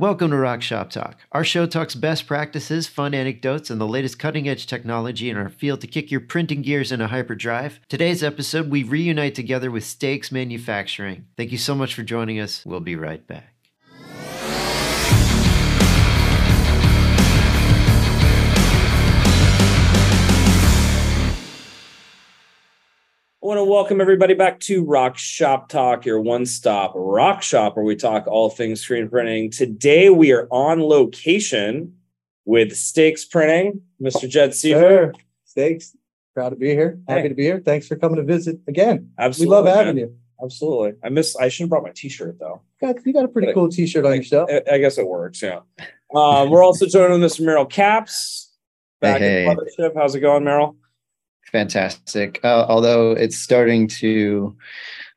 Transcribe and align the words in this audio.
Welcome 0.00 0.30
to 0.30 0.36
ROQ 0.38 0.62
Shop 0.62 0.88
Talk. 0.88 1.18
Our 1.30 1.44
show 1.44 1.66
talks 1.66 1.94
best 1.94 2.26
practices, 2.26 2.86
fun 2.86 3.12
anecdotes, 3.12 3.68
and 3.68 3.78
the 3.78 3.86
latest 3.86 4.18
cutting 4.18 4.48
edge 4.48 4.66
technology 4.66 5.28
in 5.28 5.36
our 5.36 5.50
field 5.50 5.82
to 5.82 5.86
kick 5.86 6.10
your 6.10 6.22
printing 6.22 6.62
gears 6.62 6.90
into 6.90 7.08
hyperdrive. 7.08 7.80
Today's 7.86 8.22
episode, 8.24 8.70
we 8.70 8.82
reunite 8.82 9.34
together 9.34 9.70
with 9.70 9.84
Stakes 9.84 10.32
Manufacturing. 10.32 11.26
Thank 11.36 11.52
you 11.52 11.58
so 11.58 11.74
much 11.74 11.94
for 11.94 12.02
joining 12.02 12.40
us. 12.40 12.64
We'll 12.64 12.80
be 12.80 12.96
right 12.96 13.26
back. 13.26 13.59
Want 23.50 23.58
to 23.58 23.64
welcome 23.64 24.00
everybody 24.00 24.34
back 24.34 24.60
to 24.60 24.84
ROQ 24.84 25.16
Shop 25.16 25.68
Talk, 25.68 26.06
your 26.06 26.20
one 26.20 26.46
stop 26.46 26.92
rock 26.94 27.42
shop 27.42 27.74
where 27.74 27.84
we 27.84 27.96
talk 27.96 28.28
all 28.28 28.48
things 28.48 28.80
screen 28.80 29.08
printing. 29.08 29.50
Today 29.50 30.08
we 30.08 30.30
are 30.30 30.46
on 30.52 30.78
location 30.80 31.96
with 32.44 32.76
Stakes 32.76 33.24
Printing, 33.24 33.80
Mr. 34.00 34.28
Jed 34.28 34.54
Seifert. 34.54 35.16
Sure. 35.16 35.24
Stakes. 35.46 35.96
Proud 36.32 36.50
to 36.50 36.54
be 36.54 36.68
here. 36.68 37.00
Happy 37.08 37.22
Hey. 37.22 37.28
to 37.28 37.34
be 37.34 37.42
here. 37.42 37.58
Thanks 37.58 37.88
for 37.88 37.96
coming 37.96 38.18
to 38.18 38.22
visit 38.22 38.60
again. 38.68 39.10
Absolutely. 39.18 39.50
we 39.50 39.56
love 39.56 39.66
having 39.66 39.96
man. 39.96 40.04
you. 40.04 40.16
Absolutely. 40.40 40.92
I 41.02 41.08
miss 41.08 41.34
I 41.34 41.48
should 41.48 41.64
have 41.64 41.70
brought 41.70 41.82
my 41.82 41.90
t-shirt 41.92 42.38
though. 42.38 42.60
You 42.80 42.94
got, 42.94 43.04
you 43.04 43.12
got 43.12 43.24
a 43.24 43.28
pretty 43.28 43.46
But- 43.46 43.54
cool 43.54 43.68
t-shirt 43.68 44.06
on 44.06 44.14
yourself. 44.14 44.48
I, 44.48 44.74
I 44.74 44.78
guess 44.78 44.96
it 44.96 45.08
works, 45.08 45.42
yeah. 45.42 45.58
Um, 46.14 46.50
we're 46.50 46.62
also 46.62 46.86
joined 46.86 47.20
with 47.20 47.32
Mr. 47.32 47.44
Merrill 47.44 47.66
Caps. 47.66 48.56
Back 49.00 49.18
Hey, 49.18 49.44
at 49.48 49.56
the 49.56 49.62
mothership. 49.82 49.96
How's 49.96 50.14
it 50.14 50.20
going, 50.20 50.44
Merrill? 50.44 50.76
Fantastic. 51.52 52.40
Uh, 52.44 52.66
although 52.68 53.12
it's 53.12 53.36
starting 53.36 53.88
to, 53.88 54.56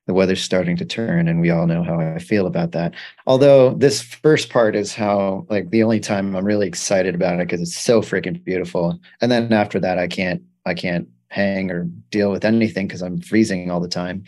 the 0.08 0.14
weather's 0.14 0.41
starting 0.41 0.76
to 0.78 0.86
turn, 0.86 1.28
and 1.28 1.40
we 1.40 1.50
all 1.50 1.68
know 1.68 1.84
how 1.84 2.00
I 2.00 2.20
feel 2.20 2.48
about 2.48 2.72
that. 2.72 2.94
Although 3.28 3.76
this 3.76 4.02
first 4.02 4.50
part 4.50 4.76
is 4.76 4.94
how, 4.94 5.46
like, 5.50 5.70
the 5.70 5.84
only 5.84 6.00
time 6.00 6.36
I'm 6.36 6.46
really 6.46 6.68
excited 6.68 7.16
about 7.16 7.36
it 7.36 7.48
because 7.48 7.62
it's 7.62 7.77
so 7.77 8.02
freaking 8.02 8.44
beautiful. 8.44 8.99
And 9.22 9.32
then 9.32 9.54
after 9.54 9.80
that, 9.80 9.99
I 9.99 10.07
can't, 10.07 10.41
I 10.66 10.74
can't 10.74 11.07
hang 11.30 11.72
or 11.72 11.85
deal 12.10 12.32
with 12.32 12.46
anything 12.46 12.88
because 12.88 13.02
I'm 13.02 13.22
freezing 13.22 13.72
all 13.72 13.79
the 13.79 13.88
time. 13.88 14.24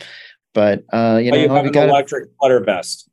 But 0.54 0.84
uh, 0.92 1.20
you 1.22 1.30
oh, 1.30 1.34
know, 1.34 1.42
you 1.42 1.48
have 1.50 1.66
an 1.66 1.72
got. 1.72 1.88
electric 1.88 2.36
putter 2.38 2.60
vest. 2.60 3.08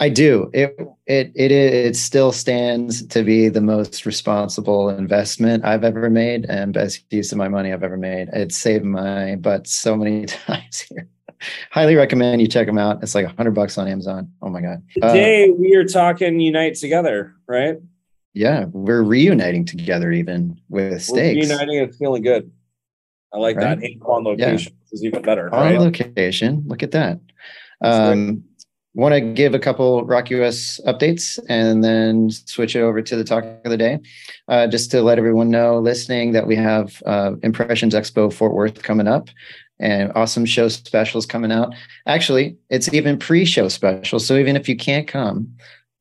I 0.00 0.08
do. 0.08 0.50
It 0.54 0.76
it 1.06 1.30
it 1.34 1.52
it 1.52 1.94
still 1.96 2.32
stands 2.32 3.06
to 3.08 3.22
be 3.22 3.48
the 3.48 3.60
most 3.60 4.06
responsible 4.06 4.88
investment 4.88 5.64
I've 5.64 5.84
ever 5.84 6.08
made 6.08 6.46
and 6.46 6.72
best 6.72 7.04
use 7.10 7.32
of 7.32 7.38
my 7.38 7.48
money 7.48 7.70
I've 7.72 7.82
ever 7.82 7.98
made. 7.98 8.28
It 8.32 8.52
saved 8.52 8.84
my 8.84 9.36
butt 9.36 9.66
so 9.66 9.94
many 9.96 10.24
times 10.26 10.80
here. 10.80 11.06
Highly 11.70 11.96
recommend 11.96 12.40
you 12.40 12.48
check 12.48 12.66
them 12.66 12.78
out. 12.78 13.02
It's 13.02 13.14
like 13.14 13.26
a 13.26 13.34
hundred 13.36 13.52
bucks 13.54 13.76
on 13.76 13.88
Amazon. 13.88 14.32
Oh 14.40 14.48
my 14.48 14.62
god. 14.62 14.82
Uh, 15.02 15.08
Today 15.12 15.50
we 15.50 15.74
are 15.74 15.84
talking 15.84 16.40
Unite 16.40 16.76
Together, 16.76 17.34
right? 17.46 17.76
yeah, 18.32 18.66
we're 18.72 19.02
reuniting 19.02 19.64
together 19.66 20.12
even 20.12 20.58
with 20.68 20.92
We're 20.92 20.98
stakes 21.00 21.46
reuniting 21.48 21.78
and 21.80 21.94
feeling 21.94 22.22
good. 22.22 22.50
I 23.34 23.38
like 23.38 23.56
Right? 23.56 23.78
that. 23.78 24.06
On 24.06 24.24
location 24.24 24.72
is 24.92 25.04
even 25.04 25.20
better, 25.22 25.52
on 25.54 25.60
right? 25.60 25.78
location. 25.78 26.64
Look 26.66 26.82
at 26.82 26.92
that. 26.92 27.20
Um, 27.82 28.44
want 28.94 29.14
to 29.14 29.20
give 29.20 29.54
a 29.54 29.58
couple 29.58 30.04
ROQ 30.06 30.42
US 30.42 30.80
updates 30.86 31.38
and 31.48 31.84
then 31.84 32.30
switch 32.30 32.74
it 32.74 32.80
over 32.80 33.00
to 33.02 33.16
the 33.16 33.24
talk 33.24 33.44
of 33.44 33.70
the 33.70 33.76
day. 33.76 34.00
Uh, 34.48 34.66
just 34.66 34.90
to 34.90 35.02
let 35.02 35.18
everyone 35.18 35.50
know 35.50 35.78
listening 35.78 36.32
that 36.32 36.46
we 36.46 36.56
have 36.56 37.02
uh, 37.06 37.32
Impressions 37.42 37.94
Expo 37.94 38.32
Fort 38.32 38.52
Worth 38.52 38.82
coming 38.82 39.06
up 39.06 39.28
and 39.78 40.12
awesome 40.14 40.44
show 40.44 40.68
specials 40.68 41.26
coming 41.26 41.50
out. 41.50 41.74
Actually, 42.06 42.56
it's 42.68 42.92
even 42.92 43.18
pre 43.18 43.44
show 43.44 43.68
special. 43.68 44.18
So 44.18 44.36
even 44.36 44.56
if 44.56 44.68
you 44.68 44.76
can't 44.76 45.08
come, 45.08 45.54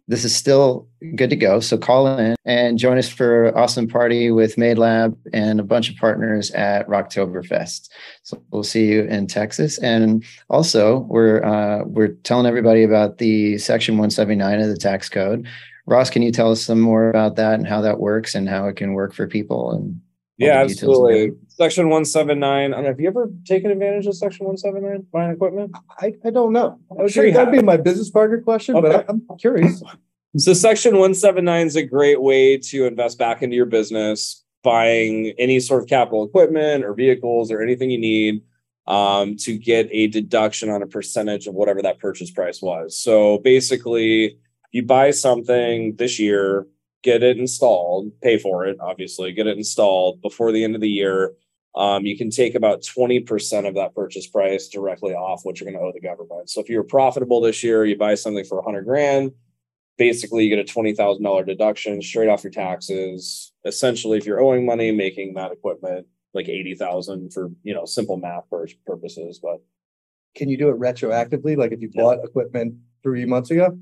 this 0.10 0.26
is 0.26 0.36
still 0.36 0.88
good 1.16 1.30
to 1.30 1.36
go. 1.36 1.60
So 1.60 1.78
call 1.78 2.08
in 2.18 2.36
and 2.44 2.80
join 2.80 2.98
us 2.98 3.08
for 3.08 3.46
an 3.46 3.56
awesome 3.56 3.88
party 3.88 4.32
with 4.32 4.58
Made 4.58 4.80
Lab 4.80 5.16
and 5.34 5.60
a 5.60 5.64
bunch 5.64 5.88
of 5.92 5.98
partners 5.98 6.50
at 6.52 6.88
Rocktoberfest. 6.88 7.90
So 8.24 8.42
we'll 8.50 8.64
see 8.64 8.88
you 8.88 9.04
in 9.04 9.28
Texas. 9.28 9.78
And 9.78 10.26
also, 10.50 11.02
we're 11.02 11.44
uh, 11.44 11.84
we're 11.86 12.16
telling 12.24 12.48
everybody 12.48 12.82
about 12.82 13.20
the 13.20 13.60
Section 13.60 13.96
179 13.96 14.60
of 14.60 14.68
the 14.68 14.78
tax 14.78 15.10
code. 15.10 15.48
Ross, 15.86 16.10
can 16.10 16.24
you 16.24 16.32
tell 16.32 16.52
us 16.52 16.62
some 16.64 16.80
more 16.80 17.10
about 17.10 17.36
that 17.36 17.54
and 17.54 17.68
how 17.68 17.82
that 17.82 18.00
works 18.00 18.34
and 18.34 18.50
how 18.50 18.68
it 18.68 18.78
can 18.78 18.94
work 18.94 19.14
for 19.14 19.28
people? 19.28 19.72
And 19.72 20.02
Yeah, 20.40 20.64
the 20.64 20.70
details 20.70 20.98
of 20.98 21.06
absolutely. 21.12 21.38
Section 21.50 21.86
179. 21.90 22.48
I 22.74 22.76
don't 22.76 22.84
know. 22.84 22.90
Have 22.90 23.00
you 23.00 23.08
ever 23.10 23.30
taken 23.46 23.72
advantage 23.72 24.08
of 24.08 24.16
Section 24.16 24.46
179 24.46 25.06
buying 25.12 25.32
equipment? 25.32 25.76
I, 26.00 26.14
I 26.26 26.30
don't 26.30 26.54
know. 26.54 26.80
That 26.90 26.98
would 26.98 27.12
Sure 27.12 27.24
be- 27.24 27.30
you 27.30 27.34
that'd 27.34 27.54
have. 27.54 27.62
be 27.62 27.66
my 27.66 27.76
business 27.78 28.10
partner 28.10 28.40
question, 28.42 28.76
but 28.76 28.86
Okay. 28.86 28.98
I, 28.98 29.04
I'm 29.10 29.38
curious. 29.38 29.84
So, 30.38 30.54
Section 30.54 30.92
179 30.94 31.66
is 31.66 31.76
a 31.76 31.82
great 31.82 32.22
way 32.22 32.56
to 32.56 32.86
invest 32.86 33.18
back 33.18 33.42
into 33.42 33.56
your 33.56 33.66
business, 33.66 34.44
buying 34.62 35.34
any 35.40 35.60
sort 35.60 35.82
of 35.82 35.90
capital 35.90 36.24
equipment 36.24 36.86
or 36.86 36.94
vehicles 36.94 37.52
or 37.52 37.64
anything 37.64 37.90
you 37.90 37.98
need 38.00 38.44
um, 38.86 39.38
to 39.38 39.58
get 39.58 39.90
a 39.92 40.06
deduction 40.06 40.70
on 40.70 40.84
a 40.84 40.86
percentage 40.86 41.48
of 41.48 41.56
whatever 41.56 41.82
that 41.82 41.98
purchase 41.98 42.30
price 42.30 42.62
was. 42.62 42.96
So, 42.96 43.40
basically, 43.40 44.38
you 44.72 44.84
buy 44.84 45.10
something 45.10 45.96
this 45.96 46.20
year, 46.20 46.68
get 47.04 47.24
it 47.24 47.38
installed, 47.38 48.12
pay 48.22 48.38
for 48.38 48.66
it, 48.66 48.78
obviously, 48.80 49.32
get 49.32 49.48
it 49.48 49.58
installed 49.58 50.22
before 50.22 50.52
the 50.52 50.64
end 50.64 50.76
of 50.76 50.82
the 50.82 50.90
year. 50.90 51.34
Um, 51.76 52.06
you 52.06 52.18
can 52.18 52.30
take 52.30 52.56
about 52.56 52.82
20% 52.82 53.68
of 53.68 53.76
that 53.76 53.94
purchase 53.96 54.28
price 54.28 54.68
directly 54.68 55.14
off 55.14 55.42
what 55.44 55.60
you're 55.60 55.70
going 55.72 55.80
to 55.80 55.86
owe 55.88 55.94
the 55.94 56.02
government. 56.02 56.50
So 56.50 56.62
if 56.62 56.68
you're 56.70 56.84
profitable 56.84 57.42
this 57.42 57.64
year, 57.64 57.86
you 57.86 57.96
buy 57.96 58.16
something 58.16 58.44
for 58.44 58.58
100 58.58 58.84
grand, 58.86 59.32
basically 59.98 60.46
you 60.46 60.56
get 60.56 60.68
a 60.68 60.74
$20,000 60.74 61.46
deduction 61.46 62.02
straight 62.02 62.28
off 62.28 62.44
your 62.44 62.52
taxes. 62.52 63.54
Essentially, 63.66 64.18
if 64.18 64.26
you're 64.26 64.42
owing 64.42 64.66
money, 64.66 64.92
making 64.92 65.36
that 65.36 65.52
equipment 65.52 66.08
like 66.34 66.48
80,000 66.50 67.32
for, 67.34 67.50
you 67.64 67.74
know, 67.74 67.86
simple 67.86 68.18
math 68.18 68.50
pur- 68.50 68.68
purposes, 68.86 69.40
but 69.42 69.62
Can 70.36 70.48
you 70.48 70.58
do 70.58 70.70
it 70.70 70.80
retroactively? 70.80 71.58
Like 71.58 71.72
if 71.72 71.82
you 71.82 71.90
Yeah. 71.94 72.02
bought 72.04 72.24
equipment 72.24 72.76
three 73.04 73.26
months 73.26 73.50
ago? 73.52 73.78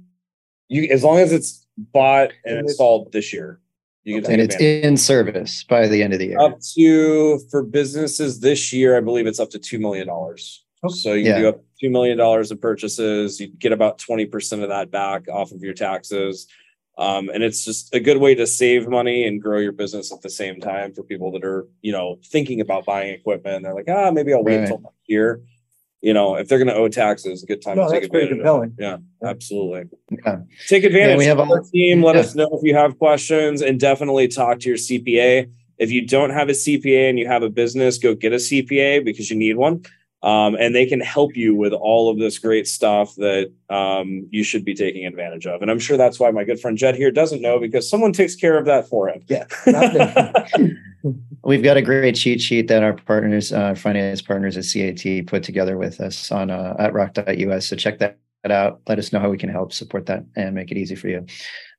You 0.69 0.83
as 0.91 1.03
long 1.03 1.19
as 1.19 1.31
it's 1.31 1.65
bought 1.77 2.31
and 2.45 2.57
And 2.57 2.59
it's- 2.59 2.71
installed 2.71 3.11
this 3.11 3.33
year, 3.33 3.59
you 4.03 4.15
can 4.15 4.23
Okay. 4.23 4.27
take 4.27 4.33
and 4.33 4.41
it's 4.41 4.55
advantage. 4.55 4.85
in 4.85 4.97
service 4.97 5.63
by 5.63 5.87
the 5.87 6.01
end 6.03 6.13
of 6.13 6.19
the 6.19 6.27
year. 6.27 6.39
up 6.39 6.59
to 6.75 7.39
for 7.51 7.63
businesses 7.63 8.39
this 8.39 8.71
year, 8.73 8.97
I 8.97 9.01
believe 9.01 9.27
it's 9.27 9.39
up 9.39 9.49
to 9.51 9.59
two 9.59 9.79
million 9.79 10.07
dollars. 10.07 10.63
Okay. 10.83 10.93
So 10.93 11.13
you 11.13 11.25
Yeah. 11.25 11.39
do 11.39 11.47
up 11.49 11.63
two 11.79 11.89
million 11.89 12.17
dollars 12.17 12.51
of 12.51 12.61
purchases. 12.61 13.39
You 13.39 13.47
get 13.47 13.71
about 13.71 13.97
twenty 13.99 14.25
percent 14.25 14.63
of 14.63 14.69
that 14.69 14.91
back 14.91 15.27
off 15.29 15.51
of 15.51 15.61
your 15.61 15.73
taxes, 15.73 16.47
um, 16.97 17.29
and 17.29 17.43
it's 17.43 17.63
just 17.65 17.93
a 17.93 17.99
good 17.99 18.17
way 18.17 18.33
to 18.35 18.45
save 18.47 18.87
money 18.87 19.25
and 19.27 19.41
grow 19.41 19.59
your 19.59 19.71
business 19.71 20.11
at 20.11 20.21
the 20.21 20.29
same 20.29 20.59
time 20.59 20.93
for 20.93 21.03
people 21.03 21.31
that 21.31 21.43
are 21.43 21.67
you 21.81 21.91
know 21.91 22.19
thinking 22.25 22.61
about 22.61 22.85
buying 22.85 23.13
equipment. 23.13 23.63
They're 23.63 23.73
like, 23.73 23.89
ah, 23.89 24.11
maybe 24.11 24.33
I'll 24.33 24.43
wait 24.43 24.55
Right. 24.55 24.61
until 24.63 24.79
next 24.79 24.95
year. 25.07 25.41
You 26.01 26.13
know, 26.13 26.35
if 26.35 26.47
they're 26.47 26.59
going 26.59 26.67
to 26.67 26.75
owe 26.75 26.87
taxes, 26.87 27.41
a 27.41 27.45
good 27.47 27.61
time 27.61 27.77
No, 27.77 27.85
to 27.87 27.91
take 27.91 28.03
that's 28.03 28.11
pretty 28.11 28.31
advantage. 28.39 28.45
of 28.45 28.63
it. 28.63 28.71
Yeah, 28.77 28.97
absolutely. 29.27 29.85
Yeah. 30.11 30.37
Take 30.67 30.83
advantage. 30.83 31.17
we 31.17 31.25
have 31.25 31.39
of 31.39 31.49
our 31.49 31.61
team. 31.61 32.03
Let 32.03 32.15
yeah. 32.15 32.21
us 32.21 32.35
know 32.35 32.47
if 32.53 32.63
you 32.63 32.75
have 32.75 32.99
questions, 32.99 33.61
and 33.61 33.79
definitely 33.79 34.27
talk 34.27 34.59
to 34.59 34.69
your 34.69 34.77
CPA. 34.77 35.49
If 35.79 35.91
you 35.91 36.05
don't 36.05 36.29
have 36.31 36.49
a 36.49 36.53
CPA 36.53 37.09
and 37.09 37.19
you 37.19 37.27
have 37.27 37.43
a 37.43 37.49
business, 37.49 37.97
go 37.97 38.13
get 38.15 38.31
a 38.33 38.37
CPA 38.37 39.03
because 39.03 39.29
you 39.29 39.35
need 39.37 39.57
one. 39.57 39.83
Um, 40.23 40.55
and 40.55 40.73
they 40.73 40.87
can 40.87 40.99
help 40.99 41.35
you 41.35 41.53
with 41.53 41.73
all 41.73 42.09
of 42.09 42.17
this 42.17 42.39
great 42.39 42.67
stuff 42.67 43.13
that 43.15 43.51
um, 43.69 44.27
you 44.31 44.43
should 44.43 44.65
be 44.65 44.73
taking 44.73 45.05
advantage 45.05 45.45
of. 45.45 45.61
And 45.61 45.69
I'm 45.69 45.77
sure 45.77 45.95
that's 45.95 46.19
why 46.19 46.31
my 46.31 46.43
good 46.43 46.59
friend 46.59 46.75
Jed 46.75 46.95
here 46.95 47.11
doesn't 47.11 47.41
know 47.41 47.59
because 47.59 47.87
someone 47.87 48.13
takes 48.13 48.35
care 48.35 48.57
of 48.57 48.65
that 48.65 48.89
for 48.89 49.09
him. 49.09 49.23
Yeah. 49.27 49.45
We've 51.43 51.63
got 51.63 51.77
a 51.77 51.81
great 51.83 52.15
cheat 52.15 52.41
sheet 52.41 52.67
that 52.67 52.83
our 52.83 52.93
partners, 52.93 53.53
uh, 53.53 53.75
finance 53.75 54.21
partners 54.21 54.57
at 54.57 54.65
CAT 54.65 55.27
put 55.27 55.43
together 55.43 55.77
with 55.77 56.01
us 56.01 56.31
on 56.31 56.49
uh, 56.49 56.75
at 56.79 56.93
roq.us. 56.93 57.67
So 57.67 57.75
check 57.75 57.99
that 57.99 58.17
out. 58.49 58.81
Let 58.87 58.97
us 58.97 59.13
know 59.13 59.19
how 59.19 59.29
we 59.29 59.37
can 59.37 59.49
help 59.49 59.71
support 59.71 60.07
that 60.07 60.25
and 60.35 60.55
make 60.55 60.71
it 60.71 60.77
easy 60.77 60.95
for 60.95 61.09
you. 61.09 61.25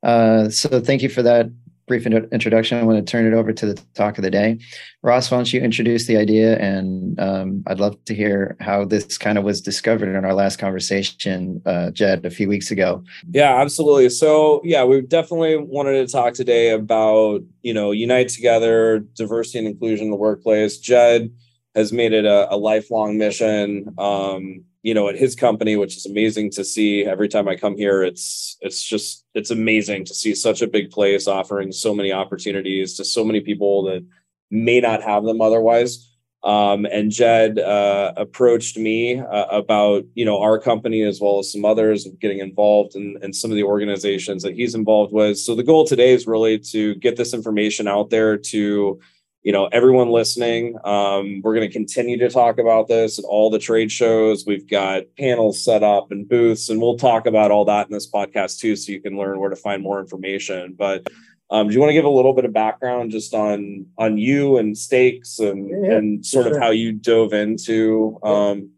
Uh, 0.02 0.48
so 0.48 0.80
thank 0.80 1.02
you 1.02 1.08
for 1.08 1.22
that 1.22 1.50
brief 1.88 2.06
intro- 2.06 2.28
introduction. 2.30 2.78
I 2.78 2.84
want 2.84 3.04
to 3.04 3.10
turn 3.10 3.26
it 3.26 3.34
over 3.34 3.52
to 3.52 3.66
the 3.66 3.82
talk 3.94 4.18
of 4.18 4.22
the 4.22 4.30
day. 4.30 4.58
Ross, 5.02 5.30
why 5.30 5.38
don't 5.38 5.52
you 5.52 5.60
introduce 5.60 6.06
the 6.06 6.16
idea? 6.16 6.58
And 6.58 7.18
um, 7.18 7.64
I'd 7.66 7.80
love 7.80 8.02
to 8.04 8.14
hear 8.14 8.56
how 8.60 8.84
this 8.84 9.18
kind 9.18 9.38
of 9.38 9.44
was 9.44 9.60
discovered 9.60 10.08
in 10.08 10.24
our 10.24 10.34
last 10.34 10.58
conversation, 10.58 11.62
uh, 11.66 11.90
Jed, 11.90 12.24
a 12.24 12.30
few 12.30 12.48
weeks 12.48 12.70
ago. 12.70 13.02
Yeah, 13.30 13.60
absolutely. 13.60 14.10
So, 14.10 14.60
yeah, 14.64 14.84
we 14.84 15.00
definitely 15.00 15.56
wanted 15.56 16.06
to 16.06 16.12
talk 16.12 16.34
today 16.34 16.70
about, 16.70 17.40
you 17.62 17.74
know, 17.74 17.90
unite 17.90 18.28
together, 18.28 19.00
diversity 19.14 19.58
and 19.58 19.68
inclusion 19.68 20.06
in 20.06 20.10
the 20.10 20.16
workplace. 20.16 20.78
Jed 20.78 21.32
has 21.74 21.92
made 21.92 22.12
it 22.12 22.24
a, 22.24 22.52
a 22.52 22.56
lifelong 22.56 23.18
mission, 23.18 23.94
um, 23.98 24.64
you 24.82 24.94
know, 24.94 25.08
at 25.08 25.16
his 25.16 25.34
company, 25.34 25.76
which 25.76 25.96
is 25.96 26.06
amazing 26.06 26.50
to 26.52 26.64
see. 26.64 27.04
Every 27.04 27.28
time 27.28 27.48
I 27.48 27.56
come 27.56 27.76
here, 27.76 28.02
it's 28.02 28.56
it's 28.60 28.82
just 28.82 29.24
it's 29.34 29.50
amazing 29.50 30.04
to 30.06 30.14
see 30.14 30.34
such 30.34 30.62
a 30.62 30.68
big 30.68 30.90
place 30.90 31.26
offering 31.26 31.72
so 31.72 31.94
many 31.94 32.12
opportunities 32.12 32.96
to 32.96 33.04
so 33.04 33.24
many 33.24 33.40
people 33.40 33.84
that 33.84 34.06
may 34.50 34.80
not 34.80 35.02
have 35.02 35.24
them 35.24 35.40
otherwise. 35.40 36.04
Um, 36.44 36.86
and 36.86 37.10
Jed 37.10 37.58
uh, 37.58 38.12
approached 38.16 38.76
me 38.78 39.18
uh, 39.18 39.46
about 39.46 40.04
you 40.14 40.24
know 40.24 40.40
our 40.40 40.58
company 40.58 41.02
as 41.02 41.20
well 41.20 41.40
as 41.40 41.52
some 41.52 41.64
others 41.64 42.06
getting 42.20 42.38
involved 42.38 42.94
in, 42.94 43.18
in 43.22 43.32
some 43.32 43.50
of 43.50 43.56
the 43.56 43.64
organizations 43.64 44.44
that 44.44 44.54
he's 44.54 44.76
involved 44.76 45.12
with. 45.12 45.38
So 45.38 45.56
the 45.56 45.64
goal 45.64 45.84
today 45.84 46.12
is 46.12 46.28
really 46.28 46.58
to 46.70 46.94
get 46.96 47.16
this 47.16 47.34
information 47.34 47.88
out 47.88 48.10
there 48.10 48.36
to 48.36 49.00
you 49.42 49.52
know 49.52 49.66
everyone 49.66 50.08
listening 50.10 50.76
um, 50.84 51.40
we're 51.42 51.54
going 51.54 51.66
to 51.66 51.72
continue 51.72 52.18
to 52.18 52.28
talk 52.28 52.58
about 52.58 52.88
this 52.88 53.18
at 53.18 53.24
all 53.24 53.50
the 53.50 53.58
trade 53.58 53.90
shows 53.90 54.44
we've 54.46 54.68
got 54.68 55.02
panels 55.18 55.62
set 55.64 55.82
up 55.82 56.10
and 56.10 56.28
booths 56.28 56.68
and 56.68 56.80
we'll 56.80 56.96
talk 56.96 57.26
about 57.26 57.50
all 57.50 57.64
that 57.64 57.86
in 57.86 57.92
this 57.92 58.10
podcast 58.10 58.58
too 58.58 58.74
so 58.76 58.92
you 58.92 59.00
can 59.00 59.16
learn 59.16 59.38
where 59.38 59.50
to 59.50 59.56
find 59.56 59.82
more 59.82 60.00
information 60.00 60.74
but 60.78 61.06
um, 61.50 61.68
do 61.68 61.72
you 61.72 61.80
want 61.80 61.88
to 61.88 61.94
give 61.94 62.04
a 62.04 62.10
little 62.10 62.34
bit 62.34 62.44
of 62.44 62.52
background 62.52 63.10
just 63.10 63.32
on 63.32 63.86
on 63.96 64.18
you 64.18 64.58
and 64.58 64.76
stakes 64.76 65.38
and 65.38 65.70
Yeah, 65.70 65.96
and 65.96 66.26
sort 66.26 66.46
sure. 66.46 66.56
of 66.56 66.62
how 66.62 66.70
you 66.70 66.92
dove 66.92 67.32
into 67.32 68.18
um 68.22 68.70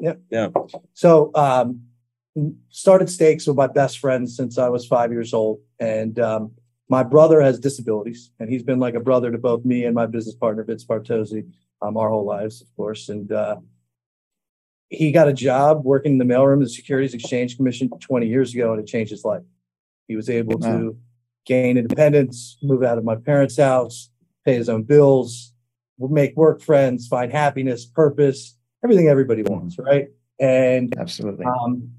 Yeah. 0.00 0.14
yeah 0.30 0.48
So 0.94 1.30
um, 1.34 1.82
started 2.70 3.08
stakes 3.10 3.46
with 3.46 3.56
my 3.56 3.66
best 3.66 3.98
friend 3.98 4.28
since 4.28 4.58
I 4.58 4.68
was 4.68 4.86
five 4.86 5.10
years 5.12 5.32
old, 5.34 5.60
and 5.80 6.18
um, 6.18 6.52
my 6.88 7.02
brother 7.02 7.40
has 7.40 7.58
disabilities, 7.58 8.30
and 8.40 8.48
he's 8.48 8.62
been 8.62 8.78
like 8.78 8.94
a 8.94 9.00
brother 9.00 9.30
to 9.30 9.38
both 9.38 9.64
me 9.64 9.84
and 9.84 9.94
my 9.94 10.06
business 10.06 10.34
partner 10.34 10.64
Vince 10.64 10.84
Bartozzi, 10.84 11.50
um, 11.82 11.96
our 11.96 12.08
whole 12.08 12.24
lives, 12.24 12.62
of 12.62 12.74
course. 12.76 13.08
And 13.08 13.30
uh, 13.30 13.56
he 14.88 15.12
got 15.12 15.28
a 15.28 15.32
job 15.32 15.84
working 15.84 16.12
in 16.12 16.18
the 16.18 16.24
mailroom 16.24 16.54
of 16.54 16.60
the 16.60 16.68
Securities 16.70 17.14
Exchange 17.14 17.56
Commission 17.56 17.90
20 17.90 18.26
years 18.26 18.54
ago, 18.54 18.72
and 18.72 18.80
it 18.80 18.86
changed 18.86 19.10
his 19.10 19.24
life. 19.24 19.42
He 20.06 20.16
was 20.16 20.30
able 20.30 20.58
to 20.60 20.96
gain 21.44 21.76
independence, 21.76 22.56
move 22.62 22.82
out 22.82 22.96
of 22.96 23.04
my 23.04 23.16
parents' 23.16 23.58
house, 23.58 24.10
pay 24.44 24.54
his 24.54 24.70
own 24.70 24.82
bills, 24.82 25.52
make 25.98 26.34
work 26.36 26.62
friends, 26.62 27.06
find 27.06 27.30
happiness, 27.30 27.84
purpose, 27.84 28.56
everything 28.82 29.08
everybody 29.08 29.42
wants, 29.42 29.78
right? 29.78 30.08
And 30.40 30.94
Absolutely. 30.98 31.44
um, 31.44 31.90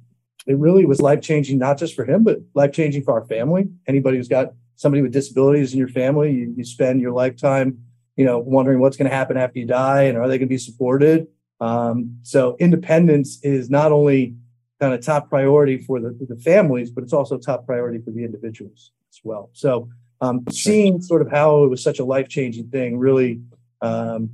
it 0.48 0.58
really 0.58 0.86
was 0.86 1.02
life 1.02 1.22
changing, 1.22 1.60
not 1.60 1.78
just 1.78 1.96
for 1.96 2.06
him, 2.06 2.24
but 2.24 2.40
life 2.56 2.72
changing 2.72 3.04
for 3.04 3.14
our 3.14 3.26
family. 3.26 3.68
Anybody 3.88 4.18
who's 4.18 4.28
got 4.28 4.54
somebody 4.80 5.02
with 5.02 5.12
disabilities 5.12 5.74
in 5.74 5.78
your 5.78 5.90
family, 5.90 6.32
you, 6.32 6.54
you 6.56 6.64
spend 6.64 7.02
your 7.02 7.12
lifetime, 7.12 7.78
you 8.16 8.24
know, 8.24 8.40
wondering 8.40 8.80
what's 8.80 8.96
going 8.96 9.10
to 9.10 9.16
happen 9.16 9.36
after 9.36 9.60
you 9.60 9.66
die 9.66 10.04
and 10.04 10.18
are 10.18 10.26
they 10.30 10.38
going 10.38 10.48
to 10.48 10.54
be 10.54 10.58
supported. 10.58 11.28
Um, 11.60 12.18
so 12.22 12.56
independence 12.62 13.44
is 13.44 13.70
not 13.70 13.92
only 13.92 14.36
kind 14.80 14.94
of 14.94 15.06
top 15.06 15.30
priority 15.30 15.80
for 15.80 16.00
the, 16.00 16.18
the 16.30 16.38
families, 16.38 16.92
but 16.92 17.04
it's 17.04 17.12
also 17.12 17.38
top 17.38 17.66
priority 17.66 18.00
for 18.00 18.12
the 18.12 18.24
individuals 18.24 18.92
as 19.12 19.20
well. 19.22 19.50
So 19.52 19.90
um, 20.22 20.46
seeing 20.50 21.02
sort 21.02 21.22
of 21.22 21.30
how 21.30 21.66
it 21.66 21.68
was 21.68 21.84
such 21.84 22.00
a 22.00 22.06
life 22.06 22.30
changing 22.30 22.70
thing 22.70 22.98
really 22.98 23.42
um, 23.82 24.30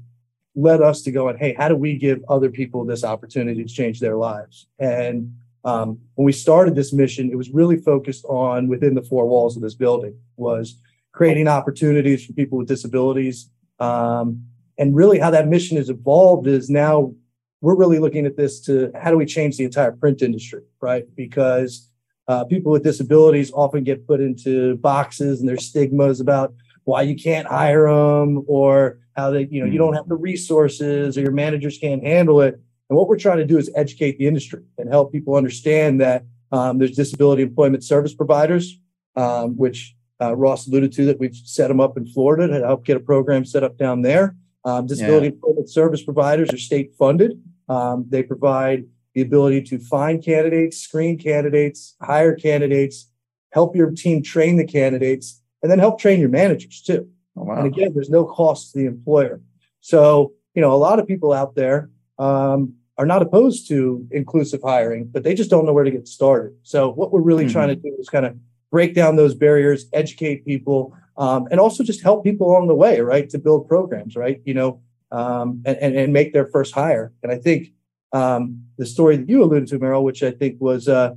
led 0.56 0.80
us 0.80 1.02
to 1.02 1.12
go 1.12 1.28
and 1.28 1.40
hey, 1.40 1.56
how 1.58 1.70
do 1.70 1.76
we 1.76 1.98
give 1.98 2.24
other 2.30 2.52
people 2.52 2.86
this 2.86 3.04
opportunity 3.04 3.64
to 3.64 3.74
change 3.74 4.00
their 4.00 4.16
lives? 4.16 4.68
And 4.78 5.34
um, 5.66 6.00
when 6.14 6.26
we 6.26 6.32
started 6.32 6.76
this 6.76 6.94
mission, 6.94 7.32
it 7.32 7.36
was 7.36 7.50
really 7.50 7.78
focused 7.78 8.24
on 8.26 8.68
within 8.68 8.94
the 8.94 9.02
four 9.02 9.28
walls 9.28 9.56
of 9.56 9.64
this 9.64 9.74
building 9.74 10.16
was 10.38 10.80
creating 11.12 11.48
opportunities 11.48 12.24
for 12.24 12.34
people 12.34 12.58
with 12.58 12.68
disabilities. 12.68 13.50
Um, 13.80 14.46
and 14.78 14.96
really 14.96 15.18
how 15.20 15.32
that 15.32 15.48
mission 15.48 15.78
has 15.78 15.90
evolved 15.90 16.48
is 16.48 16.70
now 16.70 17.14
we're 17.62 17.76
really 17.76 17.98
looking 17.98 18.28
at 18.28 18.38
this 18.38 18.60
to 18.62 18.92
how 18.96 19.10
do 19.10 19.18
we 19.18 19.26
change 19.26 19.58
the 19.58 19.64
entire 19.64 19.92
print 19.92 20.22
industry, 20.22 20.62
right? 20.82 21.04
Because 21.16 21.90
uh, 22.28 22.44
people 22.44 22.72
with 22.72 22.84
disabilities 22.84 23.52
often 23.52 23.84
get 23.84 24.06
put 24.06 24.22
into 24.22 24.78
boxes 24.78 25.40
and 25.40 25.50
there's 25.50 25.66
stigmas 25.66 26.20
about 26.20 26.54
why 26.84 27.02
you 27.02 27.16
can't 27.16 27.48
hire 27.48 27.88
them 27.90 28.44
or 28.48 29.00
how 29.16 29.32
they, 29.32 29.48
you 29.50 29.62
know, 29.62 29.72
you 29.72 29.80
don't 29.80 29.94
have 29.94 30.08
the 30.08 30.16
resources 30.16 31.18
or 31.18 31.22
your 31.22 31.32
managers 31.32 31.80
can't 31.80 32.04
handle 32.04 32.42
it. 32.42 32.60
And 32.90 32.98
what 32.98 33.08
we're 33.08 33.18
trying 33.18 33.38
to 33.38 33.46
do 33.46 33.58
is 33.58 33.72
educate 33.76 34.18
the 34.18 34.28
industry 34.28 34.64
and 34.78 34.90
help 34.90 35.12
people 35.12 35.36
understand 35.36 36.00
that 36.02 36.24
um, 36.52 36.78
there's 36.78 36.96
disability 36.96 37.42
employment 37.42 37.84
service 37.84 38.14
providers, 38.14 38.80
um, 39.16 39.58
which 39.58 39.96
uh, 40.22 40.36
Ross 40.36 40.68
alluded 40.68 40.92
to, 40.94 41.06
that 41.06 41.20
we've 41.20 41.36
set 41.36 41.68
them 41.68 41.80
up 41.80 41.98
in 41.98 42.06
Florida 42.06 42.48
to 42.48 42.66
help 42.66 42.86
get 42.86 42.96
a 42.98 43.00
program 43.00 43.44
set 43.44 43.64
up 43.64 43.78
down 43.78 44.02
there. 44.02 44.36
Um, 44.64 44.88
disability 44.88 45.28
employment 45.28 45.70
service 45.70 46.04
providers 46.04 46.52
are 46.54 46.58
state 46.58 46.94
funded. 46.98 47.42
Um, 47.68 48.06
they 48.10 48.24
provide 48.24 48.86
the 49.14 49.22
ability 49.22 49.62
to 49.64 49.80
find 49.80 50.24
candidates, 50.24 50.78
screen 50.78 51.18
candidates, 51.18 51.96
hire 52.02 52.36
candidates, 52.36 53.10
help 53.52 53.76
your 53.76 53.92
team 53.92 54.22
train 54.22 54.58
the 54.58 54.66
candidates, 54.66 55.42
and 55.62 55.72
then 55.72 55.80
help 55.80 56.00
train 56.00 56.20
your 56.20 56.30
managers 56.30 56.82
too. 56.82 57.10
Oh, 57.38 57.44
wow. 57.44 57.58
And 57.58 57.68
again, 57.68 57.94
there's 57.94 58.10
no 58.10 58.26
cost 58.26 58.72
to 58.72 58.80
the 58.80 58.86
employer. 58.86 59.42
So, 59.82 60.34
you 60.54 60.62
know, 60.62 60.74
a 60.74 60.78
lot 60.78 61.00
of 61.00 61.08
people 61.08 61.34
out 61.34 61.56
there 61.56 61.90
um, 62.20 62.74
are 62.98 63.06
not 63.06 63.22
opposed 63.22 63.68
to 63.68 64.08
inclusive 64.12 64.62
hiring, 64.64 65.06
but 65.06 65.24
they 65.24 65.34
just 65.34 65.50
don't 65.50 65.66
know 65.66 65.74
where 65.74 65.84
to 65.84 65.92
get 65.92 66.08
started. 66.08 66.56
So, 66.64 66.90
what 66.92 67.12
we're 67.12 67.22
really 67.22 67.46
Mhm. 67.46 67.52
trying 67.52 67.70
to 67.70 67.76
do 67.76 67.94
is 68.00 68.10
kind 68.10 68.26
of 68.26 68.38
break 68.72 68.94
down 68.94 69.16
those 69.16 69.36
barriers, 69.36 69.88
educate 69.94 70.46
people, 70.46 70.94
um, 71.18 71.48
and 71.52 71.60
also 71.60 71.84
just 71.84 72.02
help 72.02 72.24
people 72.24 72.48
along 72.50 72.68
the 72.68 72.76
way, 72.76 73.00
right? 73.02 73.30
To 73.30 73.38
build 73.38 73.68
programs, 73.68 74.16
right? 74.16 74.42
You 74.46 74.54
know, 74.54 74.80
um, 75.12 75.62
and, 75.66 75.78
and, 75.78 75.96
and 75.96 76.14
make 76.14 76.34
their 76.34 76.46
first 76.48 76.74
hire. 76.74 77.14
And 77.24 77.32
I 77.32 77.38
think 77.38 77.74
um, 78.12 78.64
the 78.78 78.86
story 78.86 79.18
that 79.18 79.30
you 79.30 79.44
alluded 79.44 79.68
to, 79.70 79.80
Meryl, 79.80 80.04
which 80.04 80.24
I 80.24 80.32
think 80.32 80.60
was 80.60 80.88
uh, 80.88 81.16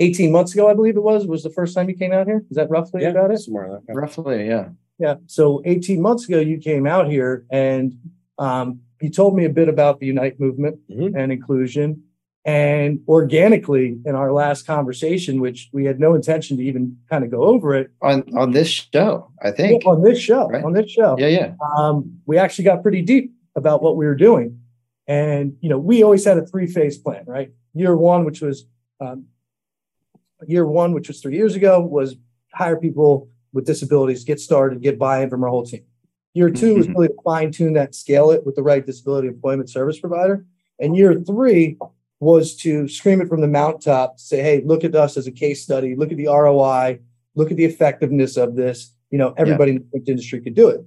18 0.00 0.32
months 0.32 0.52
ago, 0.54 0.68
I 0.68 0.74
believe 0.74 0.96
it 0.96 1.02
was, 1.02 1.26
was 1.26 1.42
the 1.42 1.50
first 1.50 1.74
time 1.74 1.88
you 1.88 1.94
came 1.96 2.12
out 2.12 2.26
here. 2.26 2.44
Is 2.50 2.56
that 2.56 2.70
roughly 2.70 3.02
yeah 3.02 3.08
about 3.08 3.30
it? 3.30 3.38
somewhere 3.38 3.70
like 3.72 3.86
that. 3.86 3.94
Roughly, 3.94 4.46
yeah. 4.46 4.68
Yeah. 4.98 5.16
So 5.26 5.62
18 5.64 6.00
months 6.00 6.28
ago, 6.28 6.38
you 6.40 6.58
came 6.58 6.86
out 6.86 7.10
here 7.10 7.44
and 7.50 7.98
um, 8.38 8.80
you 9.02 9.10
told 9.10 9.36
me 9.36 9.44
a 9.44 9.50
bit 9.50 9.68
about 9.68 9.98
the 10.00 10.06
Unite 10.06 10.38
movement 10.38 10.78
Mhm. 10.88 11.12
and 11.16 11.32
inclusion. 11.32 12.02
And 12.44 13.00
organically, 13.06 13.98
in 14.04 14.14
our 14.16 14.32
last 14.32 14.66
conversation, 14.66 15.40
which 15.40 15.68
we 15.72 15.84
had 15.84 16.00
no 16.00 16.14
intention 16.14 16.56
to 16.56 16.62
even 16.64 16.96
kind 17.08 17.24
of 17.24 17.30
go 17.30 17.42
over 17.42 17.74
it 17.74 17.90
On 18.00 18.24
on 18.36 18.50
this 18.52 18.68
show, 18.68 19.28
I 19.42 19.50
think. 19.52 19.84
on 19.86 20.02
this 20.02 20.18
show, 20.18 20.48
Right. 20.48 20.64
on 20.64 20.72
this 20.72 20.90
show, 20.90 21.16
Yeah, 21.18 21.28
yeah. 21.28 21.54
um, 21.76 22.20
we 22.26 22.38
actually 22.38 22.64
got 22.64 22.82
pretty 22.82 23.02
deep 23.02 23.32
about 23.54 23.82
what 23.82 23.96
we 23.96 24.06
were 24.06 24.16
doing. 24.16 24.58
And, 25.06 25.56
you 25.60 25.68
know, 25.68 25.78
we 25.78 26.02
always 26.02 26.24
had 26.24 26.36
a 26.38 26.46
three 26.46 26.66
phase 26.66 26.96
plan, 26.98 27.24
right? 27.26 27.52
Year 27.74 27.96
one, 27.96 28.24
which 28.24 28.40
was 28.40 28.66
um, 29.00 29.26
year 30.46 30.66
one, 30.66 30.92
which 30.92 31.08
was 31.08 31.20
three 31.20 31.36
years 31.36 31.54
ago, 31.56 31.80
was 31.80 32.16
hire 32.52 32.76
people 32.76 33.28
with 33.52 33.66
disabilities, 33.66 34.24
get 34.24 34.38
started, 34.40 34.80
get 34.80 34.98
buy 34.98 35.22
in 35.22 35.28
from 35.30 35.42
our 35.44 35.50
whole 35.50 35.64
team. 35.64 35.82
Year 36.34 36.50
2 36.50 36.74
was 36.76 36.86
Mhm. 36.86 36.94
really 36.94 37.08
to 37.08 37.14
fine 37.24 37.50
tune 37.50 37.74
that, 37.74 37.94
scale 37.94 38.30
it 38.30 38.46
with 38.46 38.54
the 38.54 38.62
right 38.62 38.84
disability 38.84 39.28
employment 39.28 39.68
service 39.68 40.00
provider. 40.00 40.46
And 40.80 40.96
year 40.96 41.14
three 41.14 41.76
was 42.20 42.56
to 42.56 42.88
scream 42.88 43.20
it 43.20 43.28
from 43.28 43.40
the 43.40 43.48
mountaintop, 43.48 44.18
say, 44.18 44.40
hey, 44.42 44.62
look 44.64 44.84
at 44.84 44.94
us 44.94 45.16
as 45.16 45.26
a 45.26 45.30
case 45.32 45.62
study, 45.62 45.94
look 45.94 46.10
at 46.10 46.16
the 46.16 46.28
ROI, 46.28 47.00
look 47.34 47.50
at 47.50 47.56
the 47.56 47.64
effectiveness 47.64 48.36
of 48.36 48.56
this. 48.56 48.94
You 49.10 49.18
know, 49.18 49.34
everybody 49.36 49.72
in 49.72 49.84
the 49.92 50.10
industry 50.10 50.40
could 50.40 50.54
do 50.54 50.68
it. 50.68 50.84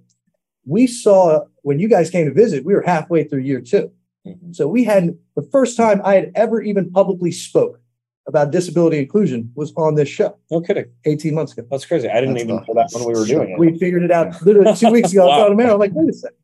We 0.66 0.88
saw 0.88 1.42
when 1.62 1.80
you 1.80 1.88
guys 1.88 2.10
came 2.10 2.26
to 2.26 2.34
visit, 2.34 2.66
we 2.66 2.74
were 2.74 2.82
halfway 2.82 3.24
through 3.24 3.42
year 3.42 3.62
two. 3.62 3.92
Mhm. 4.26 4.56
So 4.56 4.68
we 4.68 4.84
had 4.84 5.16
the 5.36 5.44
first 5.44 5.78
time 5.78 6.02
I 6.04 6.16
had 6.16 6.32
ever 6.34 6.62
even 6.62 6.90
publicly 6.92 7.32
spoke 7.32 7.80
about 8.28 8.52
disability 8.52 8.98
inclusion 8.98 9.52
was 9.56 9.72
on 9.78 9.96
this 9.96 10.10
show 10.10 10.36
no 10.52 10.62
kidding 10.62 10.86
18 11.06 11.34
months 11.36 11.54
ago. 11.54 11.68
that's 11.70 11.86
crazy 11.86 12.10
i 12.10 12.20
didn't 12.20 12.34
That's 12.36 12.44
even 12.46 12.56
know 12.58 12.74
that 12.74 12.90
when 12.94 13.06
we 13.06 13.14
were 13.14 13.26
doing 13.26 13.50
it 13.52 13.60
We 13.60 13.78
figured 13.78 14.04
it 14.04 14.12
out 14.12 14.42
literally 14.42 14.74
two 14.76 14.90
weeks 14.92 15.12
ago. 15.12 15.24
I 15.24 15.28
Wow. 15.28 15.38
thought 15.38 15.52
of 15.52 15.58
man, 15.58 15.70
I'm 15.70 15.80
like, 15.80 15.92
wait 15.94 16.10
a 16.10 16.14
second. 16.14 16.38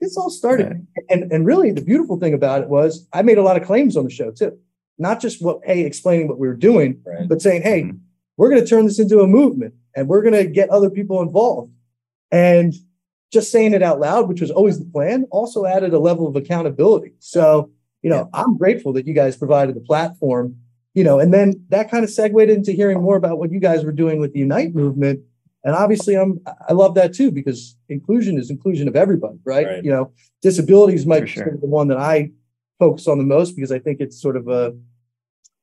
This 0.00 0.16
all 0.16 0.30
started. 0.30 0.86
And, 1.10 1.32
and 1.32 1.44
really 1.44 1.72
the 1.72 1.80
beautiful 1.80 2.18
thing 2.20 2.32
about 2.34 2.62
it 2.62 2.68
was 2.68 3.08
I 3.12 3.22
made 3.22 3.36
a 3.38 3.42
lot 3.42 3.56
of 3.60 3.66
claims 3.66 3.96
on 3.96 4.04
the 4.04 4.10
show 4.10 4.30
too. 4.30 4.56
Not 4.96 5.20
just 5.20 5.42
what, 5.42 5.60
hey, 5.64 5.80
explaining 5.84 6.28
what 6.28 6.38
we 6.38 6.46
were 6.46 6.54
doing, 6.54 7.00
right 7.04 7.28
but 7.28 7.42
saying, 7.42 7.62
hey, 7.62 7.82
Mhm. 7.82 7.98
we're 8.36 8.48
going 8.48 8.60
to 8.62 8.66
turn 8.66 8.84
this 8.86 9.00
into 9.00 9.20
a 9.20 9.26
movement 9.26 9.74
and 9.96 10.06
we're 10.08 10.22
going 10.22 10.34
to 10.34 10.46
get 10.46 10.70
other 10.70 10.88
people 10.90 11.20
involved. 11.20 11.72
And 12.30 12.74
just 13.32 13.50
saying 13.50 13.72
it 13.74 13.82
out 13.82 13.98
loud, 14.00 14.28
which 14.28 14.40
was 14.40 14.50
always 14.52 14.78
the 14.78 14.84
plan, 14.86 15.26
also 15.30 15.66
added 15.66 15.92
a 15.92 15.98
level 15.98 16.26
of 16.28 16.36
accountability. 16.36 17.12
So, 17.18 17.70
you 18.02 18.08
know, 18.10 18.30
I'm 18.32 18.56
grateful 18.56 18.92
that 18.94 19.06
you 19.06 19.14
guys 19.14 19.36
provided 19.36 19.74
the 19.74 19.80
platform, 19.80 20.56
you 20.98 21.04
know, 21.04 21.20
and 21.20 21.32
then 21.32 21.48
that 21.68 21.88
kind 21.92 22.02
of 22.02 22.10
segued 22.10 22.50
into 22.50 22.72
hearing 22.72 23.00
more 23.00 23.16
about 23.16 23.38
what 23.38 23.52
you 23.52 23.60
guys 23.60 23.84
were 23.84 23.92
doing 23.92 24.18
with 24.18 24.32
the 24.32 24.40
Unite 24.40 24.74
movement. 24.74 25.20
And 25.64 25.74
obviously, 25.76 26.14
I'm 26.16 26.40
I 26.68 26.72
love 26.72 26.94
that 26.96 27.14
too 27.14 27.30
because 27.30 27.76
inclusion 27.88 28.36
is 28.36 28.50
inclusion 28.50 28.88
of 28.88 28.96
everybody, 28.96 29.38
right? 29.44 29.66
Right. 29.66 29.84
You 29.84 29.92
know, 29.92 30.12
disabilities 30.42 31.06
might 31.06 31.20
For 31.20 31.24
be 31.26 31.30
sure. 31.30 31.42
sort 31.44 31.54
of 31.54 31.60
the 31.60 31.66
one 31.80 31.86
that 31.88 31.98
I 31.98 32.30
focus 32.80 33.06
on 33.06 33.18
the 33.18 33.24
most 33.36 33.54
because 33.54 33.70
I 33.70 33.78
think 33.78 34.00
it's 34.00 34.20
sort 34.20 34.36
of 34.36 34.48
a 34.48 34.74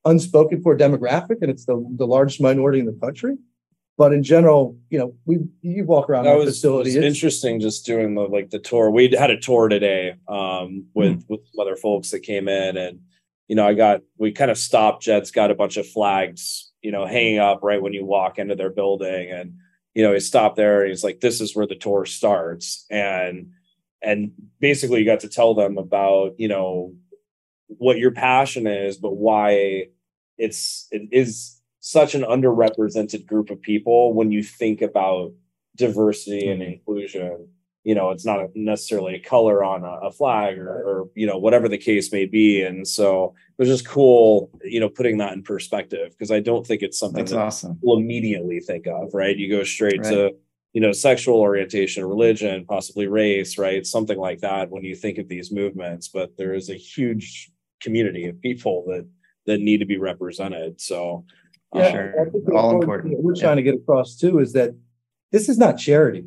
unspoken 0.06 0.62
for 0.62 0.76
demographic 0.76 1.38
and 1.42 1.50
it's 1.50 1.66
the, 1.66 1.76
the 1.96 2.06
largest 2.06 2.40
minority 2.40 2.78
in 2.78 2.86
the 2.86 2.98
country. 3.06 3.36
But 3.98 4.12
in 4.12 4.22
general, 4.22 4.76
you 4.90 4.98
know, 4.98 5.14
we 5.24 5.38
you 5.62 5.84
walk 5.84 6.08
around 6.10 6.24
that 6.24 6.32
our 6.32 6.38
was, 6.38 6.48
facility. 6.56 6.88
was 6.90 6.96
it's- 6.96 7.12
interesting 7.14 7.60
just 7.60 7.84
doing 7.86 8.14
the 8.14 8.22
like 8.22 8.48
the 8.50 8.58
tour 8.58 8.90
we 8.90 9.08
had 9.24 9.30
a 9.30 9.38
tour 9.38 9.68
today 9.68 10.14
um 10.28 10.86
with 10.94 11.14
Hmm. 11.14 11.20
with 11.32 11.40
some 11.50 11.60
other 11.60 11.76
folks 11.76 12.10
that 12.12 12.20
came 12.20 12.46
in 12.48 12.76
and 12.76 13.00
you 13.48 13.56
know 13.56 13.66
i 13.66 13.74
got 13.74 14.00
we 14.18 14.32
kind 14.32 14.50
of 14.50 14.58
stopped 14.58 15.02
jets 15.02 15.30
got 15.30 15.50
a 15.50 15.54
bunch 15.54 15.76
of 15.76 15.86
flags 15.86 16.72
you 16.82 16.92
know 16.92 17.06
hanging 17.06 17.38
up 17.38 17.60
right 17.62 17.82
when 17.82 17.92
you 17.92 18.04
walk 18.04 18.38
into 18.38 18.54
their 18.54 18.70
building 18.70 19.30
and 19.30 19.54
you 19.96 20.02
know 20.02 20.12
he 20.12 20.20
stopped 20.20 20.56
there 20.56 20.82
and 20.82 20.90
he's 20.90 21.02
like 21.02 21.20
this 21.20 21.40
is 21.40 21.56
where 21.56 21.66
the 21.66 21.74
tour 21.74 22.04
starts. 22.04 22.84
And 22.90 23.50
and 24.02 24.30
basically 24.60 25.00
you 25.00 25.06
got 25.06 25.20
to 25.20 25.28
tell 25.28 25.54
them 25.54 25.78
about 25.78 26.38
you 26.38 26.48
know 26.48 26.94
what 27.68 27.98
your 27.98 28.12
passion 28.12 28.66
is, 28.66 28.98
but 28.98 29.16
why 29.16 29.86
it's 30.36 30.86
it 30.90 31.08
is 31.10 31.60
such 31.80 32.14
an 32.14 32.22
underrepresented 32.22 33.26
group 33.26 33.48
of 33.50 33.60
people 33.62 34.12
when 34.12 34.30
you 34.30 34.42
think 34.42 34.82
about 34.82 35.32
diversity 35.76 36.46
and 36.46 36.60
mm-hmm. 36.60 36.72
inclusion 36.72 37.48
you 37.86 37.94
know 37.94 38.10
it's 38.10 38.26
not 38.26 38.40
necessarily 38.56 39.14
a 39.14 39.20
color 39.20 39.62
on 39.62 39.84
a, 39.84 40.08
a 40.08 40.10
flag 40.10 40.58
or, 40.58 40.68
or, 40.88 41.08
you 41.14 41.26
know 41.26 41.38
whatever 41.38 41.68
the 41.68 41.78
case 41.78 42.12
may 42.12 42.26
be 42.26 42.62
and 42.62 42.86
so 42.86 43.32
it 43.56 43.62
was 43.62 43.68
just 43.68 43.86
cool 43.86 44.50
you 44.64 44.80
know 44.80 44.88
putting 44.88 45.18
that 45.18 45.32
in 45.34 45.42
perspective 45.42 46.10
because 46.10 46.32
i 46.32 46.40
don't 46.40 46.66
think 46.66 46.82
it's 46.82 46.98
something 46.98 47.24
That's 47.24 47.30
that 47.32 47.38
awesome. 47.38 47.78
will 47.80 47.98
immediately 47.98 48.58
think 48.60 48.86
of 48.88 49.14
right 49.14 49.36
you 49.38 49.48
go 49.48 49.62
straight 49.62 50.00
Right. 50.02 50.10
to 50.10 50.34
you 50.72 50.80
know 50.80 50.90
sexual 50.92 51.36
orientation 51.40 52.04
religion 52.04 52.64
possibly 52.66 53.06
race 53.06 53.56
right 53.56 53.86
something 53.86 54.18
like 54.18 54.40
that 54.40 54.68
when 54.68 54.82
you 54.82 54.96
think 54.96 55.16
of 55.18 55.28
these 55.28 55.52
movements 55.52 56.08
but 56.08 56.36
there 56.36 56.54
is 56.54 56.68
a 56.70 56.74
huge 56.74 57.50
community 57.80 58.26
of 58.26 58.40
people 58.40 58.84
that 58.88 59.06
that 59.46 59.60
need 59.60 59.78
to 59.78 59.86
be 59.86 59.96
represented 60.10 60.80
so 60.80 61.24
Yeah, 61.72 61.82
uh, 61.82 61.90
sure. 61.92 62.20
I 62.20 62.30
think 62.30 62.44
the 62.46 62.52
All 62.54 62.70
important 62.70 62.82
important. 62.82 63.04
thing 63.04 63.16
that 63.18 63.22
We're 63.24 63.36
Yeah. 63.36 63.42
trying 63.46 63.56
to 63.62 63.62
get 63.62 63.76
across 63.76 64.16
too 64.22 64.40
is 64.40 64.52
that 64.54 64.70
this 65.30 65.48
is 65.48 65.56
not 65.64 65.74
charity. 65.78 66.24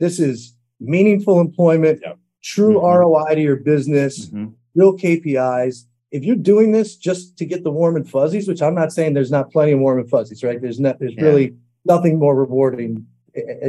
This 0.00 0.18
is 0.18 0.54
meaningful 0.80 1.40
employment, 1.40 2.00
Yeah. 2.04 2.14
true 2.42 2.74
Mhm. 2.76 2.82
ROI 2.84 3.34
to 3.34 3.40
your 3.40 3.56
business, 3.56 4.28
Mhm. 4.30 4.52
real 4.74 4.96
KPIs. 4.96 5.86
If 6.10 6.24
you're 6.24 6.36
doing 6.36 6.72
this 6.72 6.96
just 6.96 7.36
to 7.38 7.44
get 7.44 7.64
the 7.64 7.70
warm 7.70 7.96
and 7.96 8.08
fuzzies, 8.08 8.48
which 8.48 8.62
I'm 8.62 8.74
not 8.74 8.92
saying 8.92 9.14
there's 9.14 9.30
not 9.30 9.50
plenty 9.50 9.72
of 9.72 9.80
warm 9.80 9.98
and 9.98 10.08
fuzzies, 10.08 10.42
right? 10.42 10.60
There's 10.60 10.80
not, 10.80 10.98
there's 10.98 11.14
Yeah. 11.14 11.24
really 11.24 11.54
nothing 11.84 12.18
more 12.18 12.34
rewarding 12.34 13.06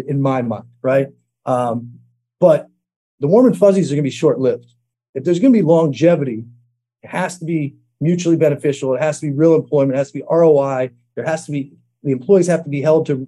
in 0.08 0.22
my 0.22 0.42
mind, 0.42 0.64
right? 0.82 1.08
Um, 1.46 2.00
but 2.40 2.68
the 3.20 3.28
warm 3.28 3.46
and 3.48 3.58
fuzzies 3.58 3.92
are 3.92 3.96
going 3.96 4.04
to 4.04 4.08
be 4.08 4.10
short 4.10 4.40
lived. 4.40 4.74
If 5.16 5.24
there's 5.26 5.40
going 5.40 5.52
to 5.54 5.60
be 5.60 5.64
longevity, 5.66 6.46
it 7.04 7.08
has 7.10 7.38
to 7.40 7.46
be 7.46 7.76
mutually 8.00 8.38
beneficial. 8.38 8.94
It 8.94 9.02
has 9.02 9.20
to 9.20 9.28
be 9.28 9.34
real 9.34 9.56
employment. 9.56 9.96
It 9.96 9.98
has 9.98 10.12
to 10.12 10.20
be 10.20 10.24
ROI. 10.30 10.92
There 11.16 11.26
has 11.26 11.46
to 11.48 11.52
be 11.52 11.74
the 12.04 12.12
employees 12.12 12.48
have 12.48 12.64
to 12.64 12.70
be 12.70 12.82
held 12.82 13.06
to 13.08 13.28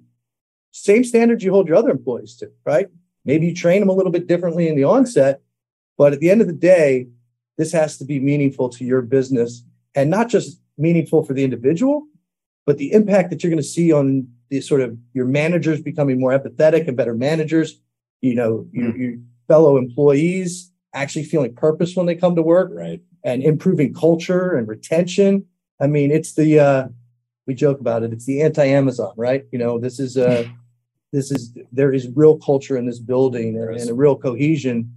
same 0.71 1.03
standards 1.03 1.43
you 1.43 1.51
hold 1.51 1.67
your 1.67 1.75
other 1.75 1.89
employees 1.89 2.37
to, 2.37 2.49
right? 2.65 2.87
Maybe 3.25 3.47
you 3.47 3.55
train 3.55 3.79
them 3.79 3.89
a 3.89 3.93
little 3.93 4.11
bit 4.11 4.27
differently 4.27 4.67
in 4.67 4.75
the 4.75 4.83
onset, 4.83 5.41
but 5.97 6.13
at 6.13 6.19
the 6.19 6.31
end 6.31 6.41
of 6.41 6.47
the 6.47 6.53
day, 6.53 7.07
this 7.57 7.71
has 7.71 7.97
to 7.97 8.05
be 8.05 8.19
meaningful 8.19 8.69
to 8.69 8.83
your 8.83 9.01
business 9.01 9.63
and 9.93 10.09
not 10.09 10.29
just 10.29 10.59
meaningful 10.77 11.23
for 11.23 11.33
the 11.33 11.43
individual, 11.43 12.07
but 12.65 12.77
the 12.77 12.91
impact 12.93 13.29
that 13.29 13.43
you're 13.43 13.51
going 13.51 13.61
to 13.61 13.63
see 13.63 13.91
on 13.91 14.27
the 14.49 14.61
sort 14.61 14.81
of 14.81 14.97
your 15.13 15.25
managers 15.25 15.81
becoming 15.81 16.19
more 16.19 16.37
empathetic 16.37 16.87
and 16.87 16.97
better 16.97 17.13
managers, 17.13 17.79
you 18.21 18.35
know, 18.35 18.67
your, 18.71 18.97
your 18.97 19.13
fellow 19.47 19.77
employees 19.77 20.71
actually 20.93 21.23
feeling 21.23 21.53
purpose 21.53 21.95
when 21.95 22.05
they 22.05 22.15
come 22.15 22.35
to 22.35 22.41
work 22.41 22.69
right 22.73 23.01
and 23.23 23.43
improving 23.43 23.93
culture 23.93 24.53
and 24.53 24.67
retention. 24.67 25.45
I 25.79 25.87
mean, 25.87 26.11
it's 26.11 26.33
the 26.33 26.59
uh 26.59 26.87
we 27.47 27.53
joke 27.53 27.79
about 27.79 28.03
it. 28.03 28.13
It's 28.13 28.25
the 28.25 28.41
anti-Amazon, 28.41 29.13
right? 29.17 29.45
You 29.51 29.59
know, 29.59 29.79
this 29.79 29.99
is 29.99 30.17
uh 30.17 30.45
this 31.11 31.31
is 31.31 31.53
there 31.71 31.93
is 31.93 32.07
real 32.15 32.37
culture 32.37 32.77
in 32.77 32.85
this 32.85 32.99
building 32.99 33.57
and, 33.57 33.75
and 33.75 33.89
a 33.89 33.93
real 33.93 34.15
cohesion 34.15 34.93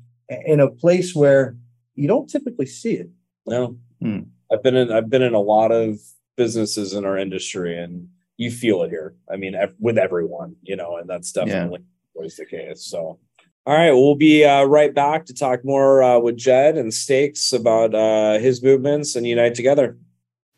in 0.46 0.60
a 0.60 0.70
place 0.70 1.14
where 1.14 1.56
you 1.94 2.08
don't 2.08 2.28
typically 2.28 2.66
see 2.66 2.94
it. 2.94 3.10
No, 3.46 3.76
Hmm. 4.00 4.20
I've 4.52 4.62
been 4.62 4.74
in. 4.76 4.90
I've 4.92 5.08
been 5.10 5.22
in 5.22 5.34
a 5.34 5.40
lot 5.40 5.70
of 5.72 5.98
businesses 6.36 6.92
in 6.92 7.04
our 7.04 7.16
industry, 7.16 7.78
and 7.78 8.08
you 8.36 8.50
feel 8.50 8.82
it 8.82 8.90
here. 8.90 9.14
I 9.32 9.36
mean, 9.36 9.54
ev- 9.54 9.74
with 9.78 9.98
everyone, 9.98 10.56
you 10.62 10.76
know, 10.76 10.96
and 10.96 11.08
that's 11.08 11.32
Yeah. 11.36 11.44
definitely 11.44 11.80
always 12.14 12.36
the 12.36 12.44
case. 12.46 12.82
So, 12.82 13.18
all 13.66 13.74
right, 13.74 13.92
we'll 13.92 14.14
be 14.16 14.44
uh, 14.44 14.64
right 14.64 14.92
back 14.94 15.24
to 15.26 15.34
talk 15.34 15.64
more 15.64 16.02
uh, 16.02 16.18
with 16.18 16.36
Jed 16.36 16.76
and 16.76 16.92
Stakes 16.92 17.52
about 17.52 17.94
uh, 17.94 18.38
his 18.38 18.62
movements 18.62 19.14
and 19.16 19.26
Unite 19.26 19.54
Together. 19.54 19.96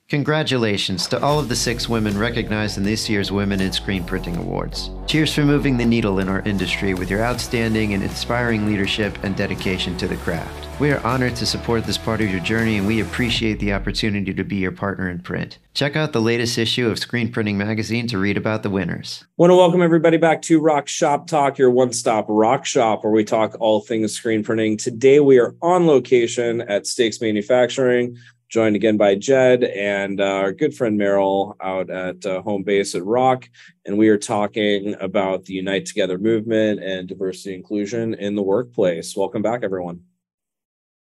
Congratulations 0.09 1.09
to 1.09 1.21
all 1.21 1.41
of 1.41 1.49
the 1.49 1.57
six 1.57 1.89
women 1.89 2.17
recognized 2.17 2.79
in 2.79 2.85
this 2.85 3.11
year's 3.11 3.33
Women 3.33 3.61
in 3.61 3.73
Screen 3.73 4.05
Printing 4.05 4.37
Awards. 4.37 4.91
Cheers 5.09 5.35
for 5.35 5.43
moving 5.43 5.77
the 5.77 5.85
needle 5.85 6.21
in 6.21 6.29
our 6.29 6.43
industry 6.43 6.95
with 6.95 7.11
your 7.11 7.25
outstanding 7.25 7.93
and 7.93 8.05
inspiring 8.05 8.67
leadership 8.67 9.19
and 9.25 9.35
dedication 9.35 9.97
to 9.97 10.07
the 10.07 10.15
craft. 10.19 10.69
We 10.79 10.93
are 10.93 11.05
honored 11.05 11.35
to 11.37 11.47
support 11.47 11.85
this 11.85 11.99
part 11.99 12.21
of 12.21 12.31
your 12.31 12.39
journey 12.39 12.77
and 12.77 12.87
we 12.87 13.01
appreciate 13.01 13.59
the 13.59 13.73
opportunity 13.73 14.33
to 14.33 14.45
be 14.45 14.57
your 14.57 14.71
partner 14.71 15.11
in 15.11 15.19
print. 15.19 15.59
Check 15.75 15.97
out 15.97 16.13
the 16.13 16.21
latest 16.21 16.57
issue 16.57 16.89
of 16.89 17.01
Screen 17.01 17.33
Printing 17.33 17.59
Magazine 17.59 18.07
to 18.07 18.19
read 18.19 18.37
about 18.37 18.63
the 18.63 18.71
winners. 18.71 19.25
I 19.25 19.27
Want 19.39 19.51
to 19.51 19.57
welcome 19.57 19.83
everybody 19.83 20.19
back 20.19 20.41
to 20.43 20.61
ROQ 20.61 20.87
Shop 20.87 21.27
Talk, 21.27 21.59
your 21.59 21.71
one 21.71 21.93
stop 21.93 22.27
rock 22.29 22.65
shop 22.65 23.03
where 23.03 23.13
we 23.13 23.25
talk 23.25 23.57
all 23.59 23.81
things 23.81 24.13
screen 24.13 24.45
printing. 24.45 24.77
Today 24.77 25.19
we 25.19 25.39
are 25.39 25.57
on 25.63 25.89
location 25.89 26.61
at 26.61 26.87
Stakes 26.87 27.21
Manufacturing, 27.21 28.17
joined 28.49 28.76
again 28.76 28.97
by 28.97 29.15
Jed 29.15 29.65
and 29.65 30.21
uh, 30.21 30.25
our 30.25 30.53
good 30.53 30.75
friend 30.75 30.99
Meryl 30.99 31.55
out 31.61 31.91
at 31.91 32.25
uh, 32.25 32.43
home 32.43 32.62
base 32.62 32.95
at 32.95 33.03
ROQ. 33.03 33.49
And 33.85 33.99
we 33.99 34.09
are 34.09 34.19
talking 34.19 34.95
about 35.00 35.45
the 35.45 35.55
Unite 35.55 35.87
Together 35.87 36.19
movement 36.19 36.83
and 36.83 37.09
diversity 37.09 37.55
inclusion 37.55 38.15
in 38.15 38.35
the 38.35 38.43
workplace. 38.43 39.17
Welcome 39.17 39.43
back, 39.43 39.62
everyone. 39.62 40.00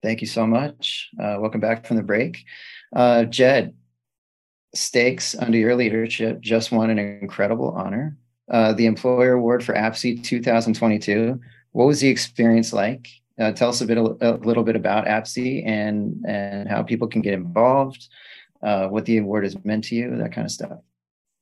Thank 0.01 0.21
you 0.21 0.27
so 0.27 0.45
much. 0.45 1.09
Uh, 1.19 1.37
welcome 1.39 1.61
back 1.61 1.85
from 1.85 1.97
the 1.97 2.03
break. 2.03 2.43
Uh, 2.95 3.23
Jed, 3.25 3.73
Stakes, 4.73 5.35
under 5.35 5.57
your 5.57 5.75
leadership, 5.75 6.41
just 6.41 6.71
won 6.71 6.89
an 6.89 6.99
incredible 6.99 7.71
honor 7.71 8.17
uh, 8.49 8.73
the 8.73 8.85
Employer 8.85 9.33
Award 9.33 9.63
for 9.63 9.73
APSE 9.73 10.23
2022. 10.23 11.39
What 11.71 11.85
was 11.85 11.99
the 11.99 12.09
experience 12.09 12.73
like? 12.73 13.09
Uh, 13.39 13.51
tell 13.51 13.69
us 13.69 13.81
a 13.81 13.85
bit, 13.85 13.97
a 13.97 14.39
little 14.43 14.63
bit 14.63 14.75
about 14.75 15.05
APSE 15.05 15.65
and 15.67 16.23
and 16.25 16.69
how 16.69 16.81
people 16.83 17.07
can 17.07 17.21
get 17.21 17.33
involved, 17.33 18.07
uh, 18.63 18.87
what 18.87 19.05
the 19.05 19.17
award 19.17 19.43
has 19.43 19.57
meant 19.65 19.83
to 19.85 19.95
you, 19.95 20.15
that 20.17 20.31
kind 20.31 20.45
of 20.45 20.51
stuff. 20.51 20.79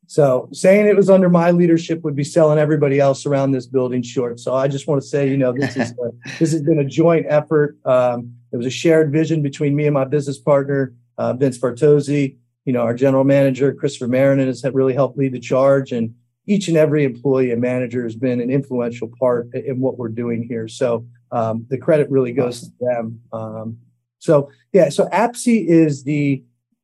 So 0.08 0.50
saying 0.52 0.88
it 0.88 0.96
was 0.96 1.10
under 1.10 1.30
my 1.30 1.52
leadership 1.52 2.04
would 2.04 2.16
be 2.16 2.24
selling 2.24 2.60
everybody 2.60 3.00
else 3.00 3.26
around 3.26 3.52
this 3.52 3.66
building 3.66 4.02
short. 4.02 4.40
So 4.40 4.54
I 4.54 4.68
just 4.68 4.88
want 4.88 5.02
to 5.02 5.08
say, 5.08 5.30
you 5.30 5.38
know, 5.38 5.54
this 5.54 5.78
is 5.78 5.92
a, 5.92 6.12
this 6.40 6.52
has 6.52 6.62
been 6.62 6.80
a 6.80 6.86
joint 6.86 7.26
effort. 7.30 7.78
Um, 7.86 8.36
it 8.52 8.58
was 8.58 8.66
a 8.66 8.72
shared 8.72 9.12
vision 9.12 9.42
between 9.42 9.76
me 9.76 9.86
and 9.86 9.94
my 9.94 10.06
business 10.06 10.38
partner, 10.38 10.94
uh, 11.18 11.34
Vince 11.34 11.58
Bartozzi. 11.58 12.38
You 12.66 12.74
know, 12.74 12.82
our 12.82 12.94
general 12.94 13.24
manager, 13.24 13.74
Christopher 13.74 14.08
Marinan, 14.08 14.48
has 14.48 14.64
really 14.74 14.94
helped 14.94 15.18
lead 15.18 15.34
the 15.34 15.40
charge, 15.40 15.92
and 15.92 16.16
each 16.48 16.68
and 16.68 16.78
every 16.78 17.04
employee 17.04 17.52
and 17.52 17.62
manager 17.62 18.04
has 18.04 18.16
been 18.16 18.40
an 18.40 18.50
influential 18.50 19.12
part 19.20 19.54
in 19.54 19.80
what 19.80 19.98
we're 19.98 20.10
doing 20.10 20.44
here. 20.44 20.68
So 20.68 21.06
um, 21.34 21.66
the 21.70 21.78
credit 21.78 22.10
really 22.10 22.32
goes 22.32 22.62
to 22.62 22.72
them. 22.80 23.20
Um, 23.34 23.78
so 24.20 24.50
yeah, 24.72 24.90
so 24.90 25.08
APSE 25.10 25.66
is 25.68 26.04
the 26.04 26.44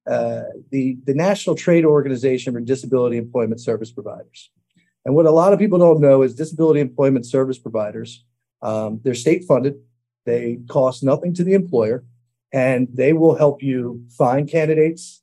uh, 0.10 0.41
the 0.72 0.98
the 1.06 1.13
National 1.13 1.56
Trade 1.56 1.86
Organization 1.86 2.53
for 2.53 2.60
Disability 2.60 3.18
Employment 3.18 3.62
Service 3.62 3.91
Providers. 3.91 4.50
And 5.06 5.15
what 5.15 5.27
a 5.27 5.32
lot 5.32 5.53
of 5.53 5.60
people 5.60 5.79
don't 5.79 6.01
know 6.01 6.24
is 6.24 6.36
disability 6.36 6.79
employment 6.79 7.25
service 7.25 7.58
providers. 7.58 8.25
Um, 8.62 9.00
they're 9.03 9.13
state 9.13 9.46
funded. 9.46 9.75
They 10.25 10.60
cost 10.68 11.03
nothing 11.03 11.34
to 11.36 11.44
the 11.44 11.53
employer, 11.53 12.03
and 12.51 12.88
they 12.94 13.13
will 13.13 13.36
help 13.36 13.63
you 13.63 14.03
find 14.18 14.50
candidates, 14.50 15.22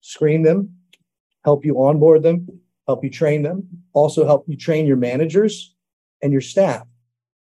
screen 0.00 0.42
them, 0.42 0.76
help 1.44 1.64
you 1.64 1.82
onboard 1.82 2.22
them, 2.22 2.48
help 2.86 3.04
you 3.04 3.10
train 3.10 3.42
them, 3.42 3.68
also 3.92 4.24
help 4.24 4.44
you 4.48 4.56
train 4.56 4.86
your 4.86 4.96
managers 4.96 5.74
and 6.22 6.32
your 6.32 6.40
staff. 6.40 6.86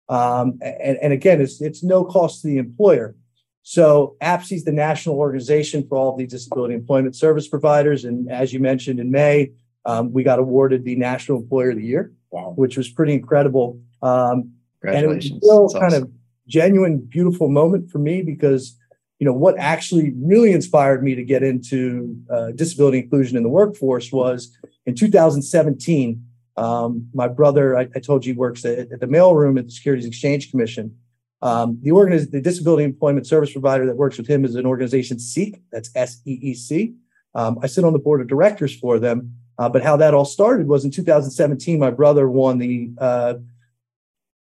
Um, 0.08 0.58
and, 0.62 0.98
and 1.00 1.12
again, 1.12 1.40
it's 1.40 1.60
it's 1.60 1.82
no 1.82 2.04
cost 2.04 2.42
to 2.42 2.48
the 2.48 2.58
employer. 2.58 3.16
So 3.62 4.16
APSE 4.20 4.52
is 4.52 4.64
the 4.64 4.72
national 4.72 5.16
organization 5.16 5.86
for 5.88 5.96
all 5.96 6.12
of 6.12 6.18
the 6.18 6.26
disability 6.26 6.74
employment 6.74 7.16
service 7.16 7.48
providers. 7.48 8.04
And 8.04 8.30
as 8.30 8.52
you 8.52 8.60
mentioned 8.60 9.00
in 9.00 9.10
May, 9.10 9.52
um, 9.86 10.12
we 10.12 10.22
got 10.22 10.38
awarded 10.38 10.84
the 10.84 10.96
National 10.96 11.38
Employer 11.38 11.70
of 11.70 11.76
the 11.76 11.84
Year, 11.84 12.12
Wow. 12.30 12.52
which 12.56 12.76
was 12.76 12.90
pretty 12.90 13.14
incredible. 13.14 13.80
Um, 14.02 14.52
and 14.82 15.04
it 15.04 15.08
was 15.08 15.30
real 15.42 15.62
That's 15.68 15.72
kind 15.74 15.84
awesome. 15.86 16.02
of 16.02 16.10
genuine, 16.46 16.98
beautiful 16.98 17.48
moment 17.48 17.90
for 17.90 17.98
me 17.98 18.20
because, 18.20 18.76
you 19.18 19.24
know, 19.24 19.32
what 19.32 19.58
actually 19.58 20.12
really 20.18 20.52
inspired 20.52 21.02
me 21.02 21.14
to 21.14 21.24
get 21.24 21.42
into 21.42 22.18
uh, 22.30 22.50
disability 22.50 22.98
inclusion 22.98 23.36
in 23.38 23.42
the 23.42 23.48
workforce 23.48 24.12
was 24.12 24.54
in 24.84 24.94
2017. 24.94 26.22
Um, 26.56 27.08
my 27.12 27.28
brother, 27.28 27.76
I, 27.76 27.88
I 27.94 28.00
told 28.00 28.24
you, 28.24 28.34
works 28.34 28.64
at, 28.64 28.92
at 28.92 29.00
the 29.00 29.06
mailroom 29.06 29.58
at 29.58 29.66
the 29.66 29.72
Securities 29.72 30.06
Exchange 30.06 30.50
Commission. 30.50 30.96
Um, 31.42 31.78
the 31.82 31.90
organiz- 31.90 32.30
the 32.30 32.40
disability 32.40 32.84
employment 32.84 33.26
service 33.26 33.52
provider 33.52 33.86
that 33.86 33.96
works 33.96 34.16
with 34.16 34.26
him 34.26 34.44
is 34.44 34.54
an 34.54 34.64
organization 34.64 35.18
SEEC. 35.18 35.60
That's 35.72 35.90
S 35.94 36.20
E 36.24 36.38
E 36.40 36.54
C. 36.54 36.94
Um, 37.34 37.58
I 37.62 37.66
sit 37.66 37.84
on 37.84 37.92
the 37.92 37.98
board 37.98 38.20
of 38.20 38.28
directors 38.28 38.74
for 38.74 38.98
them. 38.98 39.34
Uh, 39.58 39.68
but 39.68 39.82
how 39.82 39.96
that 39.96 40.14
all 40.14 40.24
started 40.24 40.66
was 40.66 40.84
in 40.84 40.90
2017. 40.90 41.78
My 41.78 41.90
brother 41.90 42.28
won 42.28 42.58
the 42.58 42.90
uh, 42.98 43.34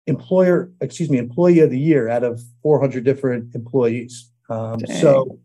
employer, 0.05 0.71
excuse 0.81 1.09
me, 1.09 1.17
employee 1.17 1.59
of 1.59 1.71
the 1.71 1.79
year 1.79 2.09
out 2.09 2.23
of 2.23 2.41
400 2.61 3.03
different 3.03 3.55
employees. 3.55 4.29
Um, 4.49 4.79
so 5.01 5.39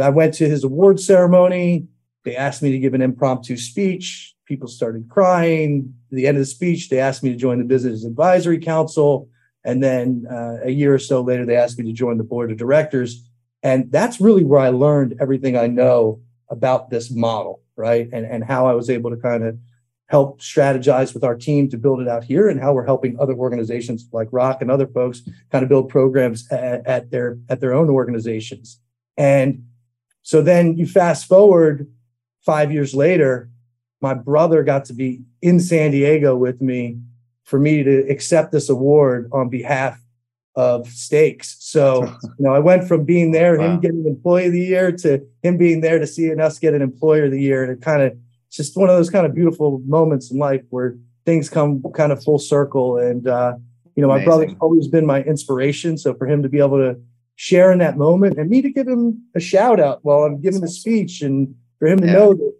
I 0.00 0.10
went 0.10 0.34
to 0.34 0.48
his 0.48 0.64
award 0.64 1.00
ceremony. 1.00 1.88
They 2.24 2.36
asked 2.36 2.62
me 2.62 2.70
to 2.72 2.78
give 2.78 2.94
an 2.94 3.02
impromptu 3.02 3.56
speech. 3.56 4.34
People 4.50 4.66
started 4.66 5.08
crying. 5.08 5.94
At 6.10 6.16
the 6.16 6.26
end 6.26 6.36
of 6.36 6.40
the 6.40 6.46
speech, 6.46 6.88
they 6.88 6.98
asked 6.98 7.22
me 7.22 7.30
to 7.30 7.36
join 7.36 7.58
the 7.58 7.64
Business 7.64 8.04
Advisory 8.04 8.58
Council. 8.58 9.28
And 9.64 9.80
then 9.80 10.26
uh, 10.28 10.56
a 10.64 10.70
year 10.70 10.92
or 10.92 10.98
so 10.98 11.20
later, 11.20 11.46
they 11.46 11.54
asked 11.54 11.78
me 11.78 11.84
to 11.84 11.92
join 11.92 12.18
the 12.18 12.24
board 12.24 12.50
of 12.50 12.56
directors. 12.56 13.24
And 13.62 13.92
that's 13.92 14.20
really 14.20 14.42
where 14.42 14.58
I 14.58 14.70
learned 14.70 15.14
everything 15.20 15.56
I 15.56 15.68
know 15.68 16.20
about 16.48 16.90
this 16.90 17.12
model, 17.12 17.62
right? 17.76 18.08
And, 18.12 18.26
and 18.26 18.42
how 18.42 18.66
I 18.66 18.74
was 18.74 18.90
able 18.90 19.10
to 19.10 19.16
kind 19.16 19.44
of 19.44 19.56
help 20.06 20.40
strategize 20.40 21.14
with 21.14 21.22
our 21.22 21.36
team 21.36 21.68
to 21.70 21.78
build 21.78 22.00
it 22.00 22.08
out 22.08 22.24
here 22.24 22.48
and 22.48 22.60
how 22.60 22.72
we're 22.72 22.84
helping 22.84 23.16
other 23.20 23.34
organizations 23.34 24.08
like 24.10 24.28
ROQ 24.32 24.62
and 24.62 24.68
other 24.68 24.88
folks 24.88 25.22
kind 25.52 25.62
of 25.62 25.68
build 25.68 25.88
programs 25.88 26.50
at, 26.50 26.84
at 26.88 27.12
their 27.12 27.38
at 27.48 27.60
their 27.60 27.72
own 27.72 27.88
organizations. 27.88 28.80
And 29.16 29.66
so 30.22 30.42
then 30.42 30.76
you 30.76 30.88
fast 30.88 31.28
forward 31.28 31.88
five 32.44 32.72
years 32.72 32.94
later, 32.94 33.49
my 34.00 34.14
brother 34.14 34.62
got 34.62 34.84
to 34.86 34.94
be 34.94 35.20
in 35.42 35.60
San 35.60 35.90
Diego 35.90 36.36
with 36.36 36.60
me 36.60 36.98
for 37.44 37.58
me 37.58 37.82
to 37.82 38.08
accept 38.08 38.52
this 38.52 38.68
award 38.68 39.28
on 39.32 39.48
behalf 39.48 40.00
of 40.54 40.86
Stakes. 40.88 41.56
So, 41.60 42.04
you 42.22 42.30
know, 42.38 42.54
I 42.54 42.58
went 42.58 42.86
from 42.86 43.04
being 43.04 43.32
there, 43.32 43.58
wow. 43.58 43.72
him 43.74 43.80
getting 43.80 44.06
employee 44.06 44.46
of 44.46 44.52
the 44.52 44.60
year 44.60 44.92
to 44.92 45.26
him 45.42 45.56
being 45.56 45.80
there 45.80 45.98
to 45.98 46.06
seeing 46.06 46.40
us 46.40 46.58
get 46.58 46.74
an 46.74 46.82
employer 46.82 47.24
of 47.24 47.32
the 47.32 47.40
year. 47.40 47.62
And 47.62 47.72
it 47.72 47.82
kind 47.82 48.02
of 48.02 48.16
just 48.50 48.76
one 48.76 48.88
of 48.88 48.96
those 48.96 49.10
kind 49.10 49.26
of 49.26 49.34
beautiful 49.34 49.80
moments 49.86 50.30
in 50.30 50.38
life 50.38 50.62
where 50.70 50.96
things 51.24 51.48
come 51.48 51.82
kind 51.94 52.12
of 52.12 52.22
full 52.22 52.38
circle. 52.38 52.96
And 52.96 53.26
uh, 53.26 53.54
you 53.96 54.02
know, 54.02 54.08
my 54.08 54.16
Amazing. 54.16 54.28
brother's 54.28 54.54
always 54.60 54.88
been 54.88 55.06
my 55.06 55.22
inspiration. 55.22 55.98
So 55.98 56.14
for 56.14 56.26
him 56.26 56.42
to 56.42 56.48
be 56.48 56.58
able 56.58 56.78
to 56.78 57.00
share 57.36 57.72
in 57.72 57.78
that 57.78 57.96
moment 57.96 58.38
and 58.38 58.50
me 58.50 58.60
to 58.62 58.70
give 58.70 58.86
him 58.86 59.22
a 59.34 59.40
shout 59.40 59.80
out 59.80 60.00
while 60.02 60.24
I'm 60.24 60.40
giving 60.40 60.60
the 60.60 60.68
speech 60.68 61.22
and 61.22 61.54
for 61.78 61.88
him 61.88 61.98
to 62.00 62.06
yeah. 62.06 62.12
know 62.12 62.34
that 62.34 62.54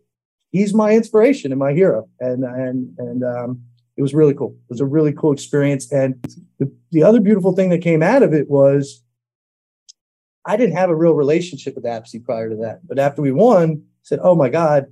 he's 0.50 0.74
my 0.74 0.92
inspiration 0.92 1.52
and 1.52 1.58
my 1.58 1.72
hero. 1.72 2.08
And 2.20 2.44
and 2.44 2.94
and 2.98 3.24
um, 3.24 3.62
it 3.96 4.02
was 4.02 4.14
really 4.14 4.34
cool. 4.34 4.56
It 4.68 4.70
was 4.70 4.80
a 4.80 4.86
really 4.86 5.12
cool 5.12 5.32
experience. 5.32 5.90
And 5.92 6.22
the, 6.58 6.72
the 6.90 7.02
other 7.02 7.20
beautiful 7.20 7.54
thing 7.54 7.70
that 7.70 7.82
came 7.82 8.02
out 8.02 8.22
of 8.22 8.32
it 8.32 8.48
was 8.48 9.02
I 10.46 10.56
didn't 10.56 10.76
have 10.76 10.90
a 10.90 10.96
real 10.96 11.12
relationship 11.12 11.74
with 11.74 11.84
APSE 11.84 12.24
prior 12.24 12.48
to 12.48 12.56
that. 12.56 12.86
But 12.86 12.98
after 12.98 13.22
we 13.22 13.32
won, 13.32 13.82
I 13.82 14.02
said, 14.02 14.20
Oh 14.22 14.34
my 14.34 14.48
God, 14.48 14.86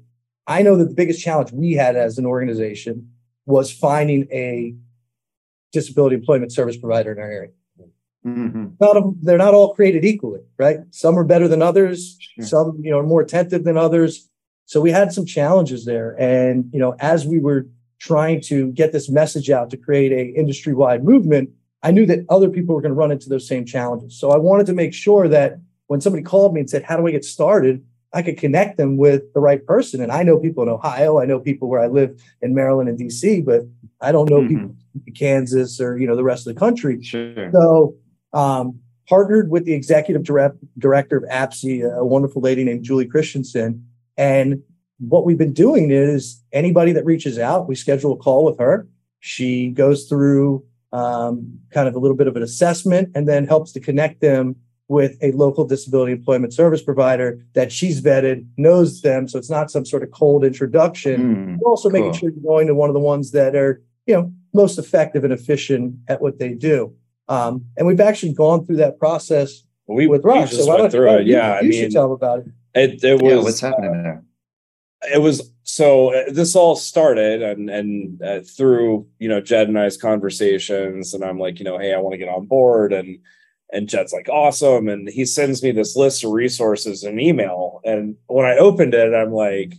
I 0.46 0.62
know 0.62 0.76
that 0.76 0.88
the 0.88 0.94
biggest 0.94 1.22
challenge 1.22 1.52
we 1.52 1.72
had 1.72 1.96
as 1.96 2.18
an 2.18 2.26
organization 2.26 3.10
was 3.46 3.72
finding 3.72 4.26
a 4.30 4.74
disability 5.72 6.16
employment 6.16 6.52
service 6.52 6.76
provider 6.76 7.12
in 7.12 7.18
our 7.18 7.30
area. 7.30 7.50
Mm-hmm. 8.26 8.66
Not 8.80 8.96
of, 8.96 9.14
they're 9.22 9.38
not 9.38 9.54
all 9.54 9.74
created 9.74 10.04
equally, 10.04 10.40
right? 10.58 10.80
Some 10.90 11.18
are 11.18 11.24
better 11.24 11.48
than 11.48 11.62
others. 11.62 12.16
Sure. 12.20 12.44
Some, 12.44 12.80
you 12.82 12.90
know, 12.90 12.98
are 12.98 13.06
more 13.06 13.20
attentive 13.20 13.64
than 13.64 13.76
others. 13.76 14.27
So 14.68 14.82
we 14.82 14.90
had 14.90 15.14
some 15.14 15.24
challenges 15.24 15.86
there. 15.86 16.14
And, 16.20 16.68
you 16.74 16.78
know, 16.78 16.94
as 17.00 17.26
we 17.26 17.40
were 17.40 17.66
trying 18.00 18.42
to 18.42 18.70
get 18.72 18.92
this 18.92 19.08
message 19.08 19.48
out 19.48 19.70
to 19.70 19.78
create 19.78 20.12
a 20.12 20.38
industry-wide 20.38 21.02
movement, 21.02 21.48
I 21.82 21.90
knew 21.90 22.04
that 22.04 22.26
other 22.28 22.50
people 22.50 22.74
were 22.74 22.82
going 22.82 22.92
to 22.92 22.98
run 22.98 23.10
into 23.10 23.30
those 23.30 23.48
same 23.48 23.64
challenges. 23.64 24.20
So 24.20 24.30
I 24.30 24.36
wanted 24.36 24.66
to 24.66 24.74
make 24.74 24.92
sure 24.92 25.26
that 25.26 25.58
when 25.86 26.02
somebody 26.02 26.22
called 26.22 26.52
me 26.52 26.60
and 26.60 26.68
said, 26.68 26.82
"How 26.82 26.98
do 26.98 27.06
I 27.06 27.12
get 27.12 27.24
started?" 27.24 27.82
I 28.12 28.20
could 28.20 28.36
connect 28.36 28.76
them 28.76 28.98
with 28.98 29.22
the 29.32 29.40
right 29.40 29.64
person. 29.64 30.02
And 30.02 30.12
I 30.12 30.22
know 30.22 30.38
people 30.38 30.62
in 30.62 30.68
Ohio, 30.68 31.18
I 31.18 31.24
know 31.24 31.40
people 31.40 31.68
where 31.68 31.80
I 31.80 31.86
live 31.86 32.22
in 32.42 32.54
Maryland 32.54 32.88
and 32.88 32.98
DC, 32.98 33.44
but 33.44 33.62
I 34.00 34.12
don't 34.12 34.28
know 34.28 34.40
mm-hmm. 34.40 34.48
people 34.48 34.74
in 35.06 35.14
Kansas 35.14 35.80
or 35.80 35.96
you 35.96 36.06
know 36.06 36.16
the 36.16 36.24
rest 36.24 36.46
of 36.46 36.54
the 36.54 36.60
country. 36.60 37.02
Sure. 37.02 37.50
So 37.52 37.94
um, 38.34 38.80
partnered 39.08 39.50
with 39.50 39.64
the 39.64 39.72
executive 39.72 40.24
direct, 40.24 40.56
director 40.78 41.16
of 41.16 41.24
APSE, 41.24 41.90
a 41.96 42.04
wonderful 42.04 42.42
lady 42.42 42.64
named 42.64 42.84
Julie 42.84 43.06
Christensen, 43.06 43.87
and 44.18 44.62
what 44.98 45.24
we've 45.24 45.38
been 45.38 45.54
doing 45.54 45.90
is 45.90 46.42
anybody 46.52 46.92
that 46.92 47.04
reaches 47.04 47.38
out, 47.38 47.68
we 47.68 47.76
schedule 47.76 48.12
a 48.12 48.16
call 48.16 48.44
with 48.44 48.58
her. 48.58 48.86
She 49.20 49.70
goes 49.70 50.06
through 50.08 50.64
um, 50.92 51.58
kind 51.70 51.88
of 51.88 51.94
a 51.94 51.98
little 51.98 52.16
bit 52.16 52.26
of 52.26 52.36
an 52.36 52.42
assessment 52.42 53.10
and 53.14 53.28
then 53.28 53.46
helps 53.46 53.72
to 53.72 53.80
connect 53.80 54.20
them 54.20 54.56
with 54.88 55.16
a 55.22 55.32
local 55.32 55.66
disability 55.66 56.12
employment 56.12 56.52
service 56.52 56.82
provider 56.82 57.44
that 57.52 57.70
she's 57.70 58.00
vetted, 58.00 58.46
knows 58.56 59.02
them. 59.02 59.28
So 59.28 59.38
it's 59.38 59.50
not 59.50 59.70
some 59.70 59.84
sort 59.84 60.02
of 60.02 60.10
cold 60.10 60.44
introduction. 60.44 61.58
Mm, 61.58 61.62
also 61.64 61.90
cool. 61.90 62.00
making 62.00 62.18
sure 62.18 62.30
you're 62.30 62.42
going 62.42 62.66
to 62.66 62.74
one 62.74 62.88
of 62.88 62.94
the 62.94 63.00
ones 63.00 63.32
that 63.32 63.54
are, 63.54 63.82
you 64.06 64.14
know, 64.14 64.32
most 64.54 64.78
effective 64.78 65.24
and 65.24 65.32
efficient 65.32 65.94
at 66.08 66.22
what 66.22 66.38
they 66.38 66.54
do. 66.54 66.94
Um, 67.28 67.66
and 67.76 67.86
we've 67.86 68.00
actually 68.00 68.32
gone 68.32 68.64
through 68.64 68.76
that 68.76 68.98
process 68.98 69.62
we, 69.86 70.06
with 70.06 70.22
just 70.22 70.64
so 70.64 70.78
went 70.78 70.90
through 70.90 71.18
it. 71.18 71.26
Yeah. 71.26 71.52
You, 71.52 71.58
I 71.58 71.62
mean, 71.62 71.72
should 71.72 71.92
tell 71.92 72.04
them 72.04 72.12
about 72.12 72.40
it. 72.40 72.46
It, 72.74 73.02
it 73.02 73.22
was 73.22 73.32
yeah, 73.32 73.42
what's 73.42 73.60
happening 73.60 74.02
there? 74.02 74.22
it 75.02 75.22
was 75.22 75.50
so 75.62 76.14
uh, 76.14 76.30
this 76.30 76.56
all 76.56 76.74
started 76.74 77.42
and 77.42 77.70
and 77.70 78.22
uh, 78.22 78.40
through 78.40 79.06
you 79.18 79.28
know 79.28 79.40
Jed 79.40 79.68
and 79.68 79.78
I's 79.78 79.96
conversations 79.96 81.14
and 81.14 81.24
I'm 81.24 81.38
like 81.38 81.58
you 81.58 81.64
know 81.64 81.78
hey 81.78 81.94
I 81.94 81.98
want 81.98 82.14
to 82.14 82.18
get 82.18 82.28
on 82.28 82.46
board 82.46 82.92
and 82.92 83.18
and 83.72 83.88
Jed's 83.88 84.12
like 84.12 84.28
awesome 84.28 84.88
and 84.88 85.08
he 85.08 85.24
sends 85.24 85.62
me 85.62 85.70
this 85.70 85.94
list 85.94 86.24
of 86.24 86.32
resources 86.32 87.04
in 87.04 87.20
email 87.20 87.80
and 87.84 88.16
when 88.26 88.46
I 88.46 88.56
opened 88.56 88.94
it 88.94 89.14
I'm 89.14 89.32
like 89.32 89.74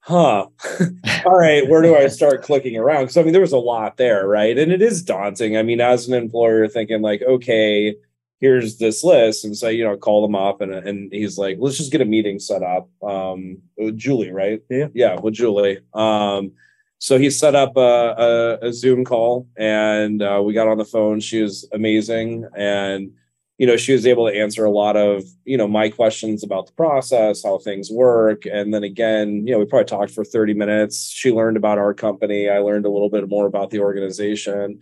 huh 0.00 0.46
all 1.26 1.36
right 1.36 1.68
where 1.68 1.82
do 1.82 1.94
I 1.94 2.06
start 2.08 2.42
clicking 2.42 2.76
around? 2.76 3.02
Because 3.02 3.18
I 3.18 3.22
mean 3.22 3.32
there 3.32 3.42
was 3.42 3.52
a 3.52 3.58
lot 3.58 3.98
there 3.98 4.26
right? 4.26 4.56
And 4.56 4.72
it 4.72 4.80
is 4.80 5.02
daunting. 5.02 5.56
I 5.56 5.62
mean 5.62 5.80
as 5.80 6.08
an 6.08 6.14
employer 6.14 6.66
thinking 6.66 7.02
like 7.02 7.20
okay 7.22 7.94
here's 8.40 8.78
this 8.78 9.02
list. 9.04 9.44
And 9.44 9.56
so 9.56 9.68
you 9.68 9.84
know 9.84 9.96
call 9.96 10.22
them 10.22 10.34
up 10.34 10.60
and 10.60 10.72
and 10.72 11.12
he's 11.12 11.38
like 11.38 11.58
let's 11.60 11.76
just 11.76 11.92
get 11.92 12.00
a 12.00 12.06
meeting 12.06 12.38
set 12.38 12.62
up 12.62 12.88
um 13.02 13.58
with 13.76 13.96
julie 13.96 14.32
right? 14.32 14.62
Yeah. 14.70 14.88
Yeah 14.94 15.20
with 15.20 15.34
julie. 15.34 15.78
Um 15.94 16.52
so 17.00 17.16
he 17.16 17.30
set 17.30 17.54
up 17.54 17.76
a, 17.76 17.80
a, 17.80 18.68
a 18.68 18.72
zoom 18.72 19.04
call 19.04 19.46
and 19.56 20.20
uh, 20.20 20.42
we 20.44 20.52
got 20.52 20.66
on 20.66 20.78
the 20.78 20.84
phone. 20.84 21.20
She 21.20 21.40
was 21.40 21.68
amazing. 21.72 22.44
And 22.56 23.12
you 23.56 23.66
know 23.66 23.76
she 23.76 23.92
was 23.92 24.06
able 24.06 24.28
to 24.28 24.36
answer 24.36 24.64
a 24.64 24.70
lot 24.70 24.96
of 24.96 25.24
you 25.44 25.56
know 25.56 25.66
my 25.66 25.88
questions 25.88 26.44
about 26.44 26.66
the 26.66 26.72
process 26.72 27.42
how 27.42 27.58
things 27.58 27.90
work. 27.90 28.44
And 28.46 28.72
then 28.72 28.84
again 28.84 29.46
you 29.46 29.52
know 29.52 29.58
we 29.58 29.64
probably 29.64 29.86
talked 29.86 30.12
for 30.12 30.24
30 30.24 30.54
minutes. 30.54 31.10
She 31.10 31.32
learned 31.32 31.56
about 31.56 31.78
our 31.78 31.92
company. 31.92 32.48
I 32.48 32.58
learned 32.58 32.86
a 32.86 32.90
little 32.90 33.10
bit 33.10 33.28
more 33.28 33.46
about 33.46 33.70
the 33.70 33.80
organization 33.80 34.80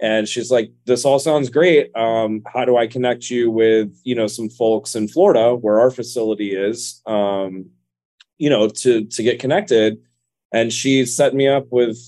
and 0.00 0.28
she's 0.28 0.50
like 0.50 0.70
this 0.84 1.04
all 1.04 1.18
sounds 1.18 1.48
great. 1.50 1.94
Um, 1.96 2.42
how 2.52 2.64
do 2.64 2.76
i 2.76 2.86
connect 2.86 3.30
you 3.30 3.50
with 3.50 3.98
you 4.04 4.14
know 4.14 4.26
some 4.26 4.48
folks 4.48 4.94
in 4.94 5.08
florida 5.08 5.54
where 5.54 5.80
our 5.80 5.90
facility 5.90 6.54
is 6.54 7.00
um, 7.06 7.66
you 8.38 8.50
know 8.50 8.68
to 8.68 9.04
to 9.04 9.22
get 9.22 9.40
connected? 9.40 9.98
And 10.52 10.72
she 10.72 11.04
set 11.04 11.34
me 11.34 11.48
up 11.48 11.66
with 11.70 11.98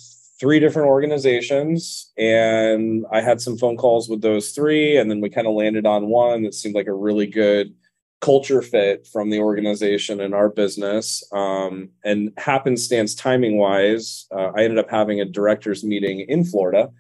three 0.41 0.61
different 0.61 0.89
organizations 0.89 2.13
and 2.17 3.05
i 3.13 3.21
had 3.21 3.41
some 3.41 3.59
phone 3.59 3.77
calls 3.77 4.09
with 4.09 4.23
those 4.23 4.53
three 4.53 4.97
and 4.97 5.11
then 5.11 5.21
we 5.21 5.29
kind 5.29 5.49
of 5.49 5.55
landed 5.55 5.85
on 5.85 6.07
one 6.07 6.43
that 6.45 6.55
seemed 6.55 6.77
like 6.77 6.87
a 6.87 6.95
really 6.95 7.27
good 7.27 7.75
culture 8.21 8.63
fit 8.63 9.07
from 9.07 9.31
the 9.31 9.39
organization 9.39 10.21
and 10.21 10.35
our 10.35 10.49
business. 10.49 11.23
Um, 11.33 11.91
and 12.05 12.33
happenstance 12.37 13.15
timing 13.15 13.59
wise 13.59 14.27
uh, 14.33 14.53
i 14.57 14.63
ended 14.63 14.79
up 14.79 14.91
having 14.91 15.21
a 15.21 15.25
directors 15.25 15.83
meeting 15.83 16.21
in 16.21 16.45
florida 16.45 16.91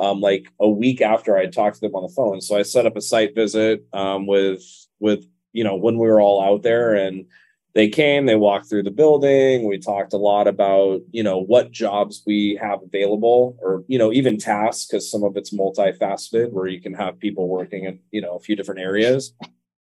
um, 0.00 0.20
like 0.20 0.50
a 0.58 0.68
week 0.68 1.02
after 1.02 1.36
I 1.36 1.46
talked 1.46 1.76
to 1.76 1.80
them 1.82 1.94
on 1.94 2.02
the 2.02 2.14
phone. 2.14 2.40
So 2.40 2.56
I 2.56 2.62
set 2.62 2.86
up 2.86 2.96
a 2.96 3.02
site 3.02 3.34
visit 3.34 3.84
um, 3.92 4.26
with 4.26 4.62
with 4.98 5.26
you 5.52 5.62
know 5.62 5.76
when 5.76 5.98
we 5.98 6.08
were 6.08 6.20
all 6.20 6.42
out 6.42 6.62
there 6.62 6.94
and 6.94 7.26
they 7.74 7.88
came 7.88 8.26
they 8.26 8.34
walked 8.34 8.68
through 8.68 8.84
the 8.84 8.90
building. 8.90 9.68
We 9.68 9.78
talked 9.78 10.14
a 10.14 10.16
lot 10.16 10.48
about 10.48 11.02
you 11.10 11.22
know 11.22 11.38
what 11.38 11.70
jobs 11.70 12.22
we 12.26 12.58
have 12.60 12.82
available 12.82 13.58
or 13.60 13.84
you 13.88 13.98
know 13.98 14.10
even 14.10 14.38
tasks 14.38 14.86
because 14.86 15.10
some 15.10 15.22
of 15.22 15.36
it's 15.36 15.54
multifaceted 15.54 16.50
where 16.50 16.66
you 16.66 16.80
can 16.80 16.94
have 16.94 17.18
people 17.18 17.46
working 17.46 17.84
in 17.84 18.00
you 18.10 18.22
know 18.22 18.36
a 18.36 18.40
few 18.40 18.56
different 18.56 18.80
areas. 18.80 19.34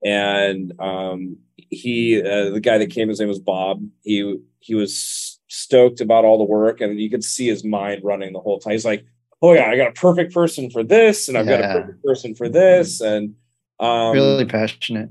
And 0.03 0.73
um, 0.79 1.37
he 1.55 2.19
uh, 2.19 2.49
the 2.49 2.59
guy 2.59 2.77
that 2.79 2.89
came 2.89 3.07
his 3.07 3.19
name 3.21 3.29
was 3.29 3.39
bob. 3.39 3.81
He 4.03 4.39
he 4.59 4.75
was 4.75 5.39
stoked 5.47 6.01
about 6.01 6.25
all 6.25 6.37
the 6.37 6.43
work 6.43 6.81
and 6.81 6.99
you 6.99 7.09
could 7.09 7.23
see 7.23 7.47
his 7.47 7.63
mind 7.63 8.03
running 8.03 8.33
the 8.33 8.39
whole 8.39 8.59
time. 8.59 8.71
He's 8.71 8.85
like 8.85 9.05
oh 9.41 9.53
yeah, 9.53 9.69
I 9.69 9.77
got 9.77 9.89
a 9.89 9.93
perfect 9.93 10.33
person 10.33 10.69
for 10.69 10.83
this, 10.83 11.27
and 11.27 11.37
I've 11.37 11.47
yeah. 11.47 11.61
got 11.61 11.69
a 11.71 11.81
perfect 11.81 12.03
person 12.03 12.35
for 12.35 12.49
this, 12.49 13.01
and 13.01 13.35
um, 13.79 14.13
really 14.13 14.45
passionate. 14.45 15.09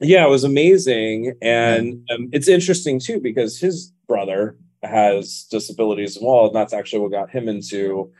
Yeah, 0.00 0.26
it 0.26 0.30
was 0.30 0.44
amazing, 0.44 1.34
and 1.42 2.08
um, 2.10 2.28
it's 2.32 2.48
interesting 2.48 2.98
too 2.98 3.20
because 3.20 3.58
his 3.58 3.92
brother 4.08 4.56
has 4.82 5.46
disabilities 5.50 6.16
as 6.16 6.22
well, 6.22 6.46
and 6.46 6.54
that's 6.54 6.72
actually 6.72 7.00
what 7.00 7.12
got 7.12 7.30
him 7.30 7.48
into 7.48 8.12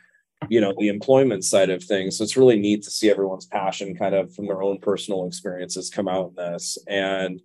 you 0.49 0.59
know 0.59 0.73
the 0.79 0.87
employment 0.87 1.43
side 1.43 1.69
of 1.69 1.83
things 1.83 2.17
so 2.17 2.23
it's 2.23 2.37
really 2.37 2.57
neat 2.57 2.81
to 2.83 2.89
see 2.89 3.09
everyone's 3.09 3.45
passion 3.45 3.95
kind 3.95 4.15
of 4.15 4.33
from 4.33 4.47
their 4.47 4.63
own 4.63 4.79
personal 4.79 5.27
experiences 5.27 5.89
come 5.89 6.07
out 6.07 6.29
in 6.29 6.35
this 6.35 6.77
and 6.87 7.41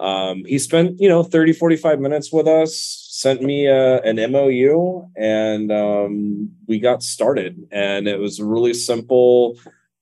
um, 0.00 0.44
he 0.44 0.58
spent 0.58 1.00
you 1.00 1.08
know 1.08 1.22
30 1.22 1.52
45 1.54 2.00
minutes 2.00 2.32
with 2.32 2.46
us 2.46 3.03
sent 3.24 3.40
me 3.40 3.64
a, 3.64 4.02
an 4.02 4.16
MOU 4.30 5.08
and 5.16 5.72
um, 5.72 6.50
we 6.68 6.78
got 6.78 7.02
started. 7.02 7.66
And 7.72 8.06
it 8.06 8.18
was 8.18 8.38
a 8.38 8.44
really 8.44 8.74
simple 8.74 9.56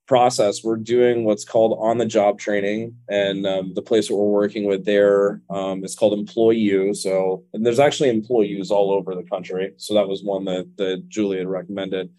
process. 0.09 0.65
We're 0.65 0.77
doing 0.77 1.23
what's 1.23 1.45
called 1.45 1.79
on 1.81 1.99
the 1.99 2.05
job 2.05 2.41
training, 2.41 2.97
and 3.09 3.47
um, 3.47 3.75
the 3.75 3.81
place 3.81 4.09
that 4.09 4.17
we're 4.17 4.41
working 4.43 4.65
with 4.65 4.85
there 4.85 5.41
um, 5.51 5.85
is 5.85 5.95
called 5.95 6.19
Employee. 6.19 6.95
So, 6.95 7.45
and 7.53 7.65
there's 7.65 7.79
actually 7.79 8.11
employees 8.11 8.73
all 8.73 8.91
over 8.91 9.15
the 9.15 9.23
country. 9.23 9.73
So 9.77 9.95
that 9.95 10.09
was 10.09 10.25
one 10.25 10.45
that 10.47 10.67
that 10.79 11.09
Julie 11.09 11.39
had 11.39 11.47
recommended. 11.47 12.11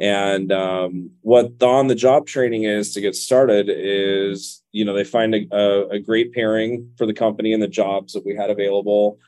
And 0.00 0.50
um, 0.50 1.10
what 1.20 1.60
the 1.60 1.66
on 1.66 1.86
the 1.86 1.94
job 1.94 2.26
training 2.26 2.64
is 2.64 2.92
to 2.94 3.00
get 3.00 3.14
started 3.14 3.66
is, 3.70 4.64
you 4.72 4.84
know, 4.84 4.94
they 4.94 5.04
find 5.04 5.32
a, 5.32 5.46
a, 5.52 5.88
a 5.90 5.98
great 6.00 6.32
pairing 6.32 6.90
for 6.98 7.06
the 7.06 7.14
company 7.14 7.52
and 7.52 7.62
the 7.62 7.68
jobs 7.68 8.14
that 8.14 8.26
we 8.26 8.34
had 8.34 8.50
available. 8.50 9.20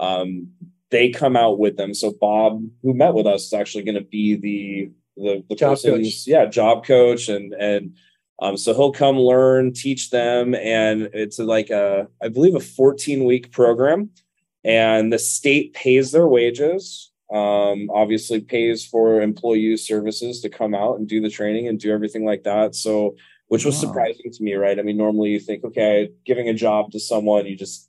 Um, 0.00 0.48
they 0.90 1.10
come 1.10 1.36
out 1.36 1.58
with 1.58 1.76
them. 1.76 1.94
So 1.94 2.12
Bob, 2.20 2.62
who 2.82 2.94
met 2.94 3.14
with 3.14 3.26
us, 3.26 3.46
is 3.46 3.52
actually 3.52 3.84
going 3.84 3.96
to 3.96 4.00
be 4.04 4.36
the 4.36 4.90
the, 5.16 5.44
the 5.48 5.54
Job 5.56 5.78
coach. 5.82 6.26
yeah 6.26 6.46
job 6.46 6.84
coach, 6.86 7.28
and 7.28 7.52
and 7.54 7.96
um, 8.40 8.56
so 8.56 8.72
he'll 8.74 8.92
come 8.92 9.18
learn, 9.18 9.72
teach 9.72 10.10
them, 10.10 10.54
and 10.54 11.10
it's 11.12 11.38
like 11.38 11.70
a 11.70 12.08
I 12.22 12.28
believe 12.28 12.54
a 12.54 12.60
14 12.60 13.24
week 13.24 13.52
program, 13.52 14.10
and 14.64 15.12
the 15.12 15.18
state 15.18 15.74
pays 15.74 16.12
their 16.12 16.26
wages. 16.26 17.12
Um, 17.32 17.90
obviously 17.94 18.40
pays 18.40 18.84
for 18.84 19.20
employee 19.22 19.76
services 19.76 20.40
to 20.40 20.48
come 20.48 20.74
out 20.74 20.98
and 20.98 21.06
do 21.06 21.20
the 21.20 21.30
training 21.30 21.68
and 21.68 21.78
do 21.78 21.92
everything 21.92 22.24
like 22.24 22.42
that. 22.42 22.74
So 22.74 23.14
which 23.46 23.64
was 23.64 23.74
Wow. 23.76 23.80
surprising 23.88 24.32
to 24.32 24.42
me, 24.42 24.54
right? 24.54 24.78
I 24.78 24.82
mean, 24.82 24.96
normally 24.96 25.30
you 25.30 25.40
think, 25.40 25.64
okay, 25.64 26.10
giving 26.24 26.48
a 26.48 26.54
job 26.54 26.92
to 26.92 27.00
someone, 27.00 27.46
you 27.46 27.56
just 27.56 27.88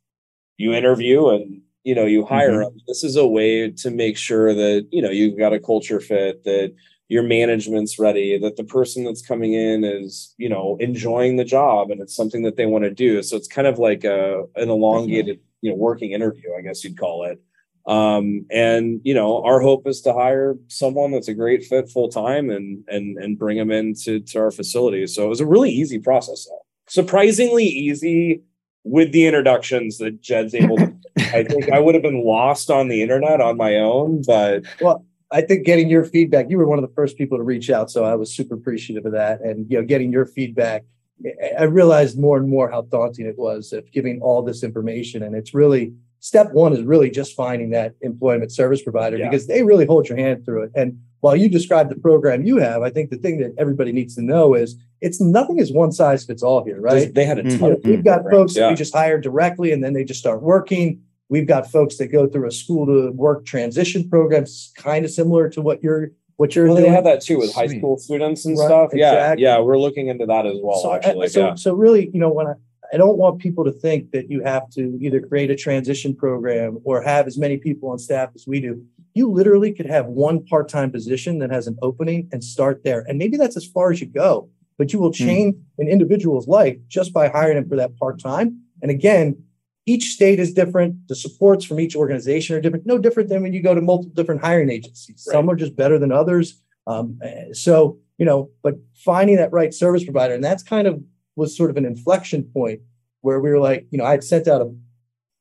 you 0.58 0.74
interview 0.74 1.30
and 1.30 1.62
you 1.84 1.96
know 1.96 2.06
you 2.06 2.26
hire 2.26 2.52
Mhm. 2.60 2.64
them. 2.66 2.78
This 2.88 3.04
is 3.04 3.16
a 3.16 3.28
way 3.28 3.72
to 3.72 3.92
make 3.92 4.18
sure 4.18 4.54
that 4.54 4.88
you 4.92 5.02
know 5.02 5.10
you've 5.12 5.38
got 5.38 5.54
a 5.54 5.60
culture 5.60 6.00
fit, 6.00 6.44
that 6.46 6.74
your 7.10 7.24
management's 7.24 8.00
ready, 8.00 8.38
that 8.38 8.56
the 8.56 8.64
person 8.64 9.04
that's 9.04 9.22
coming 9.22 9.54
in 9.54 9.84
is 9.84 10.34
you 10.38 10.50
know 10.50 10.78
enjoying 10.80 11.38
the 11.38 11.44
job 11.46 11.92
and 11.92 12.02
it's 12.02 12.16
something 12.16 12.44
that 12.44 12.56
they 12.58 12.66
want 12.66 12.84
to 12.86 12.92
do. 12.92 13.22
So 13.24 13.36
it's 13.38 13.48
kind 13.48 13.68
of 13.68 13.80
like 13.80 14.04
a 14.04 14.44
an 14.56 14.70
elongated 14.70 15.40
you 15.62 15.72
know 15.72 15.78
working 15.78 16.12
interview, 16.12 16.50
I 16.58 16.62
guess 16.62 16.84
you'd 16.84 16.98
call 16.98 17.24
it. 17.26 17.40
Um, 17.88 18.46
and 18.52 19.02
you 19.04 19.14
know 19.16 19.44
our 19.44 19.60
hope 19.60 19.88
is 19.88 20.02
to 20.02 20.14
hire 20.14 20.56
someone 20.68 21.12
that's 21.12 21.28
a 21.30 21.34
great 21.34 21.64
fit 21.66 21.90
full 21.90 22.10
time 22.10 22.50
and 22.52 22.84
and 22.88 23.18
and 23.18 23.38
bring 23.40 23.58
them 23.58 23.72
into 23.72 24.20
to 24.20 24.40
our 24.40 24.52
facility. 24.52 25.08
So 25.08 25.26
it 25.26 25.30
was 25.30 25.42
a 25.42 25.48
really 25.48 25.72
easy 25.72 25.98
process, 26.00 26.46
though. 26.48 26.62
surprisingly 26.88 27.66
easy 27.66 28.44
with 28.84 29.12
the 29.12 29.26
introductions 29.28 29.98
that 30.00 30.22
Jed's 30.22 30.54
able 30.56 30.78
to. 30.78 30.94
I 31.34 31.44
think 31.44 31.70
I 31.72 31.80
would 31.80 31.96
have 31.96 32.04
been 32.04 32.24
lost 32.26 32.70
on 32.70 32.88
the 32.88 33.02
internet 33.02 33.42
on 33.42 33.58
my 33.58 33.78
own, 33.78 34.22
but 34.26 34.64
well, 34.82 35.06
I 35.32 35.42
think 35.42 35.66
getting 35.66 35.90
your 35.90 36.04
feedback, 36.04 36.50
you 36.50 36.58
were 36.58 36.68
one 36.68 36.78
of 36.78 36.88
the 36.88 36.94
first 36.94 37.18
people 37.18 37.38
to 37.38 37.44
reach 37.44 37.70
out, 37.70 37.90
so 37.90 38.04
I 38.04 38.16
was 38.16 38.36
super 38.36 38.56
appreciative 38.56 39.06
of 39.06 39.14
that. 39.14 39.42
And 39.42 39.70
you 39.72 39.78
know, 39.80 39.86
getting 39.86 40.12
your 40.12 40.26
feedback, 40.26 40.84
I- 41.26 41.60
I 41.60 41.64
realized 41.64 42.20
more 42.20 42.38
and 42.38 42.50
more 42.50 42.70
how 42.70 42.82
daunting 42.84 43.26
it 43.26 43.38
was 43.38 43.72
of 43.74 43.90
giving 43.92 44.22
all 44.22 44.42
this 44.42 44.64
information. 44.64 45.24
And 45.24 45.36
it's 45.36 45.54
really 45.54 45.94
step 46.20 46.52
one 46.54 46.72
is 46.74 46.84
really 46.84 47.10
just 47.10 47.34
finding 47.36 47.70
that 47.72 47.96
employment 48.02 48.52
service 48.52 48.82
provider 48.84 49.18
Yeah. 49.18 49.30
because 49.30 49.48
they 49.48 49.64
really 49.64 49.86
hold 49.86 50.08
your 50.08 50.18
hand 50.20 50.46
through 50.46 50.64
it. 50.64 50.72
And 50.76 51.00
while 51.22 51.36
you 51.36 51.50
describe 51.50 51.90
the 51.90 51.96
program 51.96 52.44
you 52.46 52.58
have, 52.58 52.82
I 52.84 52.90
think 52.92 53.10
the 53.10 53.18
thing 53.18 53.40
that 53.40 53.54
everybody 53.58 53.92
needs 53.92 54.16
to 54.16 54.22
know 54.22 54.54
is 54.54 54.76
it's 55.02 55.20
nothing 55.22 55.58
is 55.60 55.72
one 55.72 55.92
size 55.92 56.24
fits 56.26 56.44
all 56.44 56.64
here, 56.64 56.80
right? 56.80 57.12
they 57.14 57.26
had 57.26 57.40
a 57.40 57.44
Mhm. 57.44 57.60
ton. 57.60 57.70
You 57.70 57.76
know, 57.76 57.80
we've 57.96 58.04
got 58.04 58.22
programs, 58.22 58.38
folks 58.40 58.54
that 58.56 58.60
yeah. 58.62 58.70
we 58.70 58.76
just 58.76 58.94
hire 58.96 59.20
directly 59.20 59.72
and 59.72 59.84
then 59.84 59.94
they 59.94 60.04
just 60.04 60.20
start 60.20 60.44
working. 60.44 61.00
We've 61.32 61.48
got 61.48 61.72
folks 61.72 61.96
that 61.98 62.08
go 62.08 62.28
through 62.28 62.48
a 62.48 62.52
school 62.52 62.86
to 62.88 63.12
work 63.14 63.46
transition 63.46 64.08
programs, 64.10 64.74
kind 64.76 65.06
of 65.06 65.12
similar 65.12 65.48
to 65.52 65.62
what 65.62 65.82
you're 65.82 66.12
what 66.36 66.56
you're 66.56 66.66
Well, 66.68 66.76
they 66.76 66.90
have 66.90 67.06
that 67.06 67.22
too 67.22 67.38
with 67.38 67.54
high 67.54 67.68
school 67.68 67.98
students 67.98 68.46
and 68.46 68.58
Right, 68.58 68.66
stuff. 68.66 68.90
Yeah, 68.94 69.14
exactly. 69.14 69.44
yeah, 69.44 69.60
we're 69.60 69.78
looking 69.78 70.08
into 70.10 70.26
that 70.26 70.46
as 70.46 70.58
well. 70.62 70.82
so, 70.82 70.90
I- 70.92 70.98
actually, 70.98 71.28
so, 71.30 71.40
yeah. 71.40 71.56
so 71.56 71.74
really, 71.74 72.10
you 72.14 72.20
know, 72.20 72.30
when 72.34 72.48
I, 72.48 72.54
I 72.94 72.98
don't 72.98 73.18
want 73.18 73.40
people 73.40 73.64
to 73.64 73.72
think 73.72 74.12
that 74.12 74.30
you 74.30 74.42
have 74.44 74.70
to 74.72 74.98
either 75.00 75.22
create 75.22 75.50
a 75.52 75.56
transition 75.56 76.14
program 76.16 76.80
or 76.84 77.02
have 77.02 77.28
as 77.28 77.38
many 77.38 77.56
people 77.58 77.90
on 77.90 77.98
staff 78.00 78.32
as 78.36 78.46
we 78.46 78.60
do. 78.60 78.84
You 79.14 79.32
literally 79.32 79.72
could 79.72 79.86
have 79.86 80.08
one 80.08 80.44
part-time 80.46 80.92
position 80.92 81.40
that 81.40 81.52
has 81.52 81.68
an 81.68 81.78
opening 81.82 82.28
and 82.34 82.44
start 82.44 82.84
there. 82.84 83.06
And 83.08 83.18
maybe 83.18 83.38
that's 83.38 83.56
as 83.56 83.66
far 83.66 83.92
as 83.92 84.02
you 84.02 84.08
go, 84.08 84.50
but 84.78 84.92
you 84.92 85.00
will 85.00 85.14
Hmm. 85.14 85.26
change 85.28 85.56
an 85.78 85.88
individual's 85.88 86.48
life 86.50 86.78
just 86.90 87.14
by 87.14 87.30
hiring 87.30 87.56
them 87.56 87.70
for 87.70 87.76
that 87.78 87.96
part-time. 87.98 88.58
And 88.82 88.90
again, 88.92 89.38
each 89.86 90.14
state 90.14 90.40
is 90.40 90.54
different. 90.54 91.08
The 91.08 91.16
supports 91.16 91.66
from 91.66 91.80
each 91.80 91.96
organization 91.96 92.56
are 92.56 92.62
different. 92.62 92.86
No 92.86 92.98
different 92.98 93.30
than 93.30 93.42
when 93.42 93.54
you 93.54 93.62
go 93.64 93.74
to 93.74 93.82
multiple 93.82 94.14
different 94.16 94.42
hiring 94.42 94.70
agencies. 94.70 95.24
Some 95.24 95.50
are 95.50 95.56
just 95.56 95.76
better 95.76 95.98
than 95.98 96.12
others. 96.12 96.62
Um, 96.88 97.20
so, 97.54 97.98
you 98.18 98.26
know, 98.26 98.50
but 98.64 98.76
finding 98.96 99.38
that 99.38 99.52
right 99.52 99.74
service 99.74 100.04
provider, 100.04 100.34
and 100.34 100.44
that's 100.44 100.64
kind 100.64 100.88
of 100.88 101.02
was 101.36 101.56
sort 101.56 101.70
of 101.70 101.78
an 101.78 101.86
inflection 101.86 102.44
point 102.44 102.82
where 103.22 103.40
we 103.40 103.50
were 103.50 103.60
like, 103.60 103.88
you 103.92 103.98
know, 103.98 104.06
I 104.06 104.12
had 104.12 104.24
sent 104.24 104.48
out 104.48 104.62
a, 104.62 104.72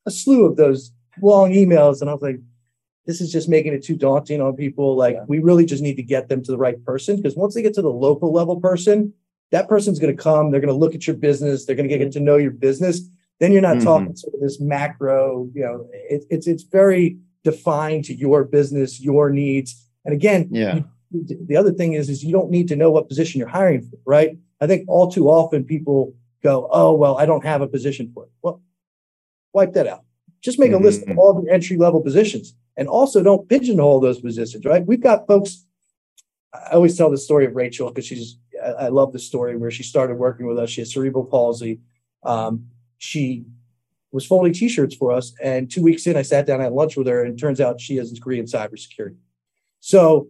a 0.05 0.11
slew 0.11 0.45
of 0.45 0.55
those 0.55 0.91
long 1.21 1.51
emails, 1.51 2.01
and 2.01 2.09
I 2.09 2.13
was 2.13 2.21
like, 2.21 2.39
this 3.05 3.21
is 3.21 3.31
just 3.31 3.49
making 3.49 3.73
it 3.73 3.83
too 3.83 3.95
daunting 3.95 4.41
on 4.41 4.55
people. 4.55 4.95
Like, 4.95 5.15
Yeah. 5.15 5.25
we 5.27 5.39
really 5.39 5.65
just 5.65 5.83
need 5.83 5.95
to 5.95 6.03
get 6.03 6.29
them 6.29 6.43
to 6.43 6.51
the 6.51 6.57
right 6.57 6.83
person 6.85 7.15
because 7.17 7.35
once 7.35 7.55
they 7.55 7.61
get 7.61 7.73
to 7.75 7.81
the 7.81 7.89
local 7.89 8.31
level 8.31 8.59
person, 8.59 9.13
that 9.51 9.67
person's 9.67 9.99
going 9.99 10.15
to 10.15 10.23
come, 10.23 10.49
they're 10.51 10.61
going 10.61 10.73
to 10.73 10.79
look 10.79 10.95
at 10.95 11.05
your 11.07 11.15
business, 11.15 11.65
they're 11.65 11.75
going 11.75 11.89
to 11.89 11.97
get 11.97 12.11
to 12.13 12.19
know 12.19 12.37
your 12.37 12.51
business. 12.51 13.01
Then 13.41 13.51
you're 13.51 13.61
not 13.69 13.77
Mhm. 13.77 13.83
talking 13.83 14.15
sort 14.15 14.35
of 14.35 14.39
this 14.39 14.61
macro, 14.61 15.49
you 15.55 15.63
know, 15.63 15.87
it, 16.13 16.23
it's 16.29 16.45
it's 16.47 16.61
very 16.63 17.17
defined 17.43 18.05
to 18.05 18.13
your 18.13 18.43
business, 18.45 19.01
your 19.01 19.31
needs. 19.31 19.69
And 20.05 20.13
again, 20.13 20.47
Yeah. 20.51 20.83
the 21.11 21.57
other 21.57 21.73
thing 21.73 21.93
is 21.93 22.07
is 22.07 22.23
you 22.23 22.31
don't 22.31 22.51
need 22.51 22.67
to 22.67 22.75
know 22.75 22.91
what 22.91 23.09
position 23.09 23.37
you're 23.39 23.55
hiring 23.59 23.81
for 23.81 23.97
right 24.05 24.37
i 24.61 24.65
think 24.65 24.81
all 24.87 25.11
too 25.11 25.27
often 25.29 25.61
people 25.65 26.13
go 26.41 26.69
oh 26.71 26.93
well 26.93 27.17
i 27.17 27.25
don't 27.25 27.43
have 27.43 27.61
a 27.61 27.67
position 27.67 28.09
for 28.13 28.23
it 28.23 28.29
well 28.43 28.61
wipe 29.51 29.73
that 29.73 29.87
out 29.87 30.03
just 30.39 30.57
make 30.57 30.71
a 30.71 30.77
list 30.77 31.01
of 31.01 31.09
Mhm. 31.09 31.17
all 31.17 31.33
the 31.41 31.51
entry 31.51 31.75
level 31.75 31.99
positions 31.99 32.55
and 32.77 32.87
also 32.87 33.21
don't 33.21 33.49
pigeonhole 33.49 33.99
those 33.99 34.21
positions 34.21 34.63
right 34.63 34.87
we've 34.87 35.01
got 35.09 35.27
folks 35.27 35.65
i 36.53 36.71
always 36.77 36.95
tell 36.97 37.09
the 37.11 37.17
story 37.17 37.45
of 37.45 37.53
rachel 37.57 37.89
because 37.89 38.05
she's 38.05 38.37
I, 38.63 38.85
I 38.85 38.87
love 38.99 39.11
the 39.11 39.19
story 39.19 39.57
where 39.57 39.69
she 39.77 39.83
started 39.83 40.15
working 40.17 40.45
with 40.47 40.57
us 40.63 40.69
she 40.69 40.79
has 40.79 40.93
cerebral 40.93 41.25
palsy 41.25 41.81
um, 42.23 42.67
she 43.01 43.43
was 44.11 44.25
folding 44.25 44.53
t-shirts 44.53 44.95
for 44.95 45.11
us 45.11 45.33
and 45.41 45.71
two 45.71 45.81
weeks 45.81 46.05
in 46.05 46.17
i 46.17 46.21
sat 46.21 46.45
down 46.45 46.61
at 46.61 46.73
lunch 46.73 46.97
with 46.97 47.07
her 47.07 47.23
and 47.23 47.33
it 47.33 47.39
turns 47.39 47.61
out 47.61 47.79
she 47.79 47.95
has 47.95 48.11
a 48.11 48.15
degree 48.15 48.39
in 48.39 48.45
cybersecurity 48.45 49.15
so 49.79 50.27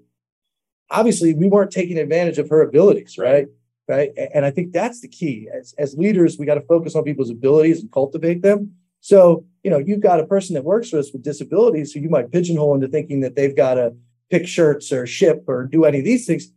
obviously 0.91 1.33
we 1.33 1.47
weren't 1.47 1.71
taking 1.71 1.97
advantage 1.97 2.37
of 2.37 2.49
her 2.49 2.61
abilities, 2.61 3.17
right? 3.17 3.47
Right. 3.87 4.11
And 4.33 4.45
I 4.45 4.51
think 4.51 4.71
that's 4.71 5.01
the 5.01 5.07
key. 5.07 5.49
As, 5.53 5.73
as 5.77 5.97
leaders, 5.97 6.37
we 6.37 6.45
got 6.45 6.55
to 6.55 6.61
focus 6.61 6.95
on 6.95 7.03
people's 7.03 7.29
abilities 7.29 7.81
and 7.81 7.91
cultivate 7.91 8.41
them. 8.41 8.73
So, 9.01 9.43
you 9.63 9.71
know, 9.71 9.79
you've 9.79 9.99
got 9.99 10.19
a 10.19 10.25
person 10.25 10.53
that 10.53 10.63
works 10.63 10.91
for 10.91 10.99
us 10.99 11.11
with 11.11 11.23
disabilities 11.23 11.91
who 11.91 11.99
you 11.99 12.09
might 12.09 12.31
pigeonhole 12.31 12.75
into 12.75 12.87
thinking 12.87 13.19
that 13.21 13.35
they've 13.35 13.55
got 13.55 13.73
to 13.73 13.93
pick 14.29 14.47
shirts 14.47 14.93
or 14.93 15.05
ship 15.07 15.43
or 15.47 15.65
do 15.65 15.83
any 15.83 15.99
of 15.99 16.05
these 16.05 16.25
things. 16.25 16.51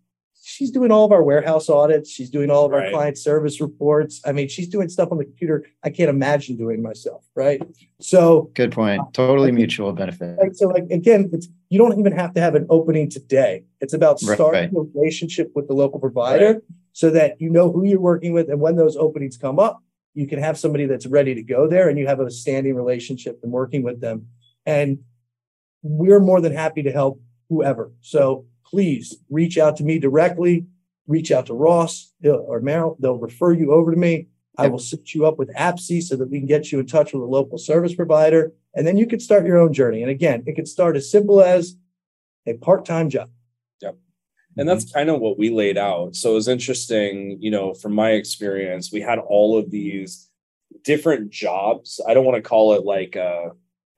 She's 0.47 0.71
doing 0.71 0.93
all 0.93 1.07
of 1.07 1.13
our 1.13 1.23
warehouse 1.23 1.71
audits. 1.71 2.11
She's 2.11 2.29
doing 2.29 2.51
all 2.51 2.67
of 2.67 2.75
our 2.75 2.91
client 2.91 3.17
service 3.17 3.63
reports. 3.63 4.21
I 4.27 4.33
mean, 4.33 4.47
she's 4.47 4.69
doing 4.69 4.91
stuff 4.91 5.09
on 5.11 5.17
the 5.17 5.25
computer 5.25 5.65
I 5.83 5.89
can't 5.89 6.11
imagine 6.11 6.59
doing 6.59 6.83
myself. 6.83 7.25
Right. 7.35 7.63
So, 7.99 8.51
Good 8.55 8.71
point. 8.71 9.01
Totally 9.15 9.53
mutual 9.53 9.95
benefit. 9.95 10.37
Right. 10.39 10.55
So 10.55 10.69
like 10.69 10.85
again, 10.91 11.31
it's 11.33 11.49
you 11.71 11.79
don't 11.79 11.99
even 11.99 12.13
have 12.13 12.35
to 12.35 12.41
have 12.43 12.55
an 12.55 12.67
opening 12.69 13.09
today. 13.09 13.65
It's 13.81 13.95
about 13.95 14.21
Right, 14.23 14.35
starting 14.35 14.77
a 14.77 14.81
relationship 14.81 15.51
with 15.55 15.67
the 15.67 15.75
local 15.75 15.99
provider 15.99 16.61
so 16.93 17.11
that 17.11 17.41
you 17.41 17.49
know 17.49 17.73
who 17.73 17.87
you're 17.87 17.99
working 17.99 18.35
with 18.35 18.51
and 18.51 18.61
when 18.61 18.77
those 18.77 18.99
openings 18.99 19.39
come 19.39 19.59
up, 19.59 19.83
you 20.13 20.27
can 20.27 20.39
have 20.39 20.59
somebody 20.59 20.85
that's 20.85 21.07
ready 21.07 21.35
to 21.35 21.43
go 21.43 21.67
there 21.67 21.89
and 21.89 21.99
you 21.99 22.07
have 22.07 22.21
a 22.21 22.31
standing 22.31 22.75
relationship 22.75 23.41
and 23.43 23.51
working 23.51 23.83
with 23.83 24.03
them. 24.03 24.27
And 24.67 24.99
we're 25.83 26.21
more 26.21 26.43
than 26.43 26.53
happy 26.53 26.83
to 26.83 26.93
help 26.93 27.21
whoever. 27.49 27.93
So 28.03 28.45
please 28.65 29.17
reach 29.31 29.59
out 29.59 29.77
to 29.77 29.85
me 29.85 29.99
directly, 29.99 30.67
reach 31.07 31.31
out 31.31 31.47
to 31.47 31.55
Ross 31.55 32.13
or 32.25 32.61
Merrill. 32.61 32.97
They'll 33.01 33.19
refer 33.19 33.53
you 33.53 33.73
over 33.73 33.91
to 33.91 33.97
me. 33.97 34.29
I 34.57 34.69
will 34.69 34.79
set 34.79 35.15
you 35.15 35.27
up 35.27 35.39
with 35.39 35.53
APSE 35.55 36.03
so 36.05 36.17
that 36.17 36.31
we 36.31 36.39
can 36.39 36.47
get 36.47 36.71
you 36.71 36.79
in 36.79 36.87
touch 36.87 37.13
with 37.13 37.23
a 37.23 37.27
local 37.27 37.59
service 37.59 37.95
provider. 37.95 38.53
And 38.75 38.87
then 38.87 38.97
you 38.97 39.07
can 39.07 39.21
start 39.21 39.47
your 39.47 39.59
own 39.59 39.73
journey. 39.73 40.03
And 40.03 40.11
again, 40.11 40.45
it 40.47 40.55
could 40.55 40.69
start 40.69 40.97
as 40.97 41.11
simple 41.11 41.43
as 41.43 41.77
a 42.47 42.55
part-time 42.55 43.11
job. 43.11 43.31
Yep. 43.81 43.97
And 44.57 44.69
that's 44.69 44.91
kind 44.91 45.11
of 45.11 45.21
what 45.21 45.39
we 45.39 45.51
laid 45.51 45.77
out 45.77 46.15
so 46.15 46.33
it 46.33 46.35
was 46.35 46.49
interesting 46.49 47.39
you 47.41 47.51
know 47.51 47.75
from 47.75 47.93
my 47.93 48.11
experience 48.11 48.93
we 48.93 49.01
had 49.01 49.19
all 49.19 49.59
of 49.59 49.71
these 49.71 50.31
different 50.83 51.31
jobs 51.31 52.01
i 52.07 52.15
don't 52.15 52.25
want 52.25 52.37
to 52.37 52.43
call 52.43 52.75
it 52.75 52.85
like 52.85 53.17
uh 53.17 53.49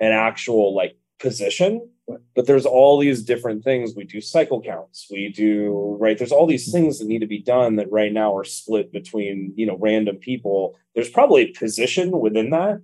an 0.01 0.13
actual 0.13 0.75
like 0.75 0.97
position 1.19 1.89
but 2.35 2.47
there's 2.47 2.67
all 2.67 2.99
these 2.99 3.23
different 3.23 3.65
things 3.65 3.95
we 3.95 4.05
do 4.05 4.21
cycle 4.21 4.61
counts 4.63 5.09
we 5.11 5.29
do 5.29 5.97
right 6.01 6.19
there's 6.19 6.33
all 6.33 6.47
these 6.47 6.71
things 6.71 6.99
that 6.99 7.09
need 7.09 7.21
to 7.21 7.27
be 7.27 7.41
done 7.41 7.77
that 7.77 7.91
right 7.91 8.13
now 8.13 8.37
are 8.37 8.45
split 8.45 8.93
between 8.93 9.53
you 9.57 9.67
know 9.67 9.77
random 9.79 10.17
people 10.17 10.79
there's 10.95 11.11
probably 11.11 11.43
a 11.43 11.53
position 11.53 12.11
within 12.21 12.51
that 12.51 12.81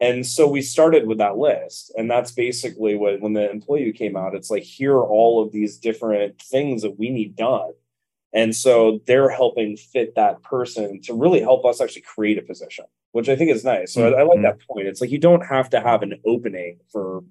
and 0.00 0.26
so 0.26 0.48
we 0.48 0.62
started 0.62 1.06
with 1.06 1.18
that 1.18 1.36
list. 1.36 1.92
And 1.94 2.10
that's 2.10 2.32
basically 2.32 2.96
what, 2.96 3.20
when 3.20 3.34
the 3.34 3.50
employee 3.50 3.92
came 3.92 4.16
out, 4.16 4.34
it's 4.34 4.50
like, 4.50 4.62
here 4.62 4.94
are 4.94 5.06
all 5.06 5.42
of 5.44 5.52
these 5.52 5.76
different 5.76 6.40
things 6.40 6.80
that 6.80 6.98
we 6.98 7.10
need 7.10 7.36
done. 7.36 7.72
And 8.32 8.56
so 8.56 9.00
they're 9.06 9.28
helping 9.28 9.76
fit 9.76 10.14
that 10.14 10.42
person 10.42 11.02
to 11.02 11.12
really 11.12 11.40
help 11.40 11.66
us 11.66 11.82
actually 11.82 12.00
create 12.02 12.38
a 12.38 12.42
position, 12.42 12.86
which 13.12 13.28
I 13.28 13.36
think 13.36 13.50
is 13.50 13.62
nice. 13.62 13.92
So 13.92 14.08
I, 14.08 14.20
I 14.20 14.22
like 14.22 14.38
Mhm. 14.38 14.42
that 14.44 14.66
point. 14.66 14.86
It's 14.86 15.02
like 15.02 15.10
you 15.10 15.18
don't 15.18 15.44
have 15.44 15.68
to 15.70 15.80
have 15.80 16.02
an 16.02 16.18
opening 16.24 16.78
for 16.90 17.22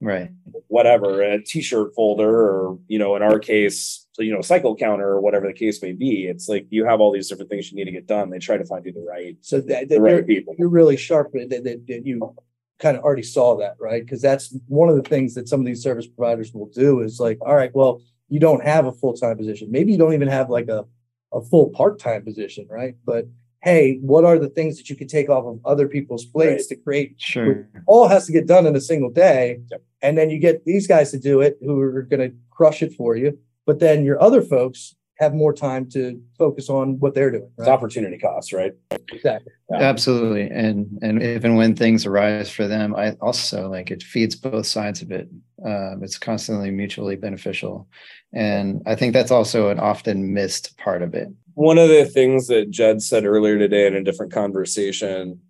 right 0.00 0.30
whatever 0.68 1.22
a 1.22 1.42
t-shirt 1.42 1.94
folder 1.94 2.28
or 2.28 2.78
you 2.86 2.98
know 2.98 3.16
in 3.16 3.22
our 3.22 3.38
case 3.38 4.06
you 4.18 4.32
know 4.32 4.42
cycle 4.42 4.76
counter 4.76 5.08
or 5.08 5.20
whatever 5.20 5.46
the 5.46 5.54
case 5.54 5.82
may 5.82 5.92
be 5.92 6.26
it's 6.26 6.48
like 6.48 6.66
you 6.68 6.84
have 6.84 7.00
all 7.00 7.12
these 7.12 7.28
different 7.28 7.50
things 7.50 7.70
you 7.70 7.76
need 7.76 7.86
to 7.86 7.92
get 7.92 8.06
done 8.06 8.28
they 8.28 8.38
try 8.38 8.58
to 8.58 8.64
find 8.64 8.84
you 8.84 8.92
the 8.92 9.00
right 9.00 9.36
So 9.40 9.60
that, 9.62 9.88
the 9.88 10.00
right 10.00 10.16
you're, 10.16 10.24
people 10.24 10.54
you're 10.58 10.68
really 10.68 10.96
sharp 10.96 11.32
that, 11.32 11.48
that, 11.48 11.64
that 11.86 12.02
you 12.04 12.34
kind 12.78 12.96
of 12.96 13.04
already 13.04 13.22
saw 13.22 13.56
that, 13.56 13.76
right? 13.80 14.04
Because 14.04 14.20
that's 14.20 14.54
one 14.68 14.88
of 14.88 14.96
the 14.96 15.02
things 15.02 15.34
that 15.34 15.48
some 15.48 15.60
of 15.60 15.66
these 15.66 15.82
service 15.82 16.06
providers 16.06 16.52
will 16.52 16.66
do 16.66 17.00
is 17.00 17.18
like, 17.18 17.38
all 17.40 17.54
right, 17.54 17.74
well, 17.74 18.02
you 18.28 18.40
don't 18.40 18.64
have 18.64 18.86
a 18.86 18.92
full-time 18.92 19.36
position. 19.36 19.70
Maybe 19.70 19.92
you 19.92 19.98
don't 19.98 20.12
even 20.12 20.28
have 20.28 20.50
like 20.50 20.68
a, 20.68 20.84
a 21.32 21.40
full 21.40 21.70
part-time 21.70 22.24
position, 22.24 22.66
right? 22.68 22.94
But 23.04 23.26
hey, 23.66 23.98
what 24.00 24.24
are 24.24 24.38
the 24.38 24.48
things 24.48 24.76
that 24.76 24.88
you 24.88 24.94
can 24.94 25.08
take 25.08 25.28
off 25.28 25.44
of 25.44 25.58
other 25.64 25.88
people's 25.88 26.24
plates 26.24 26.68
to 26.68 26.76
create 26.76 27.16
sure 27.18 27.68
all 27.88 28.06
has 28.06 28.24
to 28.24 28.32
get 28.32 28.46
done 28.46 28.64
in 28.64 28.76
a 28.76 28.80
single 28.80 29.10
day. 29.10 29.58
Yep. 29.72 29.82
And 30.02 30.16
then 30.16 30.30
you 30.30 30.38
get 30.38 30.64
these 30.64 30.86
guys 30.86 31.10
to 31.10 31.18
do 31.18 31.40
it 31.40 31.58
who 31.60 31.80
are 31.80 32.02
going 32.02 32.30
to 32.30 32.36
crush 32.50 32.80
it 32.80 32.94
for 32.94 33.16
you. 33.16 33.36
But 33.66 33.80
then 33.80 34.04
your 34.04 34.22
other 34.22 34.40
folks 34.40 34.94
have 35.18 35.34
more 35.34 35.52
time 35.52 35.88
to 35.90 36.20
focus 36.38 36.68
on 36.68 36.98
what 36.98 37.14
they're 37.14 37.30
doing. 37.30 37.50
it's 37.58 37.68
opportunity 37.68 38.18
costs, 38.18 38.52
right 38.52 38.72
Exactly. 39.12 39.52
Yeah. 39.70 39.78
absolutely 39.78 40.42
and 40.42 40.98
and 41.02 41.22
if 41.22 41.44
and 41.44 41.56
when 41.56 41.74
things 41.74 42.06
arise 42.06 42.50
for 42.50 42.66
them 42.66 42.94
i 42.94 43.12
also 43.20 43.68
like 43.70 43.90
it 43.90 44.02
feeds 44.02 44.36
both 44.36 44.66
sides 44.66 45.02
of 45.02 45.10
it 45.10 45.28
um, 45.64 46.00
it's 46.02 46.18
constantly 46.18 46.70
mutually 46.70 47.16
beneficial 47.16 47.88
and 48.32 48.82
i 48.86 48.94
think 48.94 49.12
that's 49.12 49.30
also 49.30 49.70
an 49.70 49.80
often 49.80 50.32
missed 50.34 50.76
part 50.78 51.02
of 51.02 51.14
it 51.14 51.28
one 51.56 51.78
of 51.78 51.88
the 51.88 52.04
things 52.04 52.48
that 52.48 52.70
Jed 52.70 53.00
said 53.00 53.24
earlier 53.24 53.58
today 53.58 53.86
in 53.86 53.96
a 53.96 54.04
different 54.04 54.30
conversation 54.30 55.40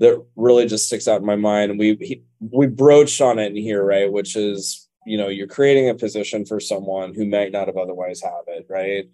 that 0.00 0.20
really 0.34 0.66
just 0.66 0.86
sticks 0.86 1.06
out 1.06 1.20
in 1.20 1.26
my 1.26 1.36
mind, 1.36 1.70
and 1.70 1.78
we 1.78 1.96
he, 2.00 2.22
we 2.40 2.66
broached 2.66 3.20
on 3.20 3.38
it 3.38 3.52
in 3.52 3.56
here, 3.56 3.84
right? 3.84 4.10
Which 4.10 4.34
is, 4.34 4.81
you 5.06 5.16
know, 5.18 5.28
you're 5.28 5.46
creating 5.46 5.88
a 5.88 5.94
position 5.94 6.44
for 6.44 6.60
someone 6.60 7.14
who 7.14 7.26
might 7.26 7.52
not 7.52 7.66
have 7.66 7.76
otherwise 7.76 8.20
have 8.22 8.44
it, 8.46 8.66
right? 8.68 9.08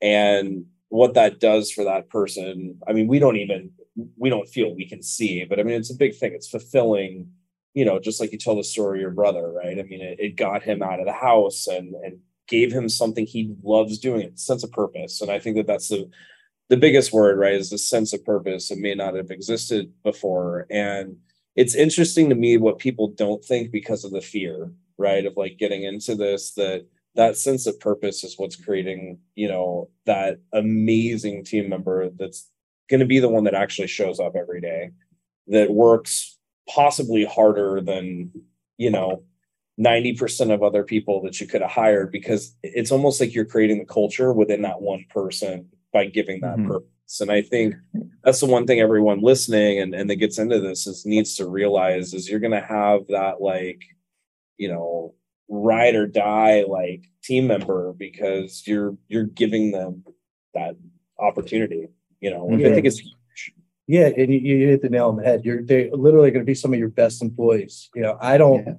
And 0.00 0.66
what 0.88 1.14
that 1.14 1.40
does 1.40 1.70
for 1.70 1.84
that 1.84 2.08
person, 2.08 2.80
I 2.86 2.92
mean, 2.92 3.08
we 3.08 3.18
don't 3.18 3.36
even 3.36 3.72
we 4.18 4.28
don't 4.28 4.48
feel 4.48 4.74
we 4.74 4.88
can 4.88 5.02
see, 5.02 5.44
but 5.44 5.58
I 5.58 5.62
mean, 5.62 5.76
it's 5.76 5.90
a 5.90 5.96
big 5.96 6.14
thing. 6.14 6.32
It's 6.34 6.48
fulfilling, 6.48 7.30
you 7.72 7.84
know, 7.84 7.98
just 7.98 8.20
like 8.20 8.30
you 8.30 8.38
tell 8.38 8.56
the 8.56 8.64
story 8.64 8.98
of 8.98 9.02
your 9.02 9.10
brother, 9.10 9.50
right? 9.52 9.78
I 9.78 9.82
mean, 9.84 10.02
it, 10.02 10.20
it 10.20 10.36
got 10.36 10.62
him 10.62 10.82
out 10.82 11.00
of 11.00 11.06
the 11.06 11.12
house 11.12 11.66
and 11.66 11.94
and 11.94 12.18
gave 12.46 12.72
him 12.72 12.88
something 12.88 13.26
he 13.26 13.54
loves 13.62 13.98
doing, 13.98 14.22
it 14.22 14.38
sense 14.38 14.62
of 14.62 14.70
purpose. 14.72 15.20
And 15.20 15.30
I 15.30 15.38
think 15.38 15.56
that 15.56 15.66
that's 15.66 15.88
the 15.88 16.08
the 16.68 16.76
biggest 16.76 17.12
word, 17.12 17.38
right, 17.38 17.54
is 17.54 17.70
the 17.70 17.78
sense 17.78 18.12
of 18.12 18.24
purpose. 18.24 18.70
It 18.70 18.78
may 18.78 18.94
not 18.94 19.14
have 19.14 19.30
existed 19.30 19.92
before. 20.02 20.66
And 20.70 21.16
it's 21.54 21.74
interesting 21.74 22.28
to 22.28 22.34
me 22.34 22.56
what 22.56 22.78
people 22.78 23.08
don't 23.08 23.44
think 23.44 23.70
because 23.70 24.04
of 24.04 24.10
the 24.10 24.20
fear, 24.20 24.72
right, 24.98 25.24
of 25.26 25.34
like 25.36 25.58
getting 25.58 25.82
into 25.84 26.14
this, 26.14 26.52
that 26.52 26.86
that 27.14 27.36
sense 27.36 27.66
of 27.66 27.80
purpose 27.80 28.24
is 28.24 28.34
what's 28.38 28.56
creating, 28.56 29.18
you 29.34 29.48
know, 29.48 29.88
that 30.04 30.38
amazing 30.52 31.44
team 31.44 31.68
member 31.68 32.10
that's 32.10 32.50
going 32.90 33.00
to 33.00 33.06
be 33.06 33.18
the 33.18 33.28
one 33.28 33.44
that 33.44 33.54
actually 33.54 33.88
shows 33.88 34.20
up 34.20 34.36
every 34.36 34.60
day, 34.60 34.90
that 35.48 35.70
works 35.70 36.38
possibly 36.68 37.24
harder 37.24 37.80
than, 37.80 38.30
you 38.76 38.90
know, 38.90 39.22
90% 39.78 40.52
of 40.52 40.62
other 40.62 40.84
people 40.84 41.22
that 41.22 41.40
you 41.40 41.46
could 41.46 41.62
have 41.62 41.70
hired 41.70 42.10
because 42.12 42.54
it's 42.62 42.92
almost 42.92 43.20
like 43.20 43.34
you're 43.34 43.44
creating 43.44 43.78
the 43.78 43.84
culture 43.84 44.32
within 44.32 44.62
that 44.62 44.80
one 44.80 45.04
person 45.10 45.68
by 45.92 46.06
giving 46.06 46.40
that 46.40 46.56
Mhm. 46.58 46.66
purpose. 46.66 47.20
And 47.20 47.30
I 47.30 47.40
think 47.42 47.74
that's 48.24 48.40
the 48.40 48.46
one 48.46 48.66
thing 48.66 48.80
everyone 48.80 49.20
listening 49.20 49.80
and, 49.80 49.94
and 49.94 50.08
that 50.10 50.16
gets 50.16 50.38
into 50.38 50.60
this 50.60 50.86
is 50.86 51.06
needs 51.06 51.36
to 51.36 51.46
realize 51.48 52.12
is 52.14 52.28
you're 52.28 52.40
gonna 52.40 52.60
have 52.64 53.06
that 53.08 53.40
like, 53.40 53.82
you 54.58 54.68
know, 54.68 55.14
ride 55.48 55.94
or 55.94 56.06
die 56.06 56.64
like 56.68 57.04
team 57.22 57.46
member 57.46 57.92
because 57.92 58.62
you're 58.66 58.96
you're 59.08 59.24
giving 59.24 59.70
them 59.72 60.04
that 60.54 60.76
opportunity. 61.18 61.88
You 62.20 62.30
know, 62.30 62.44
which 62.44 62.64
I 62.64 62.68
Yeah. 62.68 62.74
think 62.74 62.86
it's 62.86 63.02
Yeah, 63.88 64.06
and 64.16 64.32
you, 64.32 64.38
you 64.40 64.68
hit 64.68 64.82
the 64.82 64.88
nail 64.88 65.08
on 65.08 65.16
the 65.16 65.22
head. 65.24 65.44
You're 65.44 65.62
they're 65.62 65.90
literally 65.92 66.30
going 66.30 66.44
to 66.44 66.46
be 66.46 66.54
some 66.54 66.72
of 66.72 66.78
your 66.78 66.88
best 66.88 67.22
employees. 67.22 67.88
You 67.94 68.02
know, 68.02 68.18
I 68.20 68.36
don't 68.38 68.78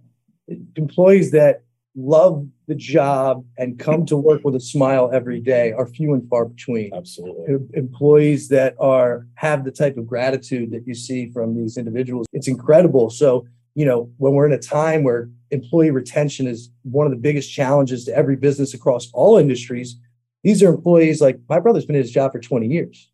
employees 0.75 1.31
that 1.31 1.63
love 1.95 2.47
the 2.67 2.75
job 2.75 3.43
and 3.57 3.79
come 3.79 4.05
to 4.05 4.15
work 4.15 4.41
with 4.43 4.55
a 4.55 4.59
smile 4.59 5.09
every 5.11 5.39
day 5.41 5.71
are 5.71 5.87
few 5.87 6.13
and 6.13 6.29
far 6.29 6.45
between. 6.45 6.93
absolutely 6.93 7.55
Employees 7.73 8.49
that 8.49 8.75
are 8.79 9.27
have 9.35 9.65
the 9.65 9.71
type 9.71 9.97
of 9.97 10.05
gratitude 10.05 10.71
that 10.71 10.85
you 10.85 10.93
see 10.93 11.31
from 11.31 11.55
these 11.55 11.75
individuals, 11.77 12.27
it's 12.33 12.47
incredible. 12.47 13.09
So, 13.09 13.47
you 13.73 13.85
know, 13.85 14.11
when 14.17 14.33
we're 14.33 14.45
in 14.45 14.53
a 14.53 14.59
time 14.59 15.03
where 15.03 15.29
employee 15.51 15.91
retention 15.91 16.47
is 16.47 16.69
one 16.83 17.05
of 17.05 17.11
the 17.11 17.17
biggest 17.17 17.51
challenges 17.51 18.05
to 18.05 18.15
every 18.15 18.35
business 18.35 18.73
across 18.73 19.09
all 19.13 19.37
industries, 19.37 19.97
these 20.43 20.61
are 20.63 20.69
employees 20.69 21.21
like 21.21 21.39
my 21.49 21.59
brother's 21.59 21.85
been 21.85 21.95
in 21.95 22.01
his 22.01 22.11
job 22.11 22.31
for 22.31 22.39
20 22.39 22.67
years 22.67 23.09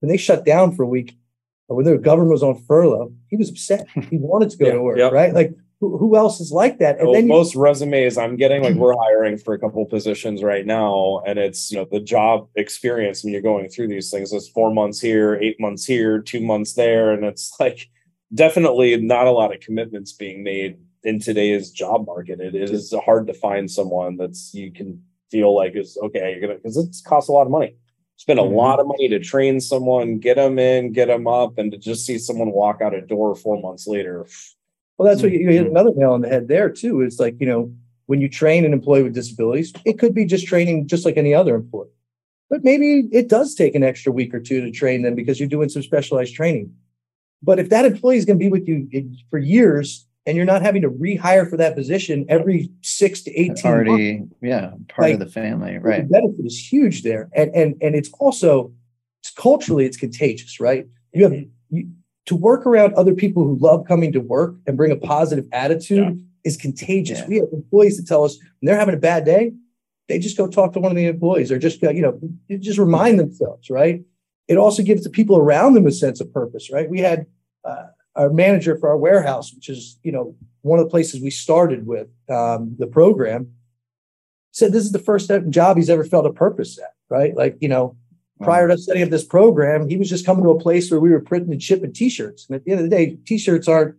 when 0.00 0.08
they 0.10 0.16
shut 0.16 0.44
down 0.44 0.74
for 0.74 0.82
a 0.82 0.88
week 0.88 1.16
or 1.68 1.76
when 1.76 1.84
the 1.84 1.98
government 1.98 2.32
was 2.32 2.42
on 2.42 2.62
furlough, 2.62 3.12
he 3.28 3.36
was 3.36 3.50
upset. 3.50 3.86
He 4.10 4.16
wanted 4.16 4.50
to 4.50 4.56
go 4.56 4.66
Yeah, 4.66 4.72
to 4.72 4.82
work, 4.82 4.98
yeah. 4.98 5.08
right? 5.08 5.34
Like 5.34 5.54
who, 5.80 5.96
who 5.98 6.16
else 6.16 6.40
is 6.40 6.50
like 6.50 6.78
that? 6.78 6.98
And 6.98 7.06
Well, 7.06 7.14
then 7.14 7.24
you, 7.24 7.28
most 7.28 7.54
resumes 7.54 8.16
I'm 8.16 8.36
getting, 8.36 8.62
like 8.62 8.74
we're 8.82 8.96
hiring 8.96 9.38
for 9.38 9.54
a 9.54 9.58
couple 9.58 9.84
positions 9.86 10.42
right 10.42 10.66
now, 10.66 11.22
and 11.26 11.38
it's 11.38 11.70
you 11.70 11.78
know 11.78 11.86
the 11.90 12.00
job 12.00 12.48
experience 12.54 13.22
when 13.22 13.32
you're 13.32 13.42
going 13.42 13.68
through 13.68 13.88
these 13.88 14.10
things 14.10 14.32
is 14.32 14.48
four 14.48 14.72
months 14.72 15.00
here, 15.00 15.34
eight 15.36 15.60
months 15.60 15.84
here, 15.84 16.20
two 16.20 16.40
months 16.40 16.74
there, 16.74 17.12
and 17.12 17.24
it's 17.24 17.54
like 17.60 17.88
definitely 18.34 18.96
not 18.96 19.26
a 19.26 19.30
lot 19.30 19.54
of 19.54 19.60
commitments 19.60 20.12
being 20.12 20.42
made 20.42 20.78
in 21.04 21.20
today's 21.20 21.70
job 21.70 22.06
market. 22.06 22.40
It 22.40 22.54
is 22.54 22.92
hard 23.04 23.26
to 23.28 23.34
find 23.34 23.70
someone 23.70 24.16
that's 24.16 24.52
you 24.54 24.72
can 24.72 25.02
feel 25.30 25.54
like 25.54 25.76
is 25.76 25.98
okay. 26.02 26.32
You're 26.32 26.40
gonna 26.40 26.54
because 26.54 26.76
it 26.76 26.96
costs 27.04 27.28
a 27.28 27.32
lot 27.32 27.42
of 27.46 27.50
money. 27.50 27.76
Spend 28.16 28.40
a 28.40 28.42
Mhm. 28.42 28.54
lot 28.54 28.80
of 28.80 28.86
money 28.88 29.08
to 29.08 29.20
train 29.20 29.60
someone, 29.60 30.18
get 30.18 30.36
them 30.36 30.58
in, 30.58 30.92
get 30.92 31.06
them 31.06 31.28
up, 31.28 31.56
and 31.58 31.70
to 31.70 31.78
just 31.78 32.04
see 32.04 32.18
someone 32.18 32.50
walk 32.50 32.80
out 32.82 32.94
a 32.94 33.00
door 33.00 33.34
four 33.36 33.60
months 33.60 33.86
later. 33.86 34.26
well, 34.98 35.06
that's 35.08 35.22
what 35.22 35.30
you, 35.30 35.38
you 35.38 35.50
hit 35.50 35.60
Mm-hmm. 35.66 35.70
another 35.76 35.92
nail 35.94 36.10
on 36.12 36.22
the 36.22 36.28
head 36.28 36.48
there 36.48 36.68
too. 36.68 37.02
It's 37.02 37.20
like, 37.20 37.36
you 37.38 37.46
know, 37.46 37.72
when 38.06 38.20
you 38.20 38.28
train 38.28 38.64
an 38.64 38.72
employee 38.72 39.04
with 39.04 39.14
disabilities, 39.14 39.72
it 39.84 39.96
could 40.00 40.12
be 40.12 40.24
just 40.24 40.44
training 40.48 40.88
just 40.88 41.04
like 41.04 41.16
any 41.16 41.32
other 41.32 41.54
employee. 41.54 41.90
But 42.50 42.64
maybe 42.64 43.08
it 43.12 43.28
does 43.28 43.54
take 43.54 43.76
an 43.76 43.84
extra 43.84 44.10
week 44.10 44.34
or 44.34 44.40
two 44.40 44.60
to 44.60 44.72
train 44.72 45.02
them 45.02 45.14
because 45.14 45.38
you're 45.38 45.48
doing 45.48 45.68
some 45.68 45.82
specialized 45.84 46.34
training. 46.34 46.74
But 47.44 47.60
if 47.60 47.68
that 47.68 47.84
employee 47.84 48.16
is 48.16 48.24
going 48.24 48.40
to 48.40 48.44
be 48.44 48.50
with 48.50 48.66
you 48.66 48.88
for 49.30 49.38
years 49.38 50.04
and 50.26 50.36
you're 50.36 50.46
not 50.46 50.60
having 50.62 50.82
to 50.82 50.90
rehire 50.90 51.48
for 51.48 51.56
that 51.56 51.74
position 51.74 52.26
every 52.28 52.70
six 52.82 53.22
to 53.22 53.30
18 53.30 53.48
months, 53.48 53.64
already 53.64 54.22
yeah 54.42 54.72
part 54.88 55.12
of 55.12 55.18
the 55.20 55.26
family 55.26 55.74
the 55.74 55.80
right. 55.80 56.10
benefit 56.10 56.44
is 56.44 56.58
huge 56.72 57.02
there. 57.02 57.28
And 57.34 57.50
and 57.54 57.74
and 57.80 57.94
it's 57.94 58.10
also 58.18 58.72
it's 59.22 59.30
culturally 59.30 59.84
it's 59.86 59.96
contagious 59.96 60.60
right? 60.60 60.86
You 61.14 61.22
have 61.24 61.32
you, 61.70 61.88
to 62.26 62.36
work 62.36 62.66
around 62.66 62.92
other 62.94 63.14
people 63.14 63.42
who 63.44 63.56
love 63.58 63.86
coming 63.86 64.12
to 64.12 64.20
work 64.20 64.56
and 64.66 64.76
bring 64.76 64.92
a 64.92 64.96
positive 64.96 65.46
attitude 65.52 65.98
Yeah. 66.18 66.24
is 66.44 66.56
contagious. 66.58 67.20
Yeah. 67.20 67.26
we 67.28 67.36
have 67.36 67.48
employees 67.52 67.96
that 67.96 68.06
tell 68.06 68.24
us 68.24 68.36
when 68.38 68.66
they're 68.66 68.78
having 68.78 68.94
a 68.94 68.98
bad 68.98 69.24
day 69.24 69.52
they 70.08 70.18
just 70.18 70.38
go 70.38 70.46
talk 70.48 70.72
to 70.72 70.80
one 70.80 70.90
of 70.90 70.96
the 70.96 71.04
employees 71.06 71.52
or 71.52 71.58
just 71.58 71.82
you 71.82 72.02
know 72.02 72.18
just 72.60 72.78
remind 72.78 73.18
themselves 73.18 73.70
right? 73.70 74.02
It 74.46 74.56
also 74.56 74.82
gives 74.82 75.04
the 75.04 75.10
people 75.10 75.36
around 75.36 75.74
them 75.74 75.86
a 75.86 75.92
sense 75.92 76.20
of 76.20 76.32
purpose 76.32 76.70
right? 76.70 76.88
We 76.88 77.00
had 77.00 77.26
uh, 77.64 77.86
our 78.18 78.30
manager 78.30 78.76
for 78.78 78.88
our 78.90 78.96
warehouse 78.98 79.54
which 79.54 79.68
is 79.68 79.98
you 80.02 80.12
know 80.12 80.34
one 80.62 80.78
of 80.78 80.84
the 80.84 80.90
places 80.90 81.20
we 81.22 81.30
started 81.30 81.86
with 81.86 82.08
um, 82.28 82.74
the 82.78 82.86
program 82.86 83.48
said 84.52 84.72
this 84.72 84.84
is 84.84 84.92
the 84.92 84.98
first 84.98 85.30
job 85.50 85.76
he's 85.76 85.88
ever 85.90 86.04
felt 86.04 86.26
a 86.26 86.32
purpose 86.32 86.78
at, 86.78 86.94
right? 87.08 87.34
Like, 87.36 87.56
you 87.60 87.68
know, 87.68 87.96
prior 88.42 88.66
to 88.68 88.76
setting 88.76 89.02
up 89.04 89.10
this 89.10 89.24
program, 89.24 89.88
he 89.88 89.96
was 89.96 90.08
just 90.08 90.26
coming 90.26 90.42
to 90.42 90.50
a 90.50 90.58
place 90.58 90.90
where 90.90 90.98
we 90.98 91.10
were 91.10 91.20
printing 91.20 91.52
and 91.52 91.62
shipping 91.62 91.92
t-shirts. 91.92 92.46
And 92.48 92.56
at 92.56 92.64
the 92.64 92.72
end 92.72 92.80
of 92.80 92.90
the 92.90 92.96
day, 92.96 93.16
t-shirts 93.24 93.68
aren't 93.68 93.94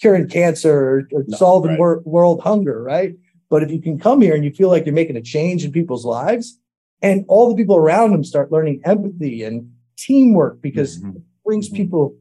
curing 0.00 0.28
cancer 0.28 0.72
or, 0.72 1.08
or 1.12 1.24
No, 1.26 1.36
solving 1.36 1.70
right. 1.72 1.78
wor- 1.80 2.02
world 2.04 2.40
hunger, 2.42 2.80
right? 2.82 3.16
But 3.50 3.64
if 3.64 3.70
you 3.72 3.80
can 3.82 3.98
come 3.98 4.20
here 4.20 4.34
and 4.36 4.44
you 4.44 4.52
feel 4.52 4.68
like 4.68 4.86
you're 4.86 4.94
making 4.94 5.16
a 5.16 5.22
change 5.22 5.64
in 5.64 5.72
people's 5.72 6.04
lives 6.04 6.58
and 7.02 7.24
all 7.26 7.48
the 7.48 7.56
people 7.56 7.76
around 7.76 8.12
them 8.12 8.22
start 8.24 8.52
learning 8.52 8.82
empathy 8.84 9.42
and 9.42 9.72
teamwork 9.96 10.60
because 10.62 11.00
Mhm. 11.02 11.16
it 11.16 11.22
brings 11.44 11.68
Mhm. 11.70 11.74
people 11.76 12.16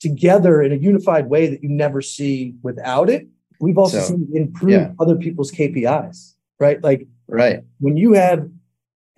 together 0.00 0.62
in 0.62 0.72
a 0.72 0.76
unified 0.76 1.28
way 1.28 1.48
that 1.48 1.62
you 1.62 1.68
never 1.68 2.00
see 2.00 2.54
without 2.62 3.10
it. 3.10 3.26
We've 3.60 3.78
also 3.78 3.98
So, 3.98 4.06
seen 4.08 4.28
improve 4.32 4.70
yeah. 4.72 4.92
other 5.00 5.16
people's 5.16 5.50
KPIs, 5.50 6.34
right? 6.60 6.82
Like 6.82 7.06
right 7.26 7.62
when 7.80 7.96
you 7.96 8.12
have 8.12 8.48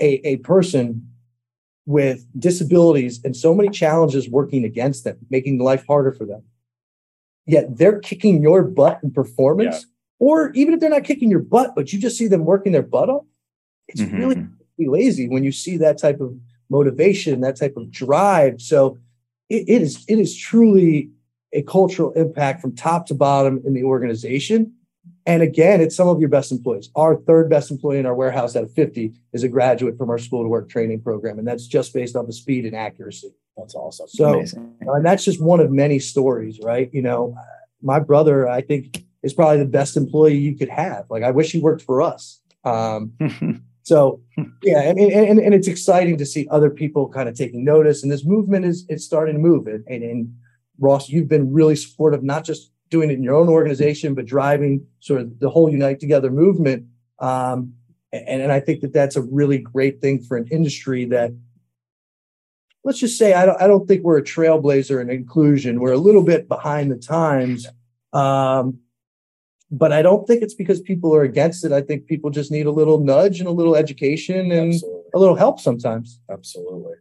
a, 0.00 0.26
a 0.26 0.36
person 0.38 1.06
with 1.86 2.26
disabilities 2.38 3.20
and 3.24 3.36
so 3.36 3.54
many 3.54 3.68
challenges 3.68 4.28
working 4.28 4.64
against 4.64 5.04
them, 5.04 5.18
making 5.28 5.58
life 5.58 5.84
harder 5.86 6.12
for 6.12 6.24
them, 6.24 6.42
yet 7.46 7.76
they're 7.76 7.98
kicking 7.98 8.42
your 8.42 8.62
butt 8.62 9.00
in 9.02 9.10
performance, 9.10 9.86
or 10.18 10.50
even 10.52 10.72
if 10.74 10.80
they're 10.80 10.90
not 10.90 11.04
kicking 11.04 11.30
your 11.30 11.40
butt, 11.40 11.72
but 11.74 11.92
you 11.92 11.98
just 11.98 12.16
see 12.16 12.28
them 12.28 12.44
working 12.44 12.72
their 12.72 12.82
butt 12.82 13.08
off, 13.08 13.24
it's 13.88 14.00
Mhm. 14.02 14.18
really 14.18 14.46
lazy 14.78 15.28
when 15.28 15.44
you 15.44 15.52
see 15.52 15.76
that 15.78 15.98
type 15.98 16.20
of 16.20 16.34
motivation, 16.70 17.40
that 17.40 17.56
type 17.56 17.76
of 17.76 17.90
drive. 17.90 18.60
So 18.60 18.96
it, 19.50 19.68
it 19.68 19.82
is 19.82 20.04
it 20.08 20.18
is 20.18 20.36
truly 20.36 21.10
a 21.52 21.62
cultural 21.62 22.12
impact 22.12 22.62
from 22.62 22.74
top 22.74 23.06
to 23.06 23.14
bottom 23.14 23.60
in 23.66 23.74
the 23.74 23.82
organization. 23.82 24.72
And 25.26 25.42
again, 25.42 25.80
it's 25.80 25.94
some 25.94 26.08
of 26.08 26.18
your 26.20 26.28
best 26.28 26.50
employees. 26.50 26.90
Our 26.96 27.16
third 27.16 27.50
best 27.50 27.70
employee 27.70 27.98
in 27.98 28.06
our 28.06 28.14
warehouse 28.14 28.56
out 28.56 28.62
of 28.62 28.72
50 28.72 29.12
is 29.32 29.42
a 29.42 29.48
graduate 29.48 29.98
from 29.98 30.08
our 30.08 30.18
school 30.18 30.42
to 30.42 30.48
work 30.48 30.70
training 30.70 31.02
program. 31.02 31.38
And 31.38 31.46
that's 31.46 31.66
just 31.66 31.92
based 31.92 32.16
on 32.16 32.26
the 32.26 32.32
speed 32.32 32.64
and 32.64 32.74
accuracy. 32.74 33.34
That's 33.56 33.74
awesome. 33.74 34.08
So, 34.08 34.34
Amazing. 34.34 34.74
and 34.80 35.04
that's 35.04 35.24
just 35.24 35.42
one 35.42 35.60
of 35.60 35.70
many 35.70 35.98
stories, 35.98 36.58
right? 36.62 36.88
You 36.92 37.02
know, 37.02 37.36
my 37.82 37.98
brother, 37.98 38.48
I 38.48 38.62
think, 38.62 39.04
is 39.22 39.34
probably 39.34 39.58
the 39.58 39.66
best 39.66 39.96
employee 39.96 40.38
you 40.38 40.56
could 40.56 40.70
have. 40.70 41.04
Like, 41.10 41.22
I 41.22 41.30
wish 41.30 41.52
he 41.52 41.60
worked 41.60 41.82
for 41.82 42.00
us. 42.00 42.40
Um, 42.64 43.12
so, 43.90 44.20
yeah, 44.62 44.92
mean, 44.92 45.12
and, 45.12 45.40
and 45.40 45.52
it's 45.52 45.66
exciting 45.66 46.16
to 46.18 46.24
see 46.24 46.46
other 46.48 46.70
people 46.70 47.08
kind 47.08 47.28
of 47.28 47.34
taking 47.34 47.64
notice. 47.64 48.04
And 48.04 48.12
this 48.12 48.24
movement 48.24 48.64
is 48.64 48.86
it's 48.88 49.04
starting 49.04 49.34
to 49.34 49.40
move. 49.40 49.66
And, 49.66 49.84
and, 49.88 50.04
and 50.04 50.32
Ross, 50.78 51.08
you've 51.08 51.26
been 51.26 51.52
really 51.52 51.74
supportive, 51.74 52.22
not 52.22 52.44
just 52.44 52.70
doing 52.88 53.10
it 53.10 53.14
in 53.14 53.24
your 53.24 53.34
own 53.34 53.48
organization, 53.48 54.14
but 54.14 54.26
driving 54.26 54.86
sort 55.00 55.22
of 55.22 55.40
the 55.40 55.50
whole 55.50 55.68
Unite 55.68 55.98
Together 55.98 56.30
movement. 56.30 56.86
Um, 57.18 57.74
and, 58.12 58.42
and 58.42 58.52
I 58.52 58.60
think 58.60 58.80
that 58.82 58.92
that's 58.92 59.16
a 59.16 59.22
really 59.22 59.58
great 59.58 60.00
thing 60.00 60.22
for 60.22 60.36
an 60.36 60.46
industry 60.52 61.06
that 61.06 61.32
let's 62.84 63.00
just 63.00 63.18
say 63.18 63.34
I 63.34 63.44
don't 63.44 63.60
I 63.60 63.66
don't 63.66 63.88
think 63.88 64.04
we're 64.04 64.18
a 64.18 64.22
trailblazer 64.22 65.02
in 65.02 65.10
inclusion. 65.10 65.80
We're 65.80 65.94
a 65.94 65.98
little 65.98 66.22
bit 66.22 66.46
behind 66.46 66.92
the 66.92 66.96
times. 66.96 67.66
Um, 68.12 68.78
but 69.70 69.92
I 69.92 70.02
don't 70.02 70.26
think 70.26 70.42
it's 70.42 70.54
because 70.54 70.80
people 70.80 71.14
are 71.14 71.22
against 71.22 71.64
it. 71.64 71.72
I 71.72 71.80
think 71.80 72.06
people 72.06 72.30
just 72.30 72.50
need 72.50 72.66
a 72.66 72.72
little 72.72 72.98
nudge 72.98 73.38
and 73.38 73.48
a 73.48 73.52
little 73.52 73.76
education 73.76 74.50
and 74.50 74.74
Absolutely. 74.74 75.00
a 75.14 75.18
little 75.18 75.36
help 75.36 75.60
sometimes. 75.60 76.20
Absolutely. 76.30 76.94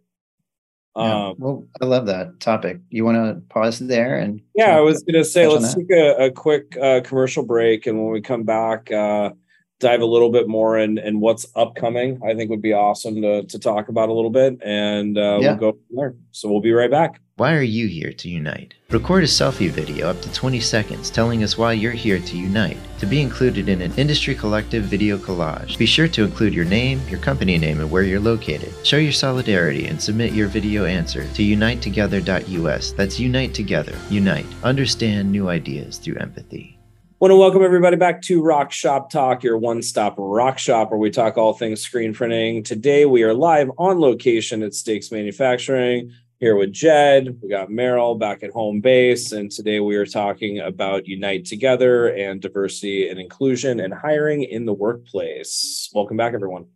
Yeah. 0.96 1.28
Um, 1.28 1.36
well, 1.38 1.68
I 1.82 1.86
love 1.86 2.06
that 2.08 2.40
topic. 2.40 2.80
You 2.90 3.06
want 3.06 3.18
to 3.18 3.42
pause 3.54 3.80
there 3.80 4.18
and 4.18 4.42
yeah, 4.56 4.76
I 4.78 4.82
was 4.82 5.02
going 5.04 5.16
to 5.16 5.24
say, 5.24 5.48
let's 5.48 5.74
take 5.74 5.92
a, 5.92 6.26
a 6.26 6.32
quick 6.32 6.76
uh, 6.78 7.02
commercial 7.02 7.44
break. 7.44 7.88
And 7.88 7.98
when 8.04 8.12
we 8.12 8.22
come 8.22 8.44
back, 8.44 8.92
uh, 8.92 9.32
dive 9.80 10.02
a 10.02 10.06
little 10.06 10.30
bit 10.30 10.48
more 10.50 10.78
in, 10.78 10.98
in 10.98 11.22
what's 11.22 11.48
upcoming. 11.56 12.20
I 12.24 12.36
think 12.36 12.50
would 12.50 12.62
be 12.62 12.74
awesome 12.74 13.22
to, 13.22 13.44
to 13.46 13.60
talk 13.60 13.88
about 13.88 14.10
a 14.10 14.14
little 14.14 14.30
bit. 14.30 14.58
And 14.62 15.18
uh, 15.18 15.40
Yeah. 15.42 15.52
we'll 15.52 15.58
go 15.58 15.72
from 15.72 15.96
there. 15.96 16.16
So 16.32 16.50
we'll 16.50 16.60
be 16.62 16.74
right 16.74 16.92
back. 16.92 17.22
Why 17.40 17.54
are 17.54 17.62
you 17.62 17.88
here 17.88 18.12
to 18.12 18.28
unite? 18.28 18.74
Record 18.90 19.24
a 19.24 19.26
selfie 19.26 19.70
video 19.70 20.10
up 20.10 20.22
to 20.24 20.34
20 20.34 20.60
seconds 20.60 21.10
telling 21.10 21.42
us 21.42 21.58
why 21.58 21.72
you're 21.72 21.94
here 21.94 22.20
to 22.20 22.38
unite, 22.38 22.76
to 23.00 23.06
be 23.06 23.22
included 23.22 23.70
in 23.70 23.82
an 23.82 23.94
industry 23.96 24.36
collective 24.36 24.84
video 24.84 25.18
collage. 25.18 25.78
Be 25.78 25.86
sure 25.86 26.10
to 26.10 26.26
include 26.26 26.54
your 26.54 26.66
name, 26.66 27.00
your 27.08 27.22
company 27.22 27.58
name, 27.58 27.80
and 27.80 27.90
where 27.90 28.04
you're 28.04 28.20
located. 28.20 28.74
Show 28.86 28.98
your 28.98 29.14
solidarity 29.14 29.88
and 29.88 30.02
submit 30.02 30.34
your 30.34 30.50
video 30.50 30.84
answer 30.84 31.26
to 31.30 31.42
unitetogether.us. 31.42 32.92
That's 32.92 33.22
Unite 33.22 33.54
Together. 33.54 33.96
Unite. 34.10 34.46
Understand 34.66 35.32
new 35.32 35.48
ideas 35.48 35.98
through 35.98 36.18
empathy. 36.18 36.78
Want 37.22 37.32
to 37.32 37.38
welcome 37.38 37.64
everybody 37.64 37.96
back 37.96 38.22
to 38.24 38.42
ROQ 38.42 38.72
Shop 38.72 39.10
Talk, 39.10 39.44
your 39.44 39.58
one 39.58 39.82
stop 39.82 40.16
rock 40.18 40.60
shop 40.60 40.92
where 40.92 41.00
we 41.00 41.10
talk 41.10 41.38
all 41.38 41.54
things 41.54 41.80
screen 41.80 42.14
printing. 42.14 42.64
Today 42.64 43.06
we 43.06 43.24
are 43.24 43.34
live 43.34 43.72
on 43.78 43.98
location 44.02 44.62
at 44.62 44.74
Stakes 44.74 45.10
Manufacturing 45.10 46.12
here 46.40 46.56
with 46.56 46.72
Jed. 46.72 47.38
We 47.42 47.50
got 47.50 47.70
Merrill 47.70 48.16
back 48.16 48.44
at 48.44 48.52
home 48.52 48.80
base. 48.80 49.34
And 49.34 49.52
today 49.52 49.82
we 49.82 49.98
are 49.98 50.06
talking 50.06 50.60
about 50.60 51.06
Unite 51.06 51.46
Together 51.46 52.08
and 52.16 52.42
diversity 52.42 53.10
and 53.10 53.20
inclusion 53.20 53.82
and 53.82 53.94
hiring 53.94 54.44
in 54.44 54.66
the 54.66 54.74
workplace. 54.74 55.90
Welcome 55.94 56.16
back, 56.16 56.34
everyone. 56.34 56.68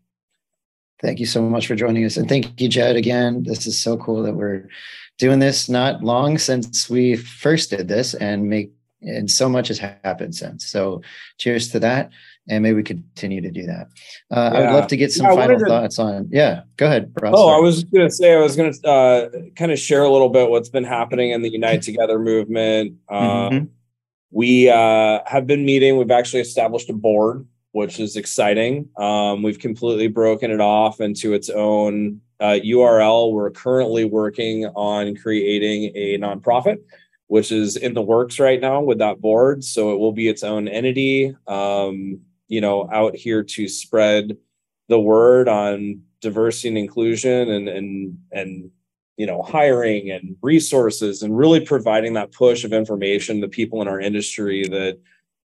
Thank 1.02 1.20
you 1.20 1.26
so 1.26 1.42
much 1.42 1.68
for 1.68 1.76
joining 1.76 2.04
us. 2.04 2.18
And 2.18 2.28
thank 2.28 2.60
you, 2.60 2.68
Jed, 2.68 2.98
again. 2.98 3.44
This 3.44 3.66
is 3.66 3.82
so 3.82 3.98
cool 3.98 4.24
that 4.24 4.36
we're 4.36 4.68
doing 5.18 5.40
this 5.40 5.70
not 5.70 6.04
long 6.04 6.38
since 6.38 6.90
we 6.90 7.16
first 7.16 7.70
did 7.70 7.88
this 7.88 8.14
and 8.16 8.50
make 8.50 8.74
and 9.02 9.30
so 9.30 9.50
much 9.50 9.68
has 9.68 9.80
happened 9.80 10.36
since. 10.36 10.66
So 10.66 11.02
cheers 11.38 11.70
to 11.72 11.80
that. 11.80 12.12
And 12.50 12.62
maybe 12.62 12.76
we 12.76 12.84
continue 12.84 13.40
to 13.42 13.50
do 13.52 13.66
that. 13.66 13.88
Uh, 14.30 14.52
I 14.54 14.60
would 14.60 14.72
love 14.74 14.88
to 14.88 14.98
get 14.98 15.12
some 15.14 15.28
Yeah, 15.28 15.36
final 15.36 15.60
to- 15.60 15.66
thoughts 15.66 15.98
on. 15.98 16.28
Yeah, 16.30 16.64
go 16.76 16.88
ahead. 16.88 17.14
Oh, 17.24 17.48
I 17.50 17.60
was 17.60 17.86
going 17.86 18.06
to 18.08 18.14
say, 18.14 18.34
I 18.34 18.42
was 18.42 18.56
going 18.58 18.74
to 18.74 18.88
uh, 18.90 19.30
kind 19.56 19.72
of 19.72 19.80
share 19.80 20.04
a 20.04 20.10
little 20.12 20.28
bit 20.30 20.50
what's 20.50 20.68
been 20.70 20.84
happening 20.84 21.32
in 21.32 21.42
the 21.42 21.50
Unite 21.50 21.82
Together 21.84 22.20
movement. 22.20 22.96
Uh, 23.08 23.50
Mhm. 23.50 23.70
We 24.36 24.68
uh, 24.70 25.20
have 25.28 25.46
been 25.46 25.64
meeting. 25.64 25.96
We've 25.98 26.10
actually 26.10 26.42
established 26.42 26.90
a 26.90 26.94
board, 26.94 27.46
which 27.72 28.00
is 28.00 28.16
exciting. 28.16 28.90
Um, 28.98 29.44
we've 29.44 29.60
completely 29.60 30.08
broken 30.08 30.50
it 30.50 30.60
off 30.60 31.00
into 31.00 31.34
its 31.34 31.50
own 31.52 32.20
uh, 32.40 32.58
URL. 32.66 33.32
We're 33.32 33.52
currently 33.52 34.06
working 34.06 34.66
on 34.76 35.16
creating 35.16 35.92
a 35.96 36.18
nonprofit, 36.18 36.78
which 37.28 37.52
is 37.52 37.78
in 37.78 37.94
the 37.94 38.02
works 38.02 38.40
right 38.40 38.60
now 38.60 38.82
with 38.82 38.98
that 38.98 39.22
board. 39.22 39.64
So 39.64 39.94
it 39.94 40.00
will 40.00 40.14
be 40.14 40.28
its 40.28 40.42
own 40.44 40.68
entity, 40.68 41.36
um, 41.48 42.20
you 42.48 42.62
know, 42.62 42.90
out 42.92 43.16
here 43.16 43.44
to 43.44 43.68
spread 43.68 44.38
the 44.90 45.00
word 45.00 45.48
on 45.48 46.02
diversity 46.22 46.70
and 46.70 46.78
inclusion 46.78 47.50
and 47.50 47.68
and 47.68 48.18
and 48.32 48.72
you 49.18 49.26
know 49.26 49.42
hiring 49.42 50.10
and 50.10 50.36
resources 50.42 51.22
and 51.22 51.38
really 51.38 51.60
providing 51.60 52.14
that 52.14 52.32
push 52.32 52.64
of 52.64 52.74
information 52.74 53.42
to 53.42 53.48
people 53.48 53.82
in 53.82 53.88
our 53.88 54.00
industry 54.00 54.64
that 54.68 54.98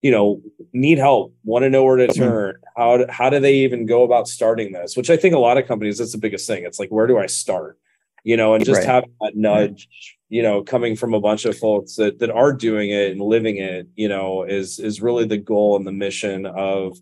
you 0.02 0.10
know 0.10 0.40
need 0.72 0.98
help 0.98 1.34
want 1.44 1.64
to 1.64 1.70
know 1.70 1.84
where 1.84 1.96
to 1.96 2.06
mm-hmm. 2.06 2.22
turn 2.22 2.56
how 2.76 2.96
do, 2.96 3.06
how 3.08 3.28
do 3.28 3.40
they 3.40 3.54
even 3.54 3.86
go 3.86 4.04
about 4.04 4.28
starting 4.28 4.72
this 4.72 4.96
which 4.96 5.10
i 5.10 5.16
think 5.16 5.34
a 5.34 5.38
lot 5.38 5.58
of 5.58 5.66
companies 5.66 5.98
that's 5.98 6.12
the 6.12 6.18
biggest 6.18 6.46
thing. 6.46 6.64
It's 6.64 6.78
like 6.78 6.90
where 6.90 7.06
do 7.06 7.18
i 7.18 7.26
start? 7.26 7.78
You 8.24 8.36
know 8.36 8.54
and 8.54 8.64
just 8.64 8.78
Right. 8.78 8.86
having 8.86 9.12
that 9.20 9.36
nudge 9.36 10.17
you 10.28 10.42
know 10.42 10.62
coming 10.62 10.94
from 10.96 11.14
a 11.14 11.20
bunch 11.20 11.44
of 11.44 11.56
folks 11.56 11.96
that 11.96 12.18
that 12.18 12.30
are 12.30 12.52
doing 12.52 12.90
it 12.90 13.10
and 13.12 13.20
living 13.20 13.56
it 13.56 13.88
you 13.96 14.08
know 14.08 14.42
is 14.42 14.78
is 14.78 15.00
really 15.00 15.24
the 15.24 15.38
goal 15.38 15.76
and 15.76 15.86
the 15.86 15.92
mission 15.92 16.46
of 16.46 16.98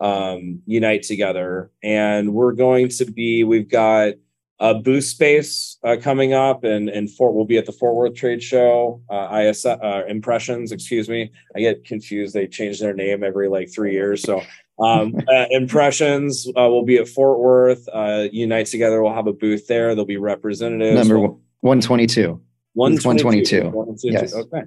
um 0.00 0.60
unite 0.66 1.02
together. 1.04 1.70
And 1.82 2.34
we're 2.34 2.52
going 2.52 2.88
to 2.88 3.04
be 3.04 3.44
we've 3.44 3.70
got 3.70 4.14
a 4.60 4.74
booth 4.74 5.04
space 5.04 5.78
uh, 5.84 5.96
coming 6.00 6.32
up 6.32 6.64
and 6.64 6.88
and 6.88 7.10
Fort 7.10 7.34
we'll 7.34 7.44
be 7.44 7.58
at 7.58 7.66
the 7.66 7.72
Fort 7.72 7.94
Worth 7.94 8.14
trade 8.14 8.42
show 8.42 9.00
uh 9.08 9.28
IS 9.40 9.64
uh, 9.66 10.02
impressions 10.08 10.72
excuse 10.72 11.08
me. 11.08 11.30
I 11.56 11.60
get 11.60 11.84
confused. 11.84 12.34
They 12.34 12.48
change 12.48 12.80
their 12.80 12.94
name 12.94 13.22
every 13.22 13.48
like 13.48 13.72
3 13.72 13.92
years. 13.92 14.22
So 14.22 14.42
um 14.80 15.14
uh, 15.28 15.46
impressions 15.50 16.48
uh, 16.56 16.68
will 16.68 16.84
be 16.84 16.96
at 16.96 17.06
Fort 17.08 17.38
Worth. 17.38 17.88
Uh 17.92 18.26
unite 18.32 18.66
together 18.66 19.00
we'll 19.00 19.14
have 19.14 19.28
a 19.28 19.32
booth 19.32 19.68
there. 19.68 19.88
There'll 19.94 20.06
be 20.06 20.16
representatives. 20.16 20.96
Number 21.08 21.20
We'll- 21.20 21.40
122. 21.60 22.40
122. 22.74 23.70
122. 23.70 24.12
Yes. 24.12 24.34
Okay. 24.34 24.62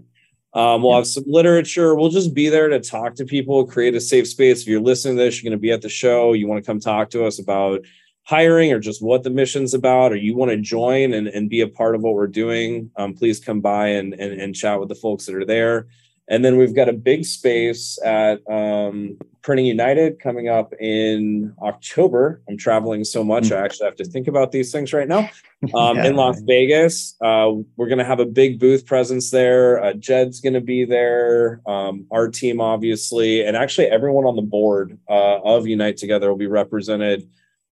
Um, 0.54 0.82
we'll 0.82 0.96
have 0.96 1.08
some 1.08 1.26
literature. 1.28 1.94
We'll 1.94 2.10
just 2.10 2.34
be 2.34 2.50
there 2.50 2.68
to 2.70 2.80
talk 2.80 3.16
to 3.16 3.26
people, 3.26 3.66
create 3.68 3.94
a 3.96 4.02
safe 4.02 4.28
space. 4.28 4.62
If 4.62 4.68
you're 4.68 4.82
listening 4.82 5.18
to 5.18 5.24
this, 5.24 5.42
you're 5.42 5.50
going 5.50 5.58
to 5.58 5.62
be 5.62 5.72
at 5.72 5.82
the 5.82 5.90
show. 5.90 6.34
You 6.34 6.48
want 6.48 6.64
to 6.64 6.68
come 6.68 6.80
talk 6.80 7.10
to 7.12 7.26
us 7.26 7.38
about 7.38 7.82
hiring 8.24 8.74
or 8.74 8.80
just 8.80 9.02
what 9.02 9.24
the 9.24 9.30
mission's 9.30 9.74
about, 9.74 10.12
or 10.12 10.16
you 10.16 10.36
want 10.36 10.52
to 10.52 10.58
join 10.58 11.14
and, 11.14 11.28
and 11.28 11.50
be 11.50 11.62
a 11.62 11.68
part 11.68 11.96
of 11.96 12.02
what 12.02 12.14
we're 12.14 12.28
doing, 12.28 12.92
um, 12.98 13.14
please 13.14 13.40
come 13.40 13.62
by 13.62 13.88
and, 13.88 14.14
and, 14.16 14.42
and 14.42 14.54
chat 14.54 14.80
with 14.80 14.90
the 14.90 14.96
folks 14.96 15.26
that 15.26 15.36
are 15.36 15.46
there. 15.46 15.88
And 16.28 16.44
then 16.44 16.58
we've 16.58 16.76
got 16.76 16.90
a 16.90 16.94
big 16.94 17.24
space 17.24 17.98
at 18.04 18.40
um, 18.52 19.18
Printing 19.48 19.66
United 19.66 20.20
coming 20.20 20.50
up 20.50 20.74
in 20.78 21.54
October. 21.62 22.42
I'm 22.50 22.58
traveling 22.58 23.06
so 23.06 23.24
much, 23.24 23.50
I 23.50 23.64
actually 23.64 23.86
have 23.86 23.96
to 23.96 24.04
think 24.04 24.28
about 24.28 24.52
these 24.52 24.74
things 24.74 24.92
right 24.92 25.08
now 25.08 25.30
um, 25.74 25.96
Yeah. 25.96 26.08
in 26.08 26.16
Las 26.18 26.42
Vegas. 26.42 27.16
Uh, 27.22 27.54
we're 27.78 27.88
going 27.88 27.98
to 27.98 28.04
have 28.04 28.20
a 28.20 28.26
big 28.26 28.60
booth 28.60 28.86
presence 28.86 29.32
there. 29.32 29.82
Uh, 29.82 29.94
Jed's 29.94 30.42
going 30.42 30.56
to 30.56 30.60
be 30.60 30.84
there. 30.84 31.62
Um, 31.66 32.08
our 32.12 32.28
team, 32.28 32.60
obviously, 32.60 33.46
and 33.46 33.56
actually 33.56 33.88
everyone 33.88 34.26
on 34.26 34.36
the 34.36 34.42
board 34.42 35.00
uh, 35.10 35.40
of 35.40 35.66
Unite 35.66 35.96
Together 35.96 36.28
will 36.30 36.38
be 36.38 36.48
represented 36.48 37.30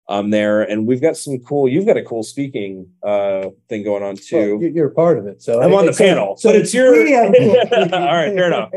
um, 0.08 0.30
there. 0.30 0.62
And 0.62 0.86
we've 0.88 1.02
got 1.02 1.18
some 1.18 1.39
cool. 1.39 1.68
You've 1.68 1.86
got 1.86 1.98
a 1.98 2.04
cool 2.04 2.24
speaking 2.24 2.88
uh, 3.04 3.50
thing 3.70 3.84
going 3.84 4.04
on 4.04 4.15
too. 4.15 4.60
you- 4.62 4.72
you're 4.74 4.88
a 4.88 4.94
part 4.94 5.18
of 5.18 5.26
it. 5.28 5.41
So 5.41 5.62
I'm 5.62 5.74
on 5.74 5.86
the 5.86 5.94
so- 5.94 6.04
panel, 6.04 6.39
but 6.44 6.56
it's 6.56 6.74
your- 6.74 6.96
Yeah. 7.06 7.24
All 7.94 8.15
right, 8.15 8.34
fair 8.34 8.48
enough. 8.48 8.72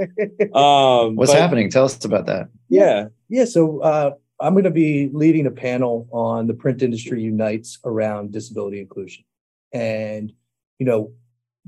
Um, 0.55 1.17
What's 1.17 1.33
but- 1.33 1.41
happening? 1.41 1.71
Tell 1.71 1.85
us 1.85 2.03
about 2.05 2.27
that. 2.27 2.49
Yeah, 2.69 3.09
Yeah, 3.29 3.45
so 3.45 3.81
uh, 3.81 4.11
I'm 4.41 4.55
going 4.55 4.65
to 4.65 4.71
be 4.71 5.11
leading 5.13 5.47
a 5.47 5.51
panel 5.51 6.07
on 6.13 6.47
the 6.47 6.55
print 6.55 6.83
industry 6.83 7.23
unites 7.23 7.79
around 7.85 8.33
disability 8.33 8.81
inclusion, 8.81 9.25
and 9.73 10.33
you 10.79 10.87
know, 10.87 11.11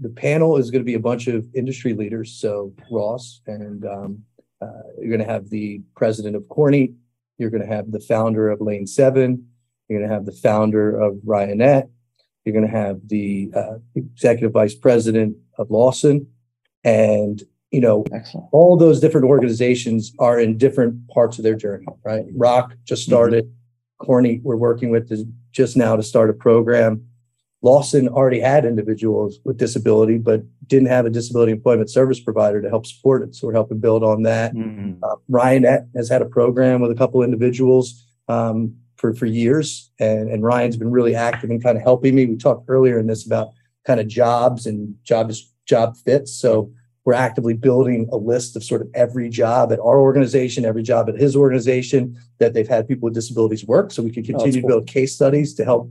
the 0.00 0.08
panel 0.10 0.56
is 0.56 0.70
going 0.70 0.80
to 0.80 0.86
be 0.86 0.94
a 0.94 1.00
bunch 1.00 1.26
of 1.26 1.46
industry 1.54 1.92
leaders. 1.94 2.32
So 2.32 2.72
Ross 2.90 3.40
and 3.46 3.84
um, 3.84 4.22
uh, 4.62 4.66
you're 4.98 5.08
going 5.14 5.26
to 5.26 5.30
have 5.32 5.50
the 5.50 5.82
president 5.96 6.36
of 6.36 6.44
Kornit, 6.44 6.94
you're 7.38 7.50
going 7.50 7.62
to 7.62 7.66
have 7.68 7.90
the 7.90 8.00
founder 8.00 8.48
of 8.50 8.60
Lane 8.60 8.86
Seven, 8.86 9.46
you're 9.90 9.98
going 9.98 10.08
to 10.08 10.14
have 10.14 10.24
the 10.24 10.32
founder 10.32 10.96
of 10.98 11.16
Ryonet, 11.26 11.88
you're 12.44 12.52
going 12.54 12.66
to 12.66 12.70
have 12.70 13.00
the 13.08 13.50
uh, 13.54 13.74
executive 13.94 14.52
vice 14.52 14.74
president 14.74 15.36
of 15.58 15.70
Lawson, 15.70 16.26
and 16.84 17.42
you 17.70 17.80
know 17.80 18.04
Excellent. 18.12 18.46
all 18.52 18.76
those 18.76 19.00
different 19.00 19.26
organizations 19.26 20.12
are 20.18 20.38
in 20.40 20.56
different 20.56 21.08
parts 21.08 21.38
of 21.38 21.44
their 21.44 21.56
journey, 21.56 21.86
right? 22.04 22.24
ROQ 22.36 22.70
just 22.84 23.02
started. 23.04 23.52
Kornit, 24.00 24.40
we're 24.42 24.56
working 24.56 24.88
with 24.88 25.12
is 25.12 25.24
just 25.52 25.76
now 25.76 25.94
to 25.96 26.02
start 26.02 26.30
a 26.30 26.32
program. 26.32 27.04
Lawson 27.62 28.08
already 28.08 28.40
had 28.40 28.64
individuals 28.64 29.38
with 29.44 29.58
disability, 29.58 30.16
but 30.16 30.42
didn't 30.66 30.88
have 30.88 31.04
a 31.04 31.10
disability 31.10 31.52
employment 31.52 31.90
service 31.90 32.18
provider 32.18 32.62
to 32.62 32.70
help 32.70 32.86
support 32.86 33.22
it. 33.22 33.34
So 33.34 33.46
we're 33.46 33.52
helping 33.52 33.78
build 33.78 34.02
on 34.02 34.22
that. 34.22 34.54
Mhm. 34.54 34.96
Uh, 35.02 35.16
Ryan 35.28 35.64
has 35.94 36.08
had 36.08 36.22
a 36.22 36.24
program 36.24 36.80
with 36.80 36.90
a 36.90 36.94
couple 36.94 37.22
individuals 37.22 38.06
um, 38.28 38.76
for 39.00 39.14
for 39.14 39.26
years, 39.26 39.90
and 39.98 40.30
and 40.30 40.42
Ryan's 40.42 40.76
been 40.76 40.90
really 40.90 41.14
active 41.14 41.50
in 41.50 41.60
kind 41.60 41.76
of 41.78 41.82
helping 41.82 42.14
me. 42.14 42.26
We 42.26 42.36
talked 42.36 42.64
earlier 42.68 42.98
in 42.98 43.06
this 43.06 43.26
about 43.26 43.48
kind 43.86 43.98
of 43.98 44.06
jobs 44.06 44.66
and 44.66 44.94
jobs 45.04 45.52
job 45.66 45.96
fits. 45.96 46.32
So 46.32 46.70
we're 47.06 47.14
actively 47.14 47.54
building 47.54 48.08
a 48.12 48.16
list 48.16 48.56
of 48.56 48.62
sort 48.62 48.82
of 48.82 48.88
every 48.94 49.30
job 49.30 49.72
at 49.72 49.78
our 49.78 49.98
organization, 50.00 50.64
every 50.66 50.82
job 50.82 51.08
at 51.08 51.16
his 51.16 51.34
organization 51.34 52.14
that 52.38 52.52
they've 52.52 52.68
had 52.68 52.86
people 52.86 53.06
with 53.06 53.14
disabilities 53.14 53.64
work, 53.66 53.90
so 53.90 54.02
we 54.02 54.10
can 54.10 54.22
Oh, 54.24 54.38
continue 54.38 54.60
to 54.60 54.66
build 54.66 54.86
case 54.86 55.14
studies 55.14 55.54
to 55.54 55.64
help. 55.64 55.90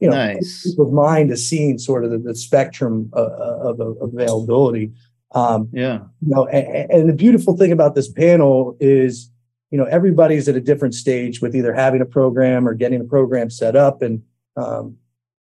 You 0.00 0.10
know, 0.10 0.16
Nice. 0.16 0.62
people's 0.64 0.92
mind 0.92 1.30
is 1.30 1.48
seeing 1.48 1.78
sort 1.78 2.04
of 2.04 2.10
the, 2.10 2.18
the 2.18 2.34
spectrum 2.34 3.08
of, 3.14 3.80
of, 3.80 3.80
of 3.80 3.96
availability. 4.14 4.92
Um, 5.32 5.68
Yeah. 5.72 6.00
you 6.20 6.34
know, 6.34 6.46
and, 6.46 6.90
and 6.90 7.08
the 7.08 7.14
beautiful 7.14 7.56
thing 7.56 7.72
about 7.72 7.94
this 7.94 8.10
panel 8.10 8.76
is, 8.80 9.30
you 9.70 9.78
know, 9.78 9.84
everybody's 9.84 10.48
at 10.48 10.56
a 10.56 10.60
different 10.60 10.94
stage 10.94 11.40
with 11.40 11.54
either 11.54 11.72
having 11.72 12.00
a 12.00 12.06
program 12.06 12.66
or 12.66 12.74
getting 12.74 13.00
a 13.00 13.04
program 13.04 13.50
set 13.50 13.76
up, 13.76 14.02
and 14.02 14.22
um, 14.56 14.96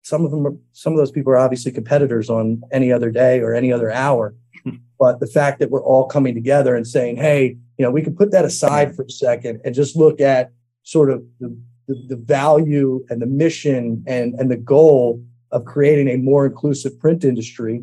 some 0.02 0.24
of 0.24 0.30
them, 0.30 0.46
are, 0.46 0.54
some 0.72 0.92
of 0.92 0.98
those 0.98 1.10
people 1.10 1.32
are 1.32 1.38
obviously 1.38 1.72
competitors 1.72 2.28
on 2.28 2.62
any 2.72 2.92
other 2.92 3.10
day 3.10 3.40
or 3.40 3.54
any 3.54 3.72
other 3.72 3.90
hour. 3.90 4.34
but 4.98 5.20
the 5.20 5.26
fact 5.26 5.60
that 5.60 5.70
we're 5.70 5.82
all 5.82 6.06
coming 6.06 6.34
together 6.34 6.74
and 6.76 6.86
saying, 6.86 7.16
hey, 7.16 7.56
you 7.78 7.84
know, 7.84 7.90
we 7.90 8.02
can 8.02 8.14
put 8.14 8.30
that 8.32 8.44
aside 8.44 8.94
for 8.94 9.04
a 9.04 9.10
second 9.10 9.60
and 9.64 9.74
just 9.74 9.96
look 9.96 10.20
at 10.20 10.52
sort 10.82 11.10
of 11.10 11.24
the, 11.40 11.56
the, 11.88 11.94
the 12.08 12.16
value 12.16 13.04
and 13.08 13.22
the 13.22 13.26
mission 13.26 14.04
and 14.06 14.34
and 14.34 14.50
the 14.50 14.56
goal 14.56 15.22
of 15.52 15.64
creating 15.64 16.08
a 16.08 16.16
more 16.16 16.46
inclusive 16.46 16.98
print 16.98 17.24
industry 17.24 17.82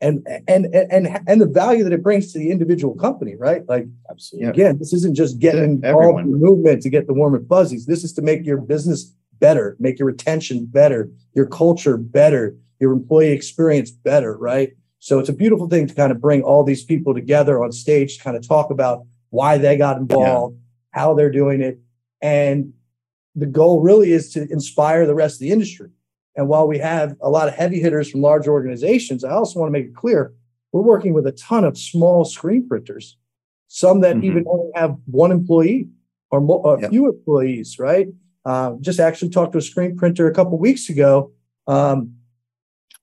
and 0.00 0.26
and 0.48 0.66
and 0.74 1.20
and 1.26 1.40
the 1.40 1.46
value 1.46 1.84
that 1.84 1.92
it 1.92 2.02
brings 2.02 2.32
to 2.32 2.38
the 2.38 2.50
individual 2.50 2.94
company, 2.94 3.36
right? 3.36 3.68
Like 3.68 3.86
Absolutely. 4.10 4.48
Again, 4.50 4.78
this 4.78 4.92
isn't 4.92 5.14
just 5.14 5.38
getting 5.38 5.80
Yeah, 5.82 5.92
all 5.92 6.16
the 6.16 6.24
movement 6.24 6.82
to 6.82 6.90
get 6.90 7.06
the 7.06 7.14
warm 7.14 7.34
and 7.34 7.46
fuzzies. 7.46 7.86
This 7.86 8.02
is 8.04 8.12
to 8.14 8.22
make 8.22 8.46
your 8.46 8.58
business 8.58 9.14
better, 9.40 9.76
make 9.78 9.98
your 9.98 10.06
retention 10.06 10.66
better, 10.66 11.10
your 11.34 11.46
culture 11.46 11.96
better, 11.96 12.56
your 12.78 12.92
employee 12.92 13.32
experience 13.32 13.90
better, 13.90 14.36
right? 14.36 14.70
So 14.98 15.18
it's 15.18 15.28
a 15.28 15.34
beautiful 15.34 15.68
thing 15.68 15.86
to 15.86 15.94
kind 15.94 16.12
of 16.12 16.20
bring 16.20 16.42
all 16.42 16.64
these 16.64 16.84
people 16.84 17.14
together 17.14 17.62
on 17.62 17.72
stage 17.72 18.18
to 18.18 18.24
kind 18.24 18.36
of 18.36 18.46
talk 18.46 18.70
about 18.70 19.06
why 19.30 19.58
they 19.58 19.76
got 19.76 19.96
involved, 19.96 20.56
how 20.90 21.14
they're 21.14 21.30
doing 21.30 21.60
it, 21.60 21.78
and 22.20 22.72
the 23.34 23.46
goal 23.46 23.80
really 23.80 24.12
is 24.12 24.32
to 24.32 24.50
inspire 24.50 25.06
the 25.06 25.14
rest 25.14 25.36
of 25.36 25.40
the 25.40 25.50
industry. 25.50 25.90
And 26.40 26.48
while 26.48 26.66
we 26.66 26.78
have 26.78 27.16
a 27.20 27.28
lot 27.28 27.48
of 27.48 27.54
heavy 27.54 27.80
hitters 27.80 28.10
from 28.10 28.22
large 28.22 28.48
organizations, 28.48 29.24
I 29.24 29.32
also 29.32 29.60
want 29.60 29.68
to 29.68 29.78
make 29.78 29.88
it 29.88 29.94
clear 29.94 30.32
we're 30.72 30.80
working 30.80 31.12
with 31.12 31.26
a 31.26 31.32
ton 31.32 31.64
of 31.64 31.76
small 31.76 32.24
screen 32.24 32.66
printers, 32.66 33.18
some 33.68 34.00
that 34.00 34.16
Mhm. 34.16 34.24
even 34.24 34.44
only 34.48 34.70
have 34.74 34.96
one 35.04 35.32
employee 35.32 35.88
or, 36.30 36.40
mo- 36.40 36.62
or 36.64 36.80
Yep. 36.80 36.90
few 36.92 37.08
employees, 37.10 37.78
right? 37.78 38.08
Um, 38.46 38.80
just 38.80 39.00
actually 39.00 39.28
talked 39.28 39.52
to 39.52 39.58
a 39.58 39.60
screen 39.60 39.96
printer 39.96 40.28
a 40.28 40.32
couple 40.32 40.56
weeks 40.58 40.88
ago. 40.88 41.30
Um, 41.66 42.14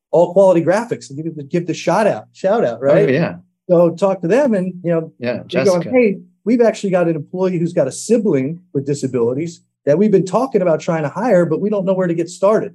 all 0.09 0.33
quality 0.33 0.63
graphics, 0.63 1.15
give 1.15 1.35
the, 1.35 1.43
give 1.43 1.67
the 1.67 1.75
shout 1.75 2.07
out, 2.07 2.29
shout 2.31 2.65
out, 2.65 2.81
right? 2.81 3.07
Oh, 3.07 3.11
yeah. 3.11 3.35
So 3.69 3.91
talk 3.91 4.21
to 4.21 4.27
them, 4.27 4.55
and 4.55 4.73
you 4.83 4.89
know 4.89 5.11
Yeah. 5.19 5.43
they're 5.47 5.63
going, 5.65 5.81
Jessica. 5.83 5.89
hey, 5.91 6.19
we've 6.43 6.61
actually 6.61 6.89
got 6.89 7.07
an 7.07 7.15
employee 7.15 7.59
who's 7.59 7.73
got 7.73 7.87
a 7.87 7.91
sibling 7.91 8.61
with 8.73 8.83
disabilities 8.87 9.61
that 9.85 9.99
we've 9.99 10.11
been 10.11 10.25
talking 10.25 10.63
about 10.63 10.79
trying 10.79 11.03
to 11.03 11.09
hire, 11.09 11.45
but 11.45 11.61
we 11.61 11.69
don't 11.69 11.85
know 11.85 11.93
where 11.93 12.07
to 12.07 12.15
get 12.15 12.29
started. 12.29 12.73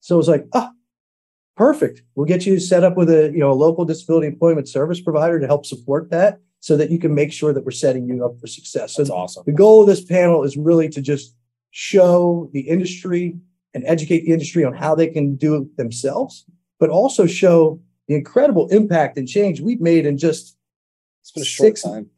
So 0.00 0.18
it's 0.18 0.28
like, 0.28 0.46
ah, 0.52 0.70
perfect. 1.56 2.02
We'll 2.14 2.26
get 2.26 2.46
you 2.46 2.58
set 2.60 2.84
up 2.84 2.96
with 2.96 3.10
a 3.10 3.30
you 3.32 3.38
know 3.38 3.50
a 3.50 3.54
local 3.54 3.84
disability 3.84 4.26
employment 4.26 4.68
service 4.68 5.00
provider 5.00 5.38
to 5.40 5.46
help 5.46 5.66
support 5.66 6.10
that, 6.10 6.40
so 6.60 6.76
that 6.76 6.90
you 6.90 6.98
can 6.98 7.14
make 7.14 7.32
sure 7.32 7.52
that 7.52 7.64
we're 7.64 7.70
setting 7.72 8.06
you 8.08 8.24
up 8.24 8.38
for 8.40 8.46
success. 8.46 8.94
So 8.94 9.02
That's 9.02 9.10
awesome. 9.10 9.42
the 9.46 9.52
goal 9.52 9.82
of 9.82 9.86
this 9.88 10.04
panel 10.04 10.42
is 10.44 10.56
really 10.56 10.88
to 10.90 11.00
just 11.00 11.34
show 11.70 12.48
the 12.52 12.60
industry 12.60 13.36
and 13.74 13.84
educate 13.86 14.20
the 14.24 14.32
industry 14.32 14.64
on 14.64 14.74
how 14.74 14.94
they 14.94 15.06
can 15.08 15.36
do 15.36 15.56
it 15.56 15.76
themselves, 15.76 16.44
but 16.80 16.88
also 16.90 17.26
show 17.26 17.80
the 18.08 18.14
incredible 18.14 18.66
impact 18.68 19.18
and 19.18 19.28
change 19.28 19.60
we've 19.60 19.80
made 19.80 20.06
in 20.06 20.16
just 20.16 20.56
It's 21.20 21.30
been 21.32 21.42
a 21.42 21.46
short 21.46 21.66
six- 21.78 21.82
time. 21.82 22.10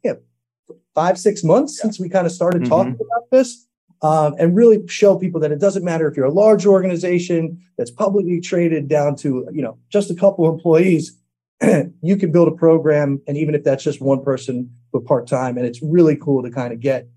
five, 0.94 1.18
six 1.18 1.42
months 1.42 1.76
Yeah. 1.78 1.82
since 1.82 1.98
we 2.00 2.08
kind 2.08 2.26
of 2.26 2.32
started 2.32 2.62
Mhm. 2.62 2.68
talking 2.68 2.94
about 2.94 3.28
this. 3.32 3.66
Um, 4.02 4.34
and 4.38 4.56
really 4.56 4.86
show 4.88 5.18
people 5.18 5.40
that 5.40 5.52
it 5.52 5.60
doesn't 5.60 5.84
matter 5.84 6.08
if 6.08 6.16
you're 6.16 6.24
a 6.24 6.32
large 6.32 6.64
organization 6.64 7.62
that's 7.76 7.90
publicly 7.90 8.40
traded 8.40 8.88
down 8.88 9.14
to 9.16 9.46
you 9.52 9.60
know 9.60 9.76
just 9.90 10.10
a 10.10 10.14
couple 10.14 10.48
employees, 10.50 11.18
you 12.02 12.16
can 12.16 12.32
build 12.32 12.48
a 12.48 12.52
program, 12.52 13.20
and 13.28 13.36
even 13.36 13.54
if 13.54 13.62
that's 13.62 13.84
just 13.84 14.00
one 14.00 14.22
person 14.24 14.74
but 14.92 15.04
part 15.04 15.26
time, 15.26 15.58
and 15.58 15.66
it's 15.66 15.82
really 15.82 16.16
cool 16.16 16.42
to 16.42 16.50
kind 16.50 16.72
of 16.72 16.80
get 16.80 17.08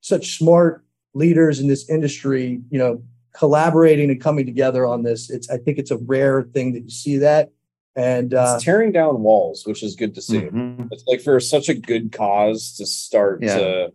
such 0.00 0.38
smart 0.38 0.84
leaders 1.14 1.58
in 1.60 1.66
this 1.66 1.88
industry, 1.90 2.60
you 2.70 2.78
know, 2.78 3.02
collaborating 3.34 4.10
and 4.10 4.20
coming 4.20 4.46
together 4.46 4.86
on 4.86 5.02
this. 5.02 5.28
It's 5.28 5.50
I 5.50 5.56
think 5.58 5.78
it's 5.78 5.90
a 5.90 5.96
rare 5.98 6.42
thing 6.44 6.72
that 6.74 6.82
you 6.84 6.90
see 6.90 7.16
that, 7.16 7.50
and 7.96 8.32
uh, 8.32 8.52
It's 8.54 8.64
tearing 8.64 8.92
down 8.92 9.22
walls, 9.22 9.66
which 9.66 9.82
is 9.82 9.96
good 9.96 10.14
to 10.14 10.22
see. 10.22 10.40
Mhm. 10.42 10.88
It's 10.92 11.04
like 11.08 11.20
for 11.20 11.40
such 11.40 11.68
a 11.68 11.74
good 11.74 12.12
cause 12.12 12.76
to 12.76 12.86
start 12.86 13.42
Yeah. 13.42 13.58
to 13.58 13.92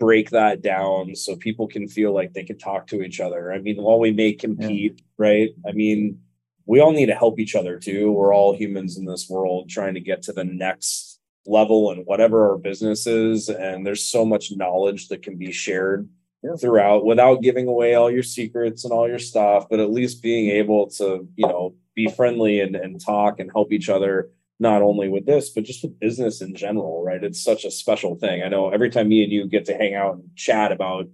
break 0.00 0.30
that 0.30 0.62
down 0.62 1.14
so 1.14 1.36
people 1.36 1.68
can 1.68 1.86
feel 1.86 2.12
like 2.12 2.32
they 2.32 2.42
can 2.42 2.58
talk 2.58 2.88
to 2.88 3.02
each 3.02 3.20
other. 3.20 3.52
I 3.52 3.58
mean, 3.60 3.76
while 3.76 4.00
we 4.00 4.10
may 4.10 4.32
compete, 4.32 5.02
right? 5.18 5.50
I 5.68 5.72
mean, 5.72 6.18
we 6.66 6.80
all 6.80 6.90
need 6.92 7.06
to 7.06 7.14
help 7.14 7.38
each 7.38 7.54
other 7.54 7.78
too. 7.78 8.10
We're 8.10 8.34
all 8.34 8.56
humans 8.56 8.96
in 8.96 9.04
this 9.04 9.28
world 9.28 9.68
trying 9.68 9.94
to 9.94 10.00
get 10.00 10.22
to 10.22 10.32
the 10.32 10.44
next 10.44 11.20
level 11.46 11.90
and 11.90 12.04
whatever 12.06 12.50
our 12.50 12.58
business 12.58 13.06
is. 13.06 13.48
And 13.48 13.86
there's 13.86 14.02
so 14.04 14.24
much 14.24 14.52
knowledge 14.52 15.08
that 15.08 15.22
can 15.22 15.36
be 15.36 15.52
shared 15.52 16.08
Yeah. 16.42 16.56
throughout 16.56 17.04
without 17.04 17.42
giving 17.42 17.66
away 17.68 17.94
all 17.94 18.10
your 18.10 18.22
secrets 18.22 18.84
and 18.84 18.92
all 18.92 19.06
your 19.06 19.18
stuff, 19.18 19.68
but 19.68 19.80
at 19.80 19.90
least 19.92 20.22
being 20.22 20.50
able 20.50 20.88
to, 20.98 21.28
you 21.36 21.46
know, 21.46 21.74
be 21.94 22.08
friendly 22.08 22.60
and, 22.60 22.74
and 22.74 23.00
talk 23.04 23.40
and 23.40 23.50
help 23.52 23.72
each 23.72 23.88
other 23.90 24.30
not 24.60 24.82
only 24.82 25.08
with 25.08 25.24
this, 25.24 25.48
but 25.50 25.64
just 25.64 25.82
with 25.82 25.98
business 25.98 26.42
in 26.42 26.54
general, 26.54 27.02
right? 27.02 27.24
It's 27.24 27.42
such 27.42 27.64
a 27.64 27.70
special 27.70 28.14
thing. 28.16 28.42
I 28.42 28.48
know 28.48 28.68
every 28.68 28.90
time 28.90 29.08
me 29.08 29.24
and 29.24 29.32
you 29.32 29.48
get 29.48 29.64
to 29.64 29.74
hang 29.74 29.94
out 29.94 30.16
and 30.16 30.36
chat 30.36 30.70
about 30.70 31.08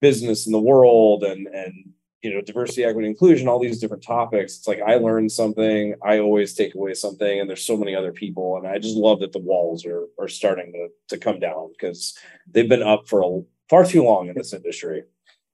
business 0.00 0.46
in 0.46 0.52
the 0.52 0.60
world 0.60 1.24
and 1.24 1.46
and 1.48 1.72
you 2.22 2.32
know 2.32 2.42
diversity, 2.42 2.84
equity, 2.84 3.08
inclusion, 3.08 3.48
all 3.48 3.58
these 3.58 3.80
different 3.80 4.02
topics, 4.02 4.58
it's 4.58 4.68
like 4.68 4.82
I 4.86 4.96
learn 4.96 5.30
something. 5.30 5.94
I 6.04 6.18
always 6.18 6.52
take 6.54 6.74
away 6.74 6.92
something, 6.92 7.40
and 7.40 7.48
there's 7.48 7.64
so 7.66 7.78
many 7.78 7.94
other 7.96 8.12
people, 8.12 8.58
and 8.58 8.66
I 8.66 8.78
just 8.78 8.96
love 8.96 9.20
that 9.20 9.32
the 9.32 9.38
walls 9.38 9.86
are 9.86 10.04
are 10.18 10.28
starting 10.28 10.70
to 10.72 10.88
to 11.08 11.18
come 11.18 11.40
down 11.40 11.72
because 11.72 12.16
they've 12.50 12.68
been 12.68 12.82
up 12.82 13.08
for 13.08 13.22
a, 13.22 13.42
far 13.70 13.84
too 13.86 14.02
long 14.04 14.28
in 14.28 14.34
this 14.36 14.52
industry. 14.52 15.04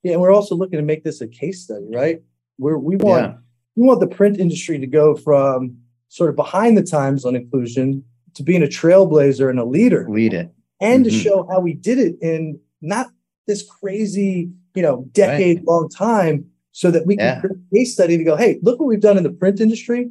Yeah, 0.02 0.12
and 0.14 0.20
we're 0.20 0.34
also 0.34 0.56
looking 0.56 0.78
to 0.78 0.84
make 0.84 1.04
this 1.04 1.20
a 1.20 1.28
case 1.28 1.62
study, 1.62 1.86
right? 1.92 2.22
Where 2.56 2.78
we 2.78 2.96
want 2.96 3.22
Yeah. 3.22 3.38
we 3.76 3.86
want 3.86 4.00
the 4.00 4.08
print 4.08 4.40
industry 4.40 4.80
to 4.80 4.86
go 4.88 5.14
from 5.14 5.78
sort 6.08 6.30
of 6.30 6.36
behind 6.36 6.76
the 6.76 6.82
times 6.82 7.24
on 7.24 7.36
inclusion 7.36 8.04
to 8.34 8.42
being 8.42 8.62
a 8.62 8.66
trailblazer 8.66 9.48
and 9.50 9.58
a 9.58 9.64
leader, 9.64 10.06
Lead 10.08 10.34
it. 10.34 10.50
and 10.80 11.04
to 11.04 11.10
Mhm. 11.10 11.22
show 11.22 11.46
how 11.50 11.60
we 11.60 11.72
did 11.72 11.98
it 11.98 12.16
in 12.20 12.58
not 12.82 13.08
this 13.46 13.62
crazy, 13.62 14.50
you 14.74 14.82
know, 14.82 15.06
decade 15.12 15.64
long 15.64 15.88
time, 15.88 16.44
so 16.72 16.90
that 16.90 17.06
we 17.06 17.16
can 17.16 17.24
Yeah. 17.26 17.40
create 17.40 17.56
a 17.56 17.74
case 17.74 17.92
study 17.94 18.18
to 18.18 18.24
go, 18.24 18.36
hey, 18.36 18.58
look 18.62 18.78
what 18.78 18.86
we've 18.86 19.00
done 19.00 19.16
in 19.16 19.22
the 19.22 19.30
print 19.30 19.60
industry. 19.60 20.10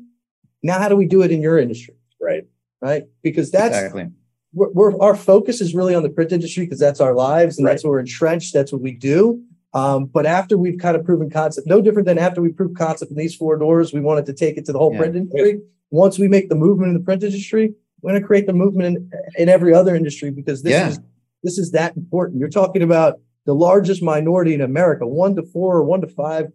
Now, 0.64 0.80
how 0.80 0.90
do 0.90 0.96
we 0.96 1.06
do 1.06 1.22
it 1.22 1.32
in 1.32 1.42
your 1.42 1.60
industry? 1.60 1.94
Right. 2.20 2.48
Right? 2.82 3.04
Because 3.22 3.52
that's 3.52 3.76
exactly. 3.78 4.08
we're, 4.54 4.72
we're 4.72 4.98
our 5.00 5.16
focus 5.16 5.62
is 5.62 5.76
really 5.76 5.94
on 5.94 6.02
the 6.02 6.10
print 6.10 6.32
industry 6.32 6.66
because 6.66 6.80
that's 6.80 7.00
our 7.02 7.14
lives 7.14 7.58
and 7.60 7.68
that's 7.68 7.84
where 7.84 7.92
we're 7.92 8.00
entrenched. 8.00 8.54
That's 8.54 8.72
what 8.74 8.82
we 8.82 8.92
do. 8.94 9.42
Um, 9.74 10.06
but 10.06 10.26
after 10.26 10.58
we've 10.58 10.80
kind 10.80 10.96
of 10.96 11.04
proven 11.04 11.30
concept, 11.30 11.68
no 11.68 11.82
different 11.82 12.06
than 12.08 12.18
after 12.18 12.42
we 12.42 12.50
proved 12.50 12.78
concept 12.78 13.12
in 13.12 13.18
these 13.18 13.36
four 13.36 13.58
doors, 13.58 13.94
we 13.94 14.00
wanted 14.00 14.26
to 14.28 14.34
take 14.34 14.58
it 14.58 14.66
to 14.66 14.72
the 14.72 14.80
whole 14.80 14.94
Yeah. 14.94 15.00
print 15.00 15.16
industry. 15.18 15.62
Once 15.92 16.18
we 16.20 16.28
make 16.28 16.50
the 16.50 16.56
movement 16.56 16.90
in 16.90 16.94
the 16.98 17.04
print 17.04 17.24
industry, 17.24 17.74
we're 18.02 18.12
going 18.12 18.22
to 18.22 18.28
create 18.28 18.48
the 18.48 18.54
movement 18.54 18.98
in, 18.98 19.12
in 19.38 19.50
every 19.50 19.74
other 19.74 19.96
industry 19.96 20.32
because 20.32 20.64
this 20.64 20.72
Yeah. 20.72 20.90
is 20.90 21.00
this 21.44 21.58
is 21.60 21.72
that 21.72 21.96
important. 21.96 22.40
You're 22.40 22.50
talking 22.50 22.82
about 22.82 23.20
the 23.46 23.54
largest 23.54 24.02
minority 24.02 24.56
in 24.56 24.62
America, 24.62 25.06
one 25.06 25.36
to 25.36 25.44
four 25.44 25.76
or 25.78 25.84
one 25.84 26.02
to 26.02 26.08
five 26.08 26.52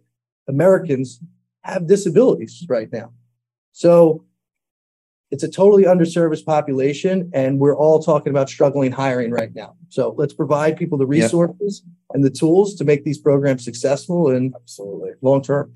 Americans 0.49 1.21
have 1.61 1.87
disabilities 1.87 2.65
right 2.67 2.91
now. 2.91 3.13
So 3.71 4.25
it's 5.29 5.43
a 5.43 5.47
totally 5.49 5.83
underserviced 5.83 6.43
population, 6.45 7.31
and 7.33 7.57
we're 7.57 7.77
all 7.77 8.03
talking 8.03 8.31
about 8.31 8.49
struggling 8.49 8.91
hiring 8.91 9.31
right 9.31 9.55
now. 9.55 9.77
So 9.87 10.13
let's 10.17 10.33
provide 10.33 10.75
people 10.75 10.97
the 10.97 11.05
Yep. 11.05 11.09
resources 11.23 11.83
and 12.13 12.21
the 12.25 12.29
tools 12.29 12.75
to 12.75 12.83
make 12.83 13.05
these 13.05 13.17
programs 13.17 13.63
successful 13.63 14.29
and 14.29 14.53
Absolutely. 14.55 15.11
long 15.21 15.41
term. 15.41 15.71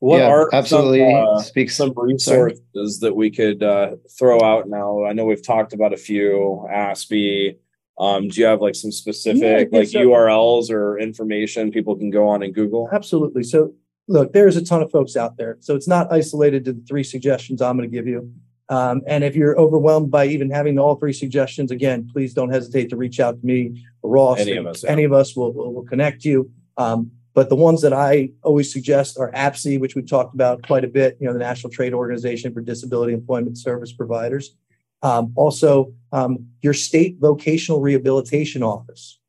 What 0.00 0.18
yeah, 0.18 0.28
are 0.28 0.54
absolutely 0.54 1.00
some, 1.00 1.26
uh, 1.26 1.40
speaks 1.40 1.76
some 1.76 1.92
resources 1.96 3.00
that 3.00 3.16
we 3.16 3.30
could 3.30 3.62
uh, 3.62 3.96
throw 4.16 4.40
out 4.40 4.68
now? 4.68 5.04
I 5.04 5.12
know 5.12 5.24
we've 5.24 5.44
talked 5.44 5.72
about 5.72 5.92
a 5.92 5.96
few. 5.96 6.66
APSE. 6.70 7.56
Um, 7.98 8.28
do 8.28 8.40
you 8.40 8.46
have 8.46 8.60
like 8.60 8.76
some 8.76 8.92
specific 8.92 9.70
Yeah, 9.72 9.78
like 9.78 9.88
so- 9.88 9.98
URLs 9.98 10.70
or 10.70 10.98
information 10.98 11.72
people 11.72 11.96
can 11.96 12.10
go 12.10 12.28
on 12.28 12.44
and 12.44 12.54
Google? 12.54 12.88
Absolutely. 12.92 13.42
So 13.42 13.74
look, 14.06 14.32
there's 14.32 14.56
a 14.56 14.64
ton 14.64 14.82
of 14.82 14.90
folks 14.92 15.16
out 15.16 15.36
there. 15.36 15.56
So 15.60 15.74
it's 15.74 15.88
not 15.88 16.12
isolated 16.12 16.64
to 16.66 16.74
the 16.74 16.84
three 16.88 17.02
suggestions 17.02 17.60
I'm 17.60 17.76
going 17.76 17.90
to 17.90 17.94
give 17.94 18.06
you. 18.06 18.32
Um, 18.68 19.02
and 19.06 19.24
if 19.24 19.34
you're 19.34 19.58
overwhelmed 19.58 20.10
by 20.10 20.26
even 20.26 20.50
having 20.50 20.78
all 20.78 20.94
three 20.94 21.12
suggestions, 21.12 21.70
again, 21.70 22.08
please 22.12 22.34
don't 22.34 22.50
hesitate 22.50 22.90
to 22.90 22.96
reach 22.96 23.18
out 23.18 23.40
to 23.40 23.46
me 23.46 23.84
Ross. 24.02 24.38
Any 24.38 24.56
of 24.56 24.66
us, 24.66 24.84
yeah. 24.84 24.90
Any 24.90 25.04
of 25.04 25.12
us 25.12 25.34
will, 25.34 25.52
will, 25.52 25.72
will 25.74 25.84
connect 25.84 26.24
you. 26.24 26.50
Um, 26.76 27.10
but 27.38 27.50
the 27.50 27.54
ones 27.54 27.82
that 27.82 27.92
I 27.92 28.30
always 28.42 28.72
suggest 28.72 29.16
are 29.16 29.30
APSE, 29.30 29.78
which 29.78 29.94
we've 29.94 30.10
talked 30.10 30.34
about 30.34 30.60
quite 30.66 30.82
a 30.82 30.88
bit, 30.88 31.16
you 31.20 31.28
know, 31.28 31.32
the 31.32 31.38
National 31.38 31.70
Trade 31.70 31.94
Organization 31.94 32.52
for 32.52 32.60
Disability 32.60 33.12
Employment 33.12 33.56
Service 33.56 33.92
Providers. 33.92 34.56
Um, 35.04 35.32
also, 35.36 35.94
um, 36.10 36.48
your 36.62 36.74
state 36.74 37.18
vocational 37.20 37.80
rehabilitation 37.80 38.64
office. 38.64 39.20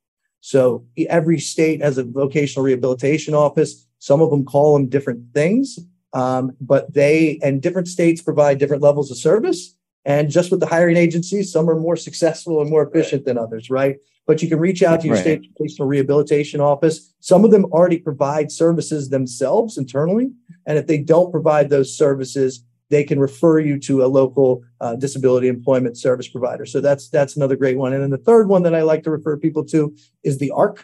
So 0.42 0.88
every 1.08 1.40
state 1.40 1.84
has 1.84 2.00
a 2.00 2.04
vocational 2.04 2.66
rehabilitation 2.66 3.36
office. 3.36 3.86
Some 4.00 4.24
of 4.24 4.32
them 4.32 4.44
call 4.44 4.74
them 4.74 4.90
different 4.90 5.32
things, 5.36 5.78
um, 6.14 6.54
but 6.60 6.92
they 6.92 7.38
and 7.44 7.62
different 7.62 7.88
states 7.88 8.24
provide 8.24 8.58
different 8.58 8.82
levels 8.82 9.12
of 9.12 9.18
service. 9.18 9.78
And 10.10 10.32
just 10.32 10.50
with 10.50 10.60
the 10.60 10.66
hiring 10.66 10.98
agencies, 10.98 11.52
some 11.52 11.70
are 11.70 11.80
more 11.80 11.96
successful 11.96 12.62
and 12.62 12.70
more 12.70 12.82
efficient 12.82 13.26
than 13.26 13.38
others, 13.38 13.70
right? 13.70 13.98
But 14.26 14.42
you 14.42 14.50
can 14.50 14.60
reach 14.60 14.82
out 14.82 15.02
to 15.02 15.08
your 15.08 15.16
Right. 15.16 15.22
state 15.22 15.48
vocational 15.56 15.88
rehabilitation 15.88 16.60
office. 16.60 17.14
Some 17.20 17.46
of 17.46 17.52
them 17.52 17.66
already 17.66 18.00
provide 18.00 18.52
services 18.52 19.10
themselves 19.10 19.78
internally. 19.78 20.32
And 20.66 20.80
if 20.80 20.88
they 20.88 20.98
don't 20.98 21.32
provide 21.32 21.70
those 21.70 21.96
services, 21.96 22.64
they 22.90 23.04
can 23.04 23.20
refer 23.20 23.60
you 23.60 23.78
to 23.82 24.04
a 24.04 24.08
local 24.08 24.64
uh, 24.82 24.96
disability 24.96 25.48
employment 25.48 25.96
service 25.96 26.28
provider. 26.28 26.66
So 26.66 26.82
that's 26.82 27.08
that's 27.10 27.36
another 27.36 27.56
great 27.56 27.78
one. 27.78 27.94
And 27.94 28.02
then 28.02 28.10
the 28.10 28.18
third 28.18 28.50
one 28.50 28.64
that 28.64 28.74
I 28.74 28.82
like 28.82 29.04
to 29.04 29.12
refer 29.12 29.38
people 29.38 29.64
to 29.66 29.96
is 30.24 30.40
the 30.40 30.50
ARC, 30.50 30.84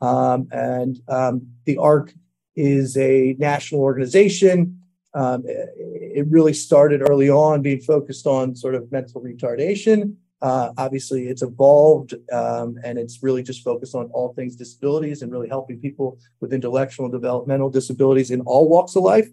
um, 0.00 0.46
and 0.52 1.00
um, 1.08 1.48
the 1.64 1.76
ARC 1.76 2.14
is 2.54 2.96
a 2.96 3.34
national 3.40 3.80
organization. 3.80 4.79
Um, 5.14 5.42
it 5.46 6.26
really 6.28 6.52
started 6.52 7.02
early 7.08 7.30
on, 7.30 7.62
being 7.62 7.80
focused 7.80 8.26
on 8.26 8.54
sort 8.54 8.74
of 8.74 8.90
mental 8.92 9.20
retardation. 9.20 10.14
Uh, 10.42 10.70
obviously, 10.78 11.28
it's 11.28 11.42
evolved 11.42 12.14
um, 12.32 12.78
and 12.84 12.98
it's 12.98 13.22
really 13.22 13.42
just 13.42 13.62
focused 13.62 13.94
on 13.94 14.06
all 14.14 14.32
things 14.34 14.56
disabilities 14.56 15.20
and 15.20 15.30
really 15.30 15.48
helping 15.48 15.78
people 15.78 16.18
with 16.40 16.52
intellectual 16.52 17.04
and 17.06 17.12
developmental 17.12 17.68
disabilities 17.68 18.30
in 18.30 18.40
all 18.42 18.68
walks 18.68 18.96
of 18.96 19.02
life. 19.02 19.28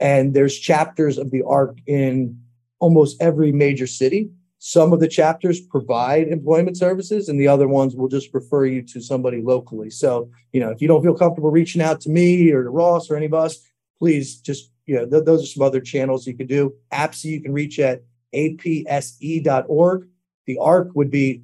And 0.00 0.34
there's 0.34 0.58
chapters 0.58 1.16
of 1.18 1.30
the 1.30 1.42
ARC 1.42 1.78
in 1.86 2.38
almost 2.78 3.22
every 3.22 3.52
major 3.52 3.86
city. 3.86 4.30
Some 4.58 4.92
of 4.92 5.00
the 5.00 5.08
chapters 5.08 5.60
provide 5.60 6.28
employment 6.28 6.76
services, 6.76 7.30
and 7.30 7.40
the 7.40 7.48
other 7.48 7.66
ones 7.66 7.96
will 7.96 8.08
just 8.08 8.28
refer 8.34 8.66
you 8.66 8.82
to 8.82 9.00
somebody 9.00 9.40
locally. 9.40 9.88
So, 9.88 10.30
you 10.52 10.60
know, 10.60 10.70
if 10.70 10.82
you 10.82 10.88
don't 10.88 11.02
feel 11.02 11.14
comfortable 11.14 11.50
reaching 11.50 11.80
out 11.80 12.00
to 12.02 12.10
me 12.10 12.50
or 12.50 12.64
to 12.64 12.70
Ross 12.70 13.10
or 13.10 13.16
any 13.16 13.26
of 13.26 13.32
us, 13.32 13.58
please 13.98 14.36
just, 14.36 14.70
you 14.90 14.96
know, 14.96 15.06
th- 15.06 15.24
those 15.24 15.44
are 15.44 15.46
some 15.46 15.62
other 15.62 15.80
channels 15.80 16.26
you 16.26 16.36
can 16.36 16.48
do. 16.48 16.74
APSE, 16.92 17.22
you 17.26 17.40
can 17.40 17.52
reach 17.52 17.78
at 17.78 18.02
apse.org. 18.34 20.08
The 20.46 20.58
ARC 20.58 20.88
would 20.96 21.12
be 21.12 21.42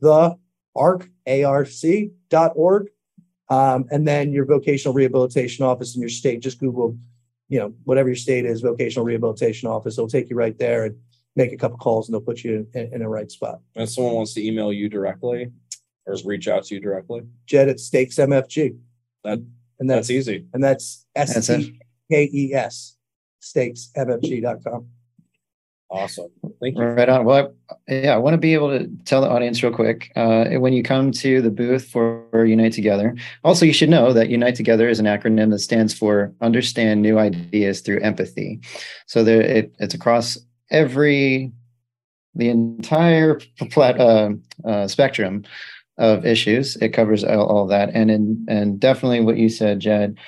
the 0.00 0.36
ARC, 0.76 1.10
A-R-C 1.26 2.10
dot 2.30 2.52
org. 2.54 2.86
Um, 3.48 3.86
and 3.90 4.06
then 4.06 4.30
your 4.32 4.44
vocational 4.44 4.94
rehabilitation 4.94 5.64
office 5.64 5.96
in 5.96 6.00
your 6.00 6.08
state, 6.08 6.38
just 6.40 6.60
Google, 6.60 6.96
you 7.48 7.58
know, 7.58 7.74
whatever 7.82 8.08
your 8.08 8.14
state 8.14 8.44
is, 8.44 8.60
vocational 8.60 9.04
rehabilitation 9.04 9.68
office. 9.68 9.98
It'll 9.98 10.06
take 10.08 10.30
you 10.30 10.36
right 10.36 10.56
there 10.56 10.84
and 10.84 10.96
make 11.34 11.52
a 11.52 11.56
couple 11.56 11.78
calls 11.78 12.06
and 12.06 12.14
they'll 12.14 12.20
put 12.20 12.44
you 12.44 12.68
in, 12.72 12.92
in 12.94 13.02
a 13.02 13.08
right 13.08 13.32
spot. 13.32 13.58
If 13.74 13.90
someone 13.90 14.14
wants 14.14 14.32
to 14.34 14.46
email 14.46 14.72
you 14.72 14.88
directly 14.88 15.50
or 16.06 16.14
reach 16.24 16.46
out 16.46 16.62
to 16.66 16.74
you 16.76 16.80
directly, 16.80 17.22
Jed 17.46 17.68
at 17.68 17.80
Stakes 17.80 18.14
MFG. 18.14 18.78
That- 19.24 19.44
and 19.78 19.90
that's 19.90 20.08
that's 20.08 20.10
easy. 20.10 20.46
and 20.54 20.64
that's 20.64 21.04
That's 21.14 21.36
S 21.36 21.50
it. 22.10 22.14
T 22.14 22.28
K 22.28 22.38
E 22.38 22.54
S 22.54 22.96
stakesmfg.com. 23.42 24.86
Awesome. 25.88 26.26
Thank 26.60 26.76
you. 26.76 26.82
Right 26.82 27.08
on. 27.08 27.24
Well, 27.24 27.54
I- 27.70 27.74
yeah, 27.94 28.14
I 28.14 28.18
want 28.18 28.34
to 28.34 28.38
be 28.38 28.54
able 28.54 28.76
to 28.76 28.90
tell 29.04 29.20
the 29.20 29.28
audience 29.28 29.62
real 29.62 29.72
quick. 29.72 30.10
Uh, 30.16 30.46
when 30.56 30.72
you 30.72 30.82
come 30.82 31.12
to 31.12 31.40
the 31.40 31.50
booth 31.50 31.88
for 31.88 32.44
Unite 32.44 32.72
Together, 32.72 33.14
also 33.44 33.64
you 33.64 33.72
should 33.72 33.88
know 33.88 34.12
that 34.12 34.28
Unite 34.28 34.56
Together 34.56 34.88
is 34.88 34.98
an 34.98 35.06
acronym 35.06 35.50
that 35.50 35.60
stands 35.60 35.94
for 35.94 36.32
Understand 36.40 37.02
New 37.02 37.18
Ideas 37.18 37.82
Through 37.82 38.00
Empathy. 38.00 38.60
So 39.06 39.22
there, 39.22 39.40
it, 39.40 39.76
it's 39.78 39.94
across 39.94 40.36
every, 40.70 41.52
the 42.34 42.48
entire 42.48 43.40
plat, 43.70 44.00
uh, 44.00 44.30
uh, 44.64 44.88
spectrum 44.88 45.44
of 45.98 46.26
issues. 46.26 46.74
It 46.76 46.88
covers 46.88 47.22
all, 47.22 47.46
all 47.46 47.66
that, 47.68 47.90
and 47.94 48.10
in, 48.10 48.44
and 48.48 48.80
definitely 48.80 49.20
what 49.20 49.36
you 49.36 49.48
said, 49.48 49.78
Jed, 49.78 50.18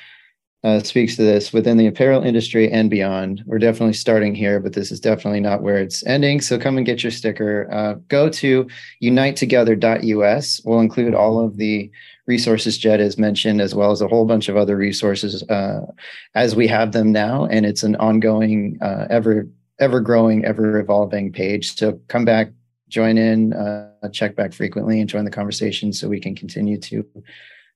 uh, 0.64 0.80
speaks 0.80 1.14
to 1.16 1.22
this 1.22 1.52
within 1.52 1.76
the 1.76 1.86
apparel 1.86 2.22
industry 2.22 2.70
and 2.70 2.90
beyond. 2.90 3.42
We're 3.46 3.58
definitely 3.58 3.92
starting 3.92 4.34
here, 4.34 4.58
but 4.58 4.72
this 4.72 4.90
is 4.90 4.98
definitely 4.98 5.40
not 5.40 5.62
where 5.62 5.78
it's 5.78 6.04
ending. 6.06 6.40
So 6.40 6.58
come 6.58 6.76
and 6.76 6.86
get 6.86 7.02
your 7.02 7.12
sticker. 7.12 7.68
Uh, 7.72 7.94
go 8.08 8.28
to 8.28 8.66
unitetogether.us. 9.02 10.60
We'll 10.64 10.80
include 10.80 11.14
all 11.14 11.44
of 11.44 11.56
the 11.58 11.90
resources 12.26 12.76
Jed 12.76 13.00
has 13.00 13.18
mentioned, 13.18 13.60
as 13.60 13.74
well 13.74 13.92
as 13.92 14.02
a 14.02 14.08
whole 14.08 14.26
bunch 14.26 14.48
of 14.48 14.56
other 14.56 14.76
resources 14.76 15.42
uh, 15.44 15.86
as 16.34 16.56
we 16.56 16.66
have 16.66 16.92
them 16.92 17.12
now. 17.12 17.46
And 17.46 17.64
it's 17.64 17.84
an 17.84 17.94
ongoing, 17.96 18.78
uh, 18.82 19.06
ever 19.10 19.46
ever 19.78 20.00
growing, 20.00 20.44
ever 20.44 20.78
evolving 20.78 21.32
page. 21.32 21.76
So 21.76 22.00
come 22.08 22.24
back, 22.24 22.50
join 22.88 23.16
in, 23.16 23.52
uh, 23.52 24.08
check 24.12 24.34
back 24.34 24.52
frequently, 24.52 25.00
and 25.00 25.08
join 25.08 25.24
the 25.24 25.30
conversation 25.30 25.92
so 25.92 26.08
we 26.08 26.20
can 26.20 26.34
continue 26.34 26.78
to 26.80 27.06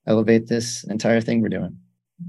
elevate 0.06 0.48
this 0.48 0.84
entire 0.84 1.20
thing 1.20 1.40
we're 1.40 1.48
doing. 1.48 1.76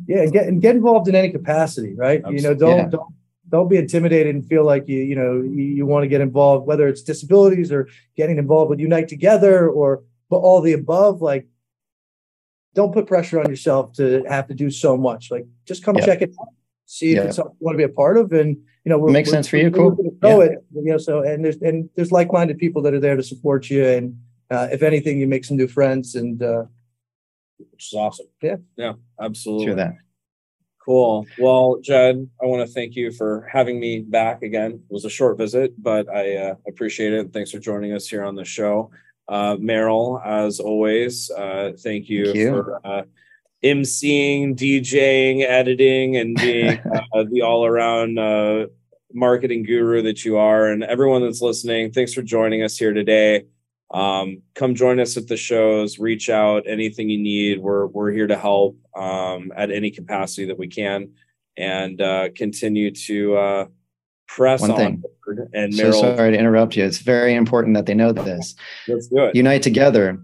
Yeah, 0.07 0.21
and 0.23 0.31
get 0.33 0.47
and 0.47 0.61
get 0.61 0.75
involved 0.75 1.07
in 1.07 1.15
any 1.15 1.29
capacity, 1.31 1.93
right? 1.95 2.21
You 2.29 2.41
know, 2.41 2.53
don't 2.53 2.77
Yeah. 2.77 2.87
don't 2.87 3.13
don't 3.49 3.67
be 3.69 3.77
intimidated 3.77 4.33
and 4.35 4.45
feel 4.45 4.65
like 4.65 4.87
you 4.87 4.97
you 4.99 5.15
know 5.15 5.41
you, 5.41 5.63
you 5.77 5.85
want 5.85 6.03
to 6.03 6.07
get 6.07 6.21
involved, 6.21 6.65
whether 6.65 6.87
it's 6.87 7.03
disabilities 7.03 7.71
or 7.71 7.87
getting 8.17 8.37
involved 8.37 8.69
with 8.69 8.79
Unite 8.79 9.07
Together 9.07 9.69
or 9.69 10.03
but 10.29 10.37
all 10.37 10.61
the 10.61 10.73
above. 10.73 11.21
Like, 11.21 11.47
don't 12.73 12.91
put 12.93 13.05
pressure 13.07 13.39
on 13.39 13.49
yourself 13.49 13.93
to 13.93 14.23
have 14.27 14.47
to 14.47 14.55
do 14.55 14.71
so 14.71 14.97
much. 14.97 15.29
Like, 15.29 15.45
just 15.65 15.83
come 15.83 15.95
Yeah. 15.97 16.05
check 16.05 16.21
it 16.23 16.31
out, 16.41 16.47
see 16.85 17.11
if 17.11 17.17
Yeah. 17.17 17.23
it's 17.25 17.35
something 17.35 17.55
you 17.59 17.65
want 17.65 17.75
to 17.75 17.77
be 17.77 17.83
a 17.91 17.95
part 17.95 18.17
of, 18.17 18.31
and 18.33 18.57
you 18.83 18.89
know, 18.89 18.97
we're, 18.97 19.11
Makes 19.11 19.27
we're- 19.29 19.35
sense 19.37 19.47
for 19.47 19.57
you? 19.57 19.69
Cool. 19.69 19.91
gonna 19.91 20.09
Know 20.23 20.41
it, 20.41 20.57
you 20.73 20.83
know. 20.91 20.97
So 20.97 21.21
and 21.21 21.45
there's 21.45 21.57
and 21.61 21.87
there's 21.95 22.11
like-minded 22.11 22.57
people 22.57 22.81
that 22.81 22.93
are 22.95 22.99
there 22.99 23.15
to 23.15 23.23
support 23.23 23.69
you, 23.69 23.85
and 23.85 24.17
uh, 24.49 24.67
if 24.71 24.81
anything, 24.81 25.19
you 25.19 25.27
make 25.27 25.45
some 25.45 25.57
new 25.57 25.67
friends 25.67 26.15
and. 26.15 26.41
uh 26.41 26.63
Which 27.71 27.91
is 27.91 27.93
awesome. 27.93 28.27
Yeah. 28.41 28.57
Yeah. 28.75 28.93
Absolutely. 29.19 29.65
Through 29.65 29.75
that. 29.75 29.93
Cool. 30.83 31.25
Well, 31.37 31.79
Jed, 31.81 32.29
I 32.41 32.45
want 32.45 32.67
to 32.67 32.73
thank 32.73 32.95
you 32.95 33.11
for 33.11 33.47
having 33.51 33.79
me 33.79 34.01
back 34.01 34.41
again. 34.41 34.71
It 34.71 34.93
was 34.93 35.05
a 35.05 35.09
short 35.09 35.37
visit, 35.37 35.81
but 35.81 36.09
I 36.09 36.35
uh, 36.35 36.55
appreciate 36.67 37.13
it. 37.13 37.31
Thanks 37.31 37.51
for 37.51 37.59
joining 37.59 37.93
us 37.93 38.07
here 38.07 38.23
on 38.25 38.35
the 38.35 38.43
show. 38.43 38.91
Uh, 39.29 39.55
Meryl, 39.55 40.21
as 40.25 40.59
always, 40.59 41.31
uh, 41.31 41.71
thank 41.79 42.09
you, 42.09 42.25
Thank 42.25 42.37
you. 42.37 42.49
for 42.49 42.81
uh, 42.85 43.03
emceeing, 43.63 44.55
DJing, 44.55 45.43
editing, 45.47 46.17
and 46.17 46.35
being 46.35 46.77
uh, 47.13 47.23
the 47.31 47.41
all 47.41 47.65
around 47.65 48.19
uh, 48.19 48.65
marketing 49.13 49.63
guru 49.63 50.01
that 50.01 50.25
you 50.25 50.37
are. 50.37 50.67
And 50.67 50.83
everyone 50.83 51.21
that's 51.21 51.41
listening, 51.41 51.93
thanks 51.93 52.13
for 52.13 52.21
joining 52.21 52.61
us 52.61 52.77
here 52.77 52.93
today. 52.93 53.45
Um, 53.93 54.41
come 54.55 54.73
join 54.73 54.99
us 54.99 55.17
at 55.17 55.27
the 55.27 55.37
shows, 55.37 55.99
reach 55.99 56.29
out, 56.29 56.63
anything 56.67 57.09
you 57.09 57.19
need. 57.19 57.59
We're, 57.59 57.85
we're 57.87 58.11
here 58.11 58.27
to 58.27 58.37
help 58.37 58.77
um, 58.95 59.53
at 59.55 59.69
any 59.71 59.91
capacity 59.91 60.45
that 60.47 60.57
we 60.57 60.67
can 60.67 61.11
and 61.57 62.01
uh, 62.01 62.29
continue 62.35 62.89
to 62.91 63.37
uh, 63.37 63.65
press 64.27 64.61
One 64.61 64.71
on. 64.71 64.77
thing. 64.77 65.03
And 65.53 65.73
So 65.73 65.91
sorry 65.91 66.31
to 66.31 66.37
interrupt 66.37 66.75
you. 66.75 66.83
It's 66.83 66.97
very 66.97 67.35
important 67.35 67.75
that 67.75 67.85
they 67.85 67.93
know 67.93 68.11
this. 68.11 68.55
let's 68.87 69.07
do 69.07 69.25
it. 69.25 69.35
Unite 69.35 69.61
Together 69.61 70.19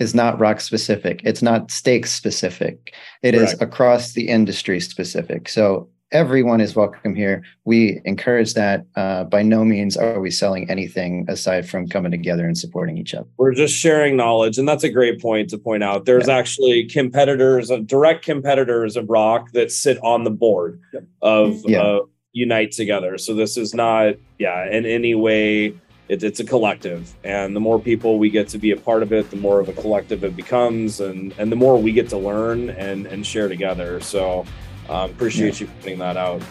is 0.00 0.14
not 0.14 0.38
ROQ 0.38 0.60
specific. 0.60 1.20
It's 1.24 1.42
not 1.42 1.70
stakes 1.70 2.10
specific. 2.10 2.92
It 3.22 3.34
is 3.34 3.50
Correct. 3.50 3.62
across 3.62 4.12
the 4.14 4.28
industry 4.28 4.80
specific. 4.80 5.48
So 5.48 5.88
everyone 6.12 6.60
is 6.60 6.76
welcome 6.76 7.14
here. 7.14 7.42
We 7.64 8.00
encourage 8.04 8.54
that. 8.54 8.84
Uh, 8.94 9.24
by 9.24 9.42
no 9.42 9.64
means 9.64 9.96
are 9.96 10.20
we 10.20 10.30
selling 10.30 10.70
anything 10.70 11.24
aside 11.28 11.68
from 11.68 11.88
coming 11.88 12.10
together 12.10 12.46
and 12.46 12.56
supporting 12.56 12.98
each 12.98 13.14
other. 13.14 13.26
We're 13.38 13.54
just 13.54 13.74
sharing 13.74 14.16
knowledge, 14.16 14.58
and 14.58 14.68
that's 14.68 14.84
a 14.84 14.90
great 14.90 15.20
point 15.20 15.50
to 15.50 15.58
point 15.58 15.82
out. 15.82 16.04
There's 16.04 16.28
actually 16.28 16.84
competitors, 16.84 17.70
uh, 17.70 17.78
direct 17.78 18.24
competitors 18.24 18.96
of 18.96 19.06
ROQ 19.06 19.50
that 19.52 19.72
sit 19.72 19.98
on 20.02 20.24
the 20.24 20.30
board 20.30 20.80
of 21.22 21.62
Yeah. 21.66 21.82
uh, 21.82 22.00
Unite 22.32 22.72
Together. 22.72 23.18
So 23.18 23.34
this 23.34 23.56
is 23.56 23.74
not, 23.74 24.14
yeah, 24.38 24.70
in 24.70 24.86
any 24.86 25.14
way. 25.14 25.74
It, 26.08 26.22
it's 26.24 26.40
a 26.40 26.44
collective, 26.44 27.14
and 27.24 27.54
the 27.56 27.60
more 27.60 27.78
people 27.78 28.18
we 28.18 28.28
get 28.28 28.48
to 28.48 28.58
be 28.58 28.72
a 28.72 28.76
part 28.76 29.02
of 29.02 29.12
it, 29.12 29.30
the 29.30 29.36
more 29.36 29.60
of 29.60 29.68
a 29.68 29.72
collective 29.72 30.24
it 30.24 30.36
becomes, 30.36 31.00
and 31.00 31.32
and 31.38 31.50
the 31.50 31.56
more 31.56 31.80
we 31.80 31.92
get 31.92 32.08
to 32.10 32.18
learn 32.18 32.70
and 32.70 33.06
and 33.06 33.24
share 33.24 33.48
together. 33.48 34.00
So 34.00 34.44
um, 34.88 35.10
appreciate 35.10 35.60
you 35.60 35.68
putting 35.80 35.98
that 35.98 36.16
out. 36.16 36.42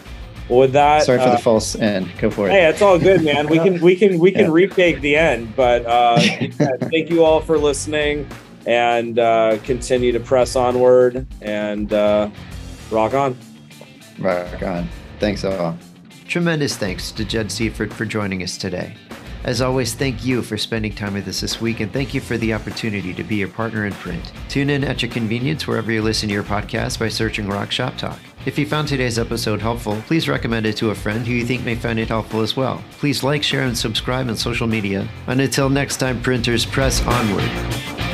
Well, 0.48 0.60
with 0.60 0.72
that, 0.72 1.04
Sorry 1.04 1.18
for 1.18 1.24
uh, 1.24 1.36
the 1.36 1.42
false 1.42 1.76
end. 1.76 2.10
Go 2.18 2.28
for 2.30 2.48
it. 2.48 2.50
Hey, 2.50 2.66
it's 2.66 2.82
all 2.82 2.98
good, 2.98 3.22
man. 3.22 3.48
We 3.48 3.58
can 3.58 3.80
we 3.80 3.94
can 3.96 4.18
we 4.18 4.32
can 4.32 4.46
Yeah. 4.46 4.52
retake 4.52 5.00
the 5.00 5.16
end, 5.16 5.54
but 5.54 5.86
uh, 5.86 6.20
thank 6.90 7.10
you 7.10 7.24
all 7.24 7.40
for 7.40 7.56
listening, 7.58 8.28
and 8.66 9.18
uh, 9.18 9.58
continue 9.62 10.10
to 10.12 10.20
press 10.20 10.56
onward 10.56 11.26
and 11.40 11.92
uh, 11.92 12.28
rock 12.90 13.14
on. 13.14 13.36
Rock 14.18 14.62
on. 14.62 14.88
Thanks 15.20 15.44
all. 15.44 15.78
Tremendous 16.26 16.76
thanks 16.76 17.12
to 17.12 17.24
Jed 17.24 17.52
Seifert 17.52 17.92
for 17.92 18.04
joining 18.04 18.42
us 18.42 18.56
today. 18.58 18.94
As 19.44 19.60
always, 19.60 19.94
thank 19.94 20.24
you 20.24 20.40
for 20.40 20.56
spending 20.56 20.94
time 20.94 21.14
with 21.14 21.26
us 21.26 21.40
this 21.40 21.60
week, 21.60 21.80
and 21.80 21.92
thank 21.92 22.14
you 22.14 22.20
for 22.20 22.38
the 22.38 22.54
opportunity 22.54 23.12
to 23.12 23.24
be 23.24 23.36
your 23.36 23.48
partner 23.48 23.86
in 23.86 23.92
print. 23.94 24.32
Tune 24.48 24.70
in 24.70 24.84
at 24.84 25.02
your 25.02 25.10
convenience 25.10 25.66
wherever 25.66 25.90
you 25.90 26.00
listen 26.00 26.28
to 26.28 26.32
your 26.32 26.44
podcast 26.44 27.00
by 27.00 27.08
searching 27.08 27.46
ROQ 27.46 27.70
Shop 27.72 27.96
Talk. 27.96 28.20
If 28.46 28.56
you 28.56 28.66
found 28.66 28.86
today's 28.86 29.18
episode 29.18 29.60
helpful, 29.60 30.00
please 30.06 30.28
recommend 30.28 30.66
it 30.66 30.76
to 30.76 30.90
a 30.90 30.94
friend 30.94 31.26
who 31.26 31.32
you 31.32 31.44
think 31.44 31.64
may 31.64 31.74
find 31.74 31.98
it 31.98 32.08
helpful 32.08 32.40
as 32.40 32.56
well. 32.56 32.82
Please 32.92 33.24
like, 33.24 33.42
share, 33.42 33.64
and 33.64 33.76
subscribe 33.76 34.28
on 34.28 34.36
social 34.36 34.68
media. 34.68 35.08
And 35.26 35.40
until 35.40 35.68
next 35.68 35.96
time, 35.96 36.22
printers, 36.22 36.64
press 36.64 37.04
onward. 37.04 38.11